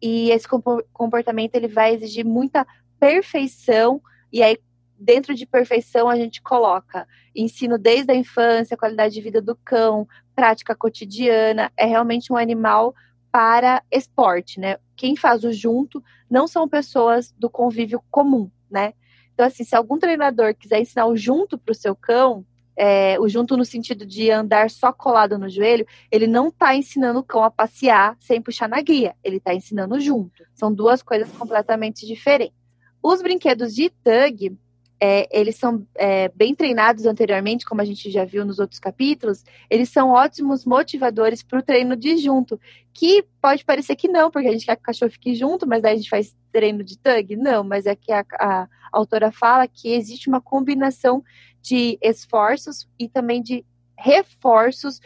e 0.00 0.30
esse 0.30 0.46
comportamento 0.92 1.56
ele 1.56 1.66
vai 1.66 1.94
exigir 1.94 2.24
muita 2.24 2.64
perfeição, 3.00 4.00
e 4.32 4.40
aí 4.40 4.56
dentro 4.96 5.34
de 5.34 5.44
perfeição 5.44 6.08
a 6.08 6.14
gente 6.14 6.40
coloca 6.40 7.08
ensino 7.34 7.76
desde 7.76 8.12
a 8.12 8.14
infância, 8.14 8.76
qualidade 8.76 9.12
de 9.12 9.20
vida 9.20 9.42
do 9.42 9.56
cão, 9.64 10.06
prática 10.36 10.76
cotidiana, 10.76 11.72
é 11.76 11.86
realmente 11.86 12.32
um 12.32 12.36
animal 12.36 12.94
para 13.32 13.82
esporte, 13.90 14.60
né? 14.60 14.76
Quem 14.94 15.16
faz 15.16 15.42
o 15.42 15.52
junto 15.52 16.00
não 16.30 16.46
são 16.46 16.68
pessoas 16.68 17.32
do 17.36 17.50
convívio 17.50 18.00
comum, 18.12 18.48
né? 18.70 18.94
Então, 19.34 19.46
assim, 19.46 19.64
se 19.64 19.74
algum 19.74 19.98
treinador 19.98 20.54
quiser 20.54 20.80
ensinar 20.80 21.06
o 21.06 21.16
junto 21.16 21.58
para 21.58 21.72
o 21.72 21.74
seu 21.74 21.94
cão, 21.94 22.44
é, 22.76 23.18
o 23.20 23.28
junto 23.28 23.56
no 23.56 23.64
sentido 23.64 24.06
de 24.06 24.30
andar 24.30 24.70
só 24.70 24.92
colado 24.92 25.38
no 25.38 25.48
joelho, 25.48 25.86
ele 26.10 26.26
não 26.26 26.48
está 26.48 26.74
ensinando 26.74 27.20
o 27.20 27.24
cão 27.24 27.44
a 27.44 27.50
passear 27.50 28.16
sem 28.20 28.40
puxar 28.40 28.68
na 28.68 28.80
guia, 28.80 29.14
ele 29.22 29.36
está 29.36 29.54
ensinando 29.54 30.00
junto. 30.00 30.44
São 30.54 30.72
duas 30.72 31.02
coisas 31.02 31.30
completamente 31.32 32.06
diferentes. 32.06 32.56
Os 33.02 33.20
brinquedos 33.20 33.74
de 33.74 33.90
tug, 33.90 34.56
é, 35.04 35.26
eles 35.36 35.56
são 35.56 35.84
é, 35.96 36.28
bem 36.28 36.54
treinados 36.54 37.06
anteriormente, 37.06 37.64
como 37.64 37.80
a 37.80 37.84
gente 37.84 38.08
já 38.08 38.24
viu 38.24 38.44
nos 38.44 38.60
outros 38.60 38.78
capítulos, 38.78 39.42
eles 39.68 39.88
são 39.88 40.10
ótimos 40.10 40.64
motivadores 40.64 41.42
para 41.42 41.58
o 41.58 41.62
treino 41.62 41.96
de 41.96 42.18
junto, 42.18 42.60
que 42.94 43.24
pode 43.40 43.64
parecer 43.64 43.96
que 43.96 44.06
não, 44.06 44.30
porque 44.30 44.46
a 44.46 44.52
gente 44.52 44.64
quer 44.64 44.76
que 44.76 44.82
o 44.82 44.84
cachorro 44.84 45.10
fique 45.10 45.34
junto, 45.34 45.66
mas 45.66 45.82
daí 45.82 45.94
a 45.94 45.96
gente 45.96 46.08
faz 46.08 46.36
treino 46.52 46.84
de 46.84 46.96
tug? 46.96 47.34
Não, 47.34 47.64
mas 47.64 47.84
é 47.84 47.96
que 47.96 48.12
a, 48.12 48.24
a 48.38 48.68
autora 48.92 49.32
fala 49.32 49.66
que 49.66 49.92
existe 49.92 50.28
uma 50.28 50.40
combinação 50.40 51.24
de 51.60 51.98
esforços 52.00 52.88
e 52.96 53.08
também 53.08 53.42
de 53.42 53.64
reforços 53.98 55.00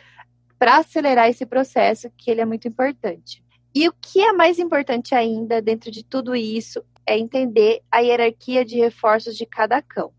para 0.58 0.76
acelerar 0.76 1.30
esse 1.30 1.46
processo, 1.46 2.10
que 2.18 2.30
ele 2.30 2.42
é 2.42 2.44
muito 2.44 2.68
importante. 2.68 3.42
E 3.74 3.88
o 3.88 3.94
que 3.98 4.20
é 4.20 4.34
mais 4.34 4.58
importante 4.58 5.14
ainda 5.14 5.62
dentro 5.62 5.90
de 5.90 6.04
tudo 6.04 6.36
isso 6.36 6.84
é 7.06 7.18
entender 7.18 7.82
a 7.90 8.00
hierarquia 8.00 8.64
de 8.64 8.76
reforços 8.76 9.36
de 9.36 9.46
cada 9.46 9.80
cão. 9.80 10.12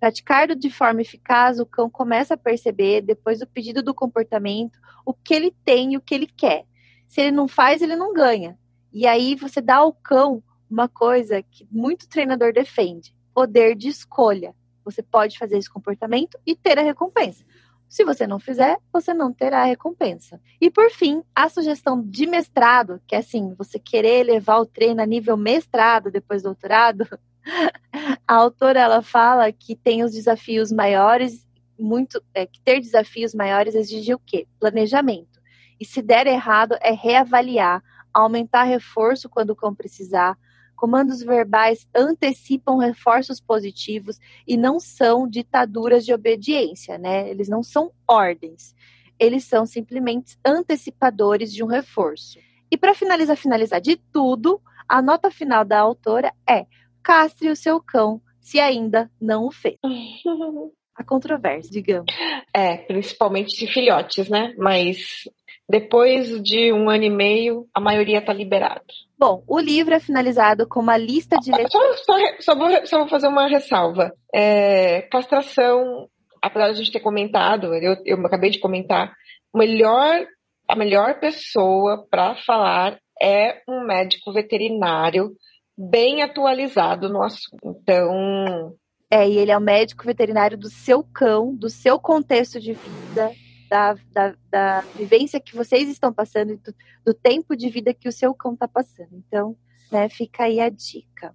Praticado 0.00 0.54
de 0.54 0.70
forma 0.70 1.02
eficaz, 1.02 1.58
o 1.58 1.66
cão 1.66 1.88
começa 1.88 2.34
a 2.34 2.38
perceber, 2.38 3.02
depois 3.02 3.38
do 3.38 3.46
pedido 3.46 3.82
do 3.82 3.94
comportamento, 3.94 4.78
o 5.04 5.14
que 5.14 5.34
ele 5.34 5.54
tem 5.64 5.92
e 5.92 5.96
o 5.96 6.00
que 6.00 6.14
ele 6.14 6.26
quer. 6.26 6.64
Se 7.06 7.20
ele 7.20 7.30
não 7.30 7.48
faz, 7.48 7.82
ele 7.82 7.96
não 7.96 8.12
ganha. 8.12 8.58
E 8.92 9.06
aí 9.06 9.34
você 9.34 9.60
dá 9.60 9.76
ao 9.76 9.92
cão 9.92 10.42
uma 10.70 10.88
coisa 10.88 11.42
que 11.42 11.66
muito 11.70 12.08
treinador 12.08 12.52
defende: 12.52 13.14
poder 13.34 13.74
de 13.74 13.88
escolha. 13.88 14.54
Você 14.84 15.02
pode 15.02 15.38
fazer 15.38 15.58
esse 15.58 15.70
comportamento 15.70 16.38
e 16.46 16.54
ter 16.54 16.78
a 16.78 16.82
recompensa. 16.82 17.44
Se 17.88 18.04
você 18.04 18.26
não 18.26 18.38
fizer, 18.38 18.78
você 18.92 19.14
não 19.14 19.32
terá 19.32 19.64
recompensa. 19.64 20.40
E 20.60 20.70
por 20.70 20.90
fim, 20.90 21.22
a 21.34 21.48
sugestão 21.48 22.02
de 22.02 22.26
mestrado, 22.26 23.00
que 23.06 23.14
é 23.14 23.18
assim, 23.18 23.54
você 23.54 23.78
querer 23.78 24.24
levar 24.24 24.58
o 24.58 24.66
treino 24.66 25.00
a 25.00 25.06
nível 25.06 25.36
mestrado 25.36 26.10
depois 26.10 26.42
do 26.42 26.46
doutorado, 26.46 27.06
a 28.26 28.34
autora 28.34 28.80
ela 28.80 29.02
fala 29.02 29.52
que 29.52 29.76
tem 29.76 30.02
os 30.02 30.12
desafios 30.12 30.72
maiores, 30.72 31.46
muito, 31.78 32.22
é, 32.34 32.46
que 32.46 32.60
ter 32.60 32.80
desafios 32.80 33.34
maiores 33.34 33.74
exige 33.74 34.14
o 34.14 34.18
quê? 34.18 34.46
Planejamento. 34.58 35.40
E 35.78 35.84
se 35.84 36.02
der 36.02 36.26
errado, 36.26 36.76
é 36.80 36.90
reavaliar, 36.90 37.82
aumentar 38.12 38.64
reforço 38.64 39.28
quando 39.28 39.50
o 39.50 39.56
cão 39.56 39.74
precisar, 39.74 40.36
Comandos 40.76 41.22
verbais 41.22 41.88
antecipam 41.94 42.76
reforços 42.76 43.40
positivos 43.40 44.20
e 44.46 44.56
não 44.56 44.78
são 44.78 45.28
ditaduras 45.28 46.04
de 46.04 46.12
obediência, 46.12 46.98
né? 46.98 47.28
Eles 47.28 47.48
não 47.48 47.62
são 47.62 47.90
ordens. 48.06 48.74
Eles 49.18 49.44
são 49.44 49.64
simplesmente 49.64 50.36
antecipadores 50.44 51.52
de 51.52 51.64
um 51.64 51.66
reforço. 51.66 52.38
E 52.70 52.76
para 52.76 52.94
finalizar, 52.94 53.36
finalizar 53.36 53.80
de 53.80 53.96
tudo, 54.12 54.60
a 54.88 55.00
nota 55.00 55.30
final 55.30 55.64
da 55.64 55.80
autora 55.80 56.32
é: 56.48 56.66
castre 57.02 57.48
o 57.48 57.56
seu 57.56 57.80
cão 57.80 58.20
se 58.40 58.60
ainda 58.60 59.10
não 59.20 59.46
o 59.46 59.50
fez. 59.50 59.76
A 60.98 61.04
controvérsia, 61.04 61.70
digamos. 61.70 62.10
É, 62.54 62.78
principalmente 62.78 63.54
de 63.54 63.70
filhotes, 63.70 64.30
né? 64.30 64.54
Mas 64.56 65.28
depois 65.68 66.40
de 66.42 66.72
um 66.72 66.88
ano 66.88 67.04
e 67.04 67.10
meio, 67.10 67.66
a 67.74 67.80
maioria 67.80 68.18
está 68.18 68.32
liberada. 68.32 68.84
Bom, 69.18 69.42
o 69.48 69.58
livro 69.58 69.94
é 69.94 70.00
finalizado 70.00 70.66
com 70.68 70.78
uma 70.78 70.96
lista 70.96 71.36
de. 71.38 71.50
Só, 71.50 71.96
só, 71.96 72.14
só, 72.38 72.54
vou, 72.54 72.86
só 72.86 72.98
vou 72.98 73.08
fazer 73.08 73.26
uma 73.26 73.48
ressalva. 73.48 74.12
É, 74.32 75.02
castração, 75.02 76.08
apesar 76.40 76.66
de 76.66 76.70
a 76.70 76.74
gente 76.74 76.92
ter 76.92 77.00
comentado, 77.00 77.74
eu, 77.74 77.96
eu 78.04 78.26
acabei 78.26 78.50
de 78.50 78.60
comentar, 78.60 79.12
melhor, 79.54 80.24
a 80.68 80.76
melhor 80.76 81.18
pessoa 81.18 82.06
para 82.08 82.36
falar 82.36 82.98
é 83.20 83.60
um 83.68 83.84
médico 83.84 84.32
veterinário 84.32 85.32
bem 85.76 86.22
atualizado 86.22 87.08
no 87.08 87.22
assunto. 87.22 87.58
Então. 87.64 88.72
É, 89.10 89.28
e 89.28 89.38
ele 89.38 89.50
é 89.50 89.58
o 89.58 89.60
médico 89.60 90.04
veterinário 90.04 90.56
do 90.56 90.68
seu 90.68 91.02
cão, 91.02 91.54
do 91.54 91.68
seu 91.68 91.98
contexto 91.98 92.60
de 92.60 92.72
vida, 92.72 93.32
da, 93.68 93.96
da, 94.12 94.34
da 94.50 94.80
vivência 94.94 95.40
que 95.40 95.56
vocês 95.56 95.88
estão 95.88 96.12
passando 96.12 96.56
do, 96.56 96.74
do 97.04 97.14
tempo 97.14 97.56
de 97.56 97.68
vida 97.68 97.94
que 97.94 98.08
o 98.08 98.12
seu 98.12 98.34
cão 98.34 98.54
está 98.54 98.66
passando. 98.66 99.10
Então, 99.12 99.56
né, 99.90 100.08
fica 100.08 100.44
aí 100.44 100.60
a 100.60 100.68
dica. 100.68 101.34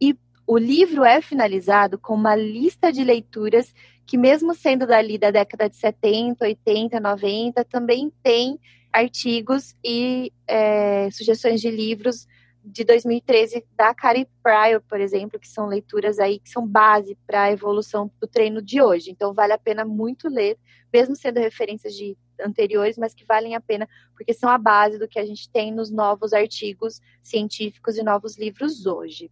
E 0.00 0.16
o 0.46 0.56
livro 0.56 1.04
é 1.04 1.20
finalizado 1.20 1.98
com 1.98 2.14
uma 2.14 2.36
lista 2.36 2.92
de 2.92 3.02
leituras 3.02 3.74
que, 4.06 4.16
mesmo 4.16 4.54
sendo 4.54 4.86
dali 4.86 5.18
da 5.18 5.30
década 5.30 5.68
de 5.68 5.76
70, 5.76 6.44
80, 6.44 7.00
90, 7.00 7.64
também 7.64 8.12
tem 8.22 8.58
artigos 8.92 9.74
e 9.84 10.32
é, 10.46 11.10
sugestões 11.10 11.60
de 11.60 11.70
livros 11.70 12.26
de 12.66 12.82
2013 12.82 13.64
da 13.76 13.94
Cari 13.94 14.28
Pryor, 14.42 14.82
por 14.88 15.00
exemplo, 15.00 15.38
que 15.38 15.46
são 15.46 15.68
leituras 15.68 16.18
aí 16.18 16.40
que 16.40 16.50
são 16.50 16.66
base 16.66 17.16
para 17.24 17.44
a 17.44 17.52
evolução 17.52 18.10
do 18.20 18.26
treino 18.26 18.60
de 18.60 18.82
hoje. 18.82 19.12
Então 19.12 19.32
vale 19.32 19.52
a 19.52 19.58
pena 19.58 19.84
muito 19.84 20.28
ler, 20.28 20.58
mesmo 20.92 21.14
sendo 21.14 21.38
referências 21.38 21.94
de 21.94 22.18
anteriores, 22.40 22.98
mas 22.98 23.14
que 23.14 23.24
valem 23.24 23.54
a 23.54 23.60
pena 23.60 23.88
porque 24.16 24.34
são 24.34 24.50
a 24.50 24.58
base 24.58 24.98
do 24.98 25.06
que 25.06 25.18
a 25.18 25.24
gente 25.24 25.48
tem 25.48 25.72
nos 25.72 25.92
novos 25.92 26.32
artigos 26.32 27.00
científicos 27.22 27.96
e 27.96 28.02
novos 28.02 28.36
livros 28.36 28.84
hoje. 28.84 29.30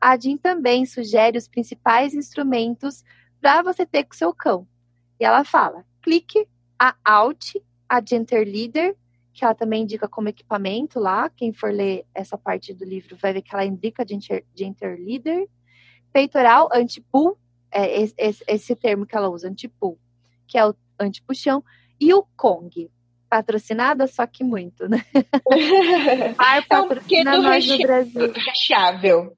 A 0.00 0.18
Jean 0.18 0.38
também 0.38 0.86
sugere 0.86 1.36
os 1.36 1.46
principais 1.46 2.14
instrumentos 2.14 3.04
para 3.42 3.62
você 3.62 3.84
ter 3.84 4.04
com 4.04 4.14
seu 4.14 4.32
cão. 4.32 4.66
E 5.20 5.24
ela 5.24 5.44
fala: 5.44 5.84
clique 6.02 6.48
a 6.78 6.96
Alt, 7.04 7.56
a 7.86 8.02
Genter 8.04 8.46
Leader 8.46 8.96
que 9.34 9.44
ela 9.44 9.54
também 9.54 9.82
indica 9.82 10.08
como 10.08 10.28
equipamento 10.28 11.00
lá. 11.00 11.28
Quem 11.28 11.52
for 11.52 11.72
ler 11.72 12.06
essa 12.14 12.38
parte 12.38 12.72
do 12.72 12.84
livro 12.84 13.16
vai 13.16 13.32
ver 13.32 13.42
que 13.42 13.52
ela 13.52 13.64
indica 13.64 14.04
de, 14.04 14.14
inter, 14.14 14.44
de 14.54 14.64
interleader. 14.64 15.48
Peitoral, 16.12 16.68
antipull, 16.72 17.36
é 17.70 18.02
esse, 18.02 18.44
esse, 18.46 18.76
termo 18.76 19.04
que 19.04 19.16
ela 19.16 19.28
usa, 19.28 19.48
antipull, 19.48 19.98
que 20.46 20.56
é 20.56 20.64
o 20.64 20.72
antipuxão. 20.98 21.64
E 22.00 22.14
o 22.14 22.24
Kong, 22.36 22.88
patrocinada, 23.28 24.06
só 24.06 24.24
que 24.24 24.44
muito, 24.44 24.88
né? 24.88 25.04
Par 26.36 26.58
é 26.58 26.62
patrocina 26.62 27.36
nós 27.36 27.66
no 27.66 27.78
Brasil. 27.78 28.32
Recheável. 28.32 29.32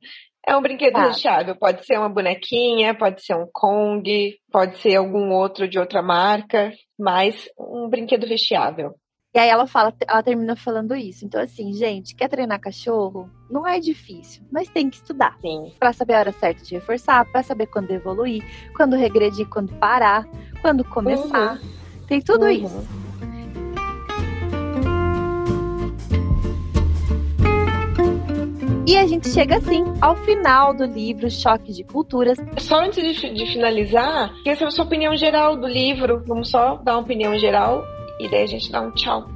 É 0.47 0.55
um 0.55 0.61
brinquedo 0.61 0.93
tá. 0.93 1.09
recheável. 1.09 1.57
Pode 1.57 1.87
ser 1.87 1.99
uma 1.99 2.11
bonequinha, 2.11 2.95
pode 2.95 3.25
ser 3.25 3.35
um 3.35 3.49
Kong, 3.51 4.39
pode 4.53 4.77
ser 4.79 4.97
algum 4.97 5.33
outro 5.33 5.67
de 5.67 5.79
outra 5.79 6.03
marca, 6.03 6.71
mas 6.99 7.49
um 7.59 7.89
brinquedo 7.89 8.27
recheável. 8.27 8.95
E 9.37 9.39
aí 9.39 9.51
ela 9.51 9.67
fala, 9.67 9.93
ela 10.09 10.23
termina 10.23 10.57
falando 10.57 10.97
isso. 10.97 11.27
Então, 11.27 11.39
assim, 11.39 11.71
gente, 11.75 12.15
quer 12.15 12.27
treinar 12.27 12.59
cachorro? 12.59 13.29
Não 13.51 13.67
é 13.67 13.79
difícil, 13.79 14.43
mas 14.51 14.67
tem 14.67 14.89
que 14.89 14.97
estudar. 14.97 15.37
Sim. 15.43 15.75
Pra 15.79 15.93
saber 15.93 16.15
a 16.15 16.21
hora 16.21 16.33
certa 16.33 16.65
de 16.65 16.75
reforçar, 16.75 17.23
pra 17.31 17.43
saber 17.43 17.67
quando 17.67 17.91
evoluir, 17.91 18.43
quando 18.75 18.97
regredir, 18.97 19.47
quando 19.47 19.75
parar, 19.75 20.27
quando 20.63 20.83
começar. 20.83 21.61
Uhum. 21.61 22.07
Tem 22.07 22.23
tudo 22.23 22.47
uhum. 22.47 22.51
isso. 22.51 22.89
E 28.87 28.97
a 28.97 29.07
gente 29.07 29.29
chega 29.29 29.57
assim 29.59 29.85
ao 30.01 30.17
final 30.17 30.73
do 30.73 30.87
livro 30.87 31.31
Choque 31.31 31.75
de 31.75 31.85
Culturas. 31.85 32.39
Só 32.57 32.83
antes 32.83 33.21
de, 33.21 33.35
de 33.35 33.53
finalizar, 33.53 34.33
queria 34.37 34.55
saber 34.55 34.69
a 34.69 34.71
sua 34.71 34.87
opinião 34.87 35.15
geral 35.15 35.59
do 35.59 35.67
livro. 35.67 36.25
Vamos 36.27 36.49
só 36.49 36.77
dar 36.77 36.95
uma 36.95 37.03
opinião 37.03 37.39
geral 37.39 37.85
e 38.19 38.29
daí 38.29 38.43
a 38.43 38.47
gente 38.47 38.71
dá 38.71 38.81
um 38.81 38.91
tchau. 38.93 39.29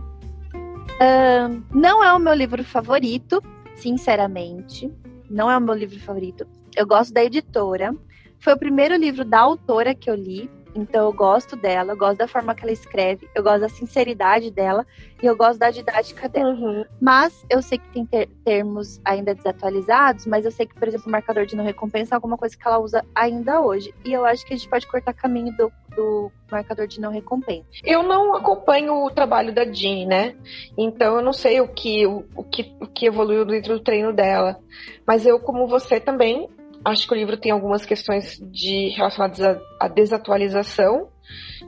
Uh, 0.55 1.62
não 1.73 2.05
é 2.05 2.12
o 2.12 2.19
meu 2.19 2.35
livro 2.35 2.62
favorito, 2.65 3.43
sinceramente. 3.77 4.90
Não 5.31 5.51
é 5.51 5.57
o 5.57 5.61
meu 5.61 5.74
livro 5.74 5.98
favorito. 6.01 6.47
Eu 6.77 6.86
gosto 6.86 7.12
da 7.12 7.24
editora. 7.24 7.94
Foi 8.39 8.55
o 8.55 8.59
primeiro 8.59 8.97
livro 8.97 9.24
da 9.24 9.40
autora 9.40 9.94
que 9.94 10.11
eu 10.11 10.15
li. 10.15 10.51
Então 10.74 11.06
eu 11.06 11.12
gosto 11.12 11.56
dela, 11.56 11.92
eu 11.92 11.97
gosto 11.97 12.18
da 12.18 12.28
forma 12.28 12.55
que 12.55 12.62
ela 12.62 12.72
escreve, 12.72 13.28
eu 13.34 13.42
gosto 13.42 13.60
da 13.60 13.68
sinceridade 13.68 14.51
dela 14.51 14.86
e 15.22 15.26
eu 15.26 15.36
gosto 15.36 15.59
da 15.59 15.70
didática 15.70 16.28
dela. 16.28 16.51
Uhum. 16.51 16.84
Mas 17.01 17.44
eu 17.51 17.62
sei 17.62 17.78
que 17.78 17.88
tem 17.90 18.06
ter 18.06 18.28
termos 18.44 19.01
ainda 19.05 19.34
desatualizados, 19.34 20.26
mas 20.26 20.44
eu 20.44 20.51
sei 20.51 20.66
que, 20.66 20.74
por 20.74 20.88
exemplo, 20.88 21.09
o 21.09 21.10
marcador 21.10 21.47
de 21.47 21.56
não 21.56 21.64
recompensa 21.64 22.14
é 22.14 22.16
alguma 22.16 22.36
coisa 22.36 22.56
que 22.56 22.66
ela 22.66 22.78
usa 22.78 23.05
ainda 23.14 23.60
hoje. 23.60 23.94
E 24.05 24.12
eu 24.12 24.24
acho 24.24 24.44
que 24.47 24.55
a 24.55 24.56
gente 24.56 24.68
pode 24.68 24.86
cortar 24.86 25.12
caminho 25.12 25.55
do, 25.56 25.72
do 25.94 26.32
marcador 26.51 26.86
de 26.86 27.01
não 27.01 27.10
recompensa. 27.10 27.66
Eu 27.84 28.02
não 28.02 28.34
acompanho 28.34 29.05
o 29.05 29.10
trabalho 29.10 29.55
da 29.55 29.64
Jean, 29.64 30.06
né? 30.06 30.36
Então 30.76 31.16
eu 31.16 31.22
não 31.22 31.32
sei 31.32 31.60
o 31.60 31.68
que, 31.68 32.06
o, 32.06 32.24
o 32.34 32.44
que, 32.44 32.74
o 32.80 32.86
que 32.86 33.06
evoluiu 33.06 33.44
dentro 33.44 33.74
do 33.74 33.84
treino 33.84 34.12
dela. 34.12 34.59
Mas 35.06 35.26
eu, 35.26 35.38
como 35.40 35.66
você 35.66 36.01
também, 36.01 36.48
Acho 36.85 37.07
que 37.07 37.12
o 37.12 37.16
livro 37.16 37.36
tem 37.36 37.52
algumas 37.52 37.85
questões 37.85 38.39
de 38.51 38.89
relacionadas 38.90 39.40
à, 39.78 39.89
desatualização, 39.89 41.09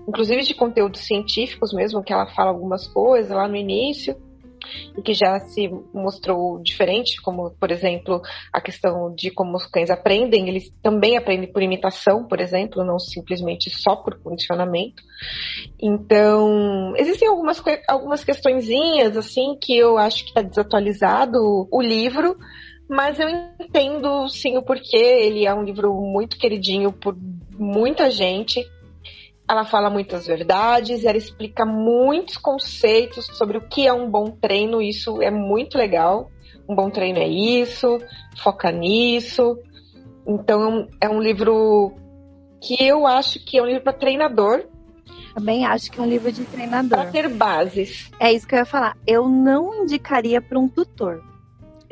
inclusive 0.09 0.43
de 0.43 0.55
conteúdos 0.55 1.03
científicos 1.03 1.73
mesmo, 1.73 2.03
que 2.03 2.13
ela 2.13 2.27
fala 2.27 2.51
algumas 2.51 2.87
coisas 2.89 3.31
lá 3.31 3.47
no 3.47 3.57
início 3.57 4.17
e 4.97 5.03
que 5.03 5.13
já 5.13 5.39
se 5.41 5.69
mostrou 5.93 6.63
diferente, 6.63 7.21
como, 7.21 7.51
por 7.51 7.71
exemplo, 7.71 8.21
a 8.53 8.61
questão 8.61 9.15
de 9.15 9.31
como 9.31 9.57
os 9.57 9.67
cães 9.67 9.91
aprendem, 9.91 10.49
eles 10.49 10.73
também 10.83 11.17
aprendem 11.17 11.53
por 11.53 11.63
imitação, 11.63 12.27
por 12.27 12.41
exemplo, 12.41 12.85
não 12.85 12.99
simplesmente 12.99 13.71
só 13.71 13.97
por 13.97 14.19
condicionamento. 14.23 15.03
Então, 15.81 16.95
existem 16.97 17.29
algumas, 17.29 17.63
algumas 17.89 18.25
questõezinhas, 18.25 19.17
assim, 19.17 19.57
que 19.61 19.77
eu 19.77 19.99
acho 19.99 20.25
que 20.25 20.31
está 20.31 20.43
desatualizado 20.43 21.39
o 21.71 21.83
livro, 21.83 22.37
mas 22.93 23.19
eu 23.19 23.27
entendo 23.27 24.29
sim 24.29 24.59
o 24.59 24.63
porquê. 24.63 24.99
Ele 24.99 25.47
é 25.47 25.55
um 25.55 25.63
livro 25.63 25.95
muito 25.95 26.37
queridinho 26.37 26.93
por 26.93 27.17
muita 27.59 28.11
gente. 28.11 28.63
Ela 29.49 29.65
fala 29.65 29.89
muitas 29.89 30.27
verdades, 30.27 31.05
ela 31.05 31.17
explica 31.17 31.65
muitos 31.65 32.37
conceitos 32.37 33.27
sobre 33.33 33.57
o 33.57 33.67
que 33.67 33.87
é 33.87 33.93
um 33.93 34.11
bom 34.11 34.31
treino. 34.31 34.83
Isso 34.83 35.23
é 35.23 35.31
muito 35.31 35.79
legal. 35.79 36.31
Um 36.69 36.75
bom 36.75 36.91
treino 36.91 37.19
é 37.19 37.27
isso, 37.27 37.99
foca 38.37 38.71
nisso. 38.71 39.59
Então 40.27 40.87
é 41.01 41.09
um 41.09 41.21
livro 41.21 41.95
que 42.61 42.77
eu 42.79 43.07
acho 43.07 43.43
que 43.45 43.57
é 43.57 43.63
um 43.63 43.67
livro 43.67 43.83
para 43.83 43.95
treinador. 43.95 44.65
Também 45.35 45.65
acho 45.65 45.91
que 45.91 45.99
é 45.99 46.03
um 46.03 46.07
livro 46.07 46.31
de 46.31 46.45
treinador. 46.45 46.99
Para 46.99 47.11
ter 47.11 47.29
bases. 47.31 48.11
É 48.21 48.31
isso 48.31 48.47
que 48.47 48.55
eu 48.55 48.59
ia 48.59 48.67
falar. 48.67 48.99
Eu 49.07 49.29
não 49.31 49.83
indicaria 49.83 50.43
para 50.43 50.59
um 50.59 50.69
tutor 50.69 51.32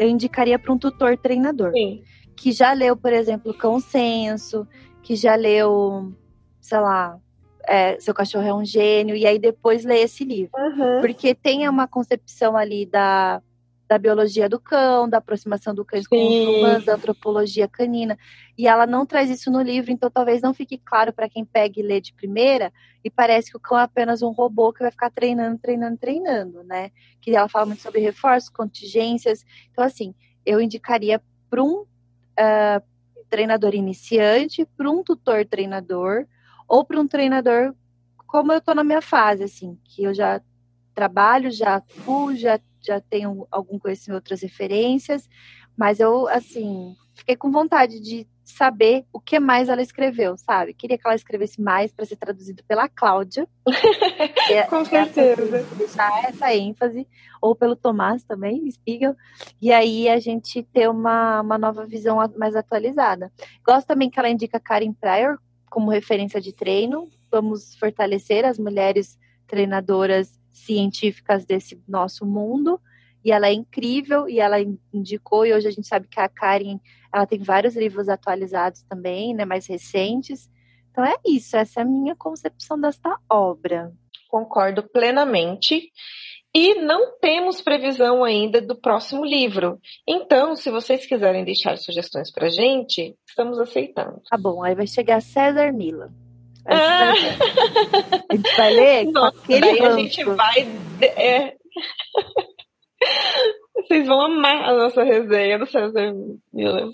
eu 0.00 0.08
indicaria 0.08 0.58
para 0.58 0.72
um 0.72 0.78
tutor 0.78 1.18
treinador. 1.18 1.72
Sim. 1.72 2.02
Que 2.34 2.52
já 2.52 2.72
leu, 2.72 2.96
por 2.96 3.12
exemplo, 3.12 3.52
Consenso, 3.52 4.66
que 5.02 5.14
já 5.14 5.34
leu, 5.34 6.10
sei 6.58 6.80
lá, 6.80 7.18
é, 7.68 8.00
Seu 8.00 8.14
Cachorro 8.14 8.46
é 8.46 8.54
um 8.54 8.64
Gênio, 8.64 9.14
e 9.14 9.26
aí 9.26 9.38
depois 9.38 9.84
lê 9.84 10.00
esse 10.00 10.24
livro. 10.24 10.52
Uhum. 10.56 11.02
Porque 11.02 11.34
tem 11.34 11.68
uma 11.68 11.86
concepção 11.86 12.56
ali 12.56 12.86
da 12.86 13.42
da 13.90 13.98
biologia 13.98 14.48
do 14.48 14.60
cão, 14.60 15.08
da 15.08 15.18
aproximação 15.18 15.74
do 15.74 15.84
cão 15.84 16.00
com 16.08 16.16
os 16.16 16.46
humanos, 16.46 16.84
da 16.84 16.94
antropologia 16.94 17.66
canina. 17.66 18.16
E 18.56 18.68
ela 18.68 18.86
não 18.86 19.04
traz 19.04 19.28
isso 19.28 19.50
no 19.50 19.60
livro, 19.60 19.90
então 19.90 20.08
talvez 20.08 20.40
não 20.40 20.54
fique 20.54 20.78
claro 20.78 21.12
para 21.12 21.28
quem 21.28 21.44
pega 21.44 21.80
e 21.80 21.82
lê 21.82 22.00
de 22.00 22.14
primeira 22.14 22.72
e 23.02 23.10
parece 23.10 23.50
que 23.50 23.56
o 23.56 23.60
cão 23.60 23.76
é 23.76 23.82
apenas 23.82 24.22
um 24.22 24.30
robô 24.30 24.72
que 24.72 24.78
vai 24.78 24.92
ficar 24.92 25.10
treinando, 25.10 25.58
treinando, 25.58 25.98
treinando, 25.98 26.62
né? 26.62 26.92
Que 27.20 27.34
ela 27.34 27.48
fala 27.48 27.66
muito 27.66 27.82
sobre 27.82 28.00
reforços, 28.00 28.48
contingências. 28.48 29.44
Então, 29.72 29.82
assim, 29.82 30.14
eu 30.46 30.60
indicaria 30.60 31.20
para 31.50 31.60
um 31.60 31.80
uh, 31.80 32.82
treinador 33.28 33.74
iniciante, 33.74 34.64
para 34.76 34.88
um 34.88 35.02
tutor 35.02 35.44
treinador 35.44 36.26
ou 36.68 36.84
para 36.84 37.00
um 37.00 37.08
treinador 37.08 37.74
como 38.24 38.52
eu 38.52 38.58
estou 38.58 38.76
na 38.76 38.84
minha 38.84 39.02
fase, 39.02 39.42
assim, 39.42 39.76
que 39.82 40.04
eu 40.04 40.14
já 40.14 40.40
trabalho, 40.94 41.50
já 41.50 41.74
atuo, 41.74 42.36
já 42.36 42.60
já 42.82 43.00
tenho 43.00 43.46
algum 43.50 43.78
conhecimento, 43.78 44.16
outras 44.16 44.42
referências, 44.42 45.28
mas 45.76 46.00
eu, 46.00 46.28
assim, 46.28 46.94
fiquei 47.14 47.36
com 47.36 47.50
vontade 47.50 48.00
de 48.00 48.26
saber 48.44 49.04
o 49.12 49.20
que 49.20 49.38
mais 49.38 49.68
ela 49.68 49.80
escreveu, 49.80 50.36
sabe? 50.36 50.74
Queria 50.74 50.98
que 50.98 51.06
ela 51.06 51.14
escrevesse 51.14 51.60
mais 51.60 51.92
para 51.92 52.04
ser 52.04 52.16
traduzido 52.16 52.62
pela 52.64 52.88
Cláudia. 52.88 53.48
é, 54.50 54.64
com 54.64 54.84
certeza. 54.84 55.56
Essa, 55.56 55.74
deixar 55.76 56.24
essa 56.24 56.54
ênfase, 56.54 57.06
ou 57.40 57.54
pelo 57.54 57.76
Tomás 57.76 58.24
também, 58.24 58.70
Spiegel, 58.70 59.14
e 59.60 59.72
aí 59.72 60.08
a 60.08 60.18
gente 60.18 60.62
ter 60.62 60.88
uma, 60.88 61.40
uma 61.40 61.58
nova 61.58 61.86
visão 61.86 62.18
mais 62.36 62.56
atualizada. 62.56 63.32
Gosto 63.64 63.86
também 63.86 64.10
que 64.10 64.18
ela 64.18 64.28
indica 64.28 64.60
Karen 64.60 64.92
Pryor 64.92 65.38
como 65.70 65.90
referência 65.90 66.40
de 66.40 66.52
treino. 66.52 67.08
Vamos 67.30 67.76
fortalecer 67.76 68.44
as 68.44 68.58
mulheres 68.58 69.16
treinadoras 69.46 70.39
científicas 70.50 71.44
desse 71.44 71.82
nosso 71.88 72.26
mundo. 72.26 72.80
E 73.24 73.30
ela 73.30 73.48
é 73.48 73.52
incrível 73.52 74.28
e 74.28 74.40
ela 74.40 74.56
indicou, 74.92 75.44
e 75.44 75.52
hoje 75.52 75.68
a 75.68 75.70
gente 75.70 75.86
sabe 75.86 76.08
que 76.08 76.18
a 76.18 76.28
Karen 76.28 76.78
ela 77.12 77.26
tem 77.26 77.38
vários 77.38 77.76
livros 77.76 78.08
atualizados 78.08 78.82
também, 78.84 79.34
né, 79.34 79.44
mais 79.44 79.66
recentes. 79.66 80.50
Então 80.90 81.04
é 81.04 81.16
isso, 81.26 81.56
essa 81.56 81.80
é 81.80 81.82
a 81.82 81.86
minha 81.86 82.16
concepção 82.16 82.80
desta 82.80 83.18
obra. 83.28 83.92
Concordo 84.28 84.82
plenamente. 84.82 85.90
E 86.52 86.74
não 86.82 87.16
temos 87.20 87.60
previsão 87.60 88.24
ainda 88.24 88.60
do 88.60 88.74
próximo 88.74 89.24
livro. 89.24 89.78
Então, 90.06 90.56
se 90.56 90.68
vocês 90.68 91.06
quiserem 91.06 91.44
deixar 91.44 91.78
sugestões 91.78 92.32
pra 92.32 92.48
gente, 92.48 93.14
estamos 93.28 93.58
aceitando. 93.60 94.20
Tá 94.28 94.36
bom, 94.36 94.64
aí 94.64 94.74
vai 94.74 94.86
chegar 94.86 95.22
César 95.22 95.72
Mila. 95.72 96.12
Ah. 96.66 97.12
A 98.28 98.34
gente 98.34 98.56
vai 98.56 98.70
ler 98.72 99.04
Nossa, 99.06 99.40
daí 99.48 99.78
ranço. 99.78 99.96
a 99.96 100.00
gente 100.00 100.24
vai. 100.24 100.68
É... 101.02 101.54
Vocês 103.74 104.06
vão 104.06 104.20
amar 104.20 104.68
a 104.68 104.74
nossa 104.74 105.02
resenha 105.02 105.58
do 105.58 105.66
César 105.66 106.14
Miller. 106.52 106.88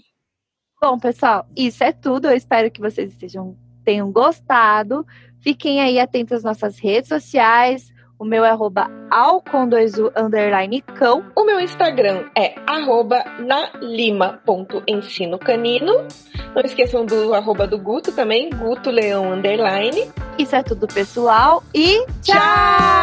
Bom, 0.81 0.99
pessoal, 0.99 1.47
isso 1.57 1.83
é 1.83 1.93
tudo. 1.93 2.29
Eu 2.29 2.37
espero 2.37 2.71
que 2.71 2.81
vocês 2.81 3.11
estejam, 3.11 3.57
tenham 3.85 4.13
gostado. 4.13 5.05
Fiquem 5.41 5.81
aí 5.81 5.99
atentos 5.99 6.33
às 6.33 6.45
nossas 6.45 6.79
redes 6.79 7.09
sociais. 7.09 7.93
O 8.19 8.25
meu 8.25 8.45
é 8.45 8.51
arroba 8.51 8.91
alcon2u 9.11 10.11
underline 10.17 10.81
cão. 10.81 11.25
O 11.37 11.45
meu 11.45 11.61
Instagram 11.61 12.25
é 12.37 12.55
arroba 12.67 13.23
nalima.ensino 13.39 15.39
canino. 15.39 16.07
Não 16.55 16.63
esqueçam 16.63 17.05
do 17.05 17.35
arroba 17.35 17.67
do 17.67 17.79
Guto 17.79 18.13
também, 18.13 18.51
Guto 18.51 18.91
Leão 18.91 19.33
underline. 19.33 20.11
Isso 20.39 20.57
é 20.57 20.63
tudo, 20.63 20.87
pessoal. 20.87 21.63
E 21.75 22.05
tchau! 22.23 22.96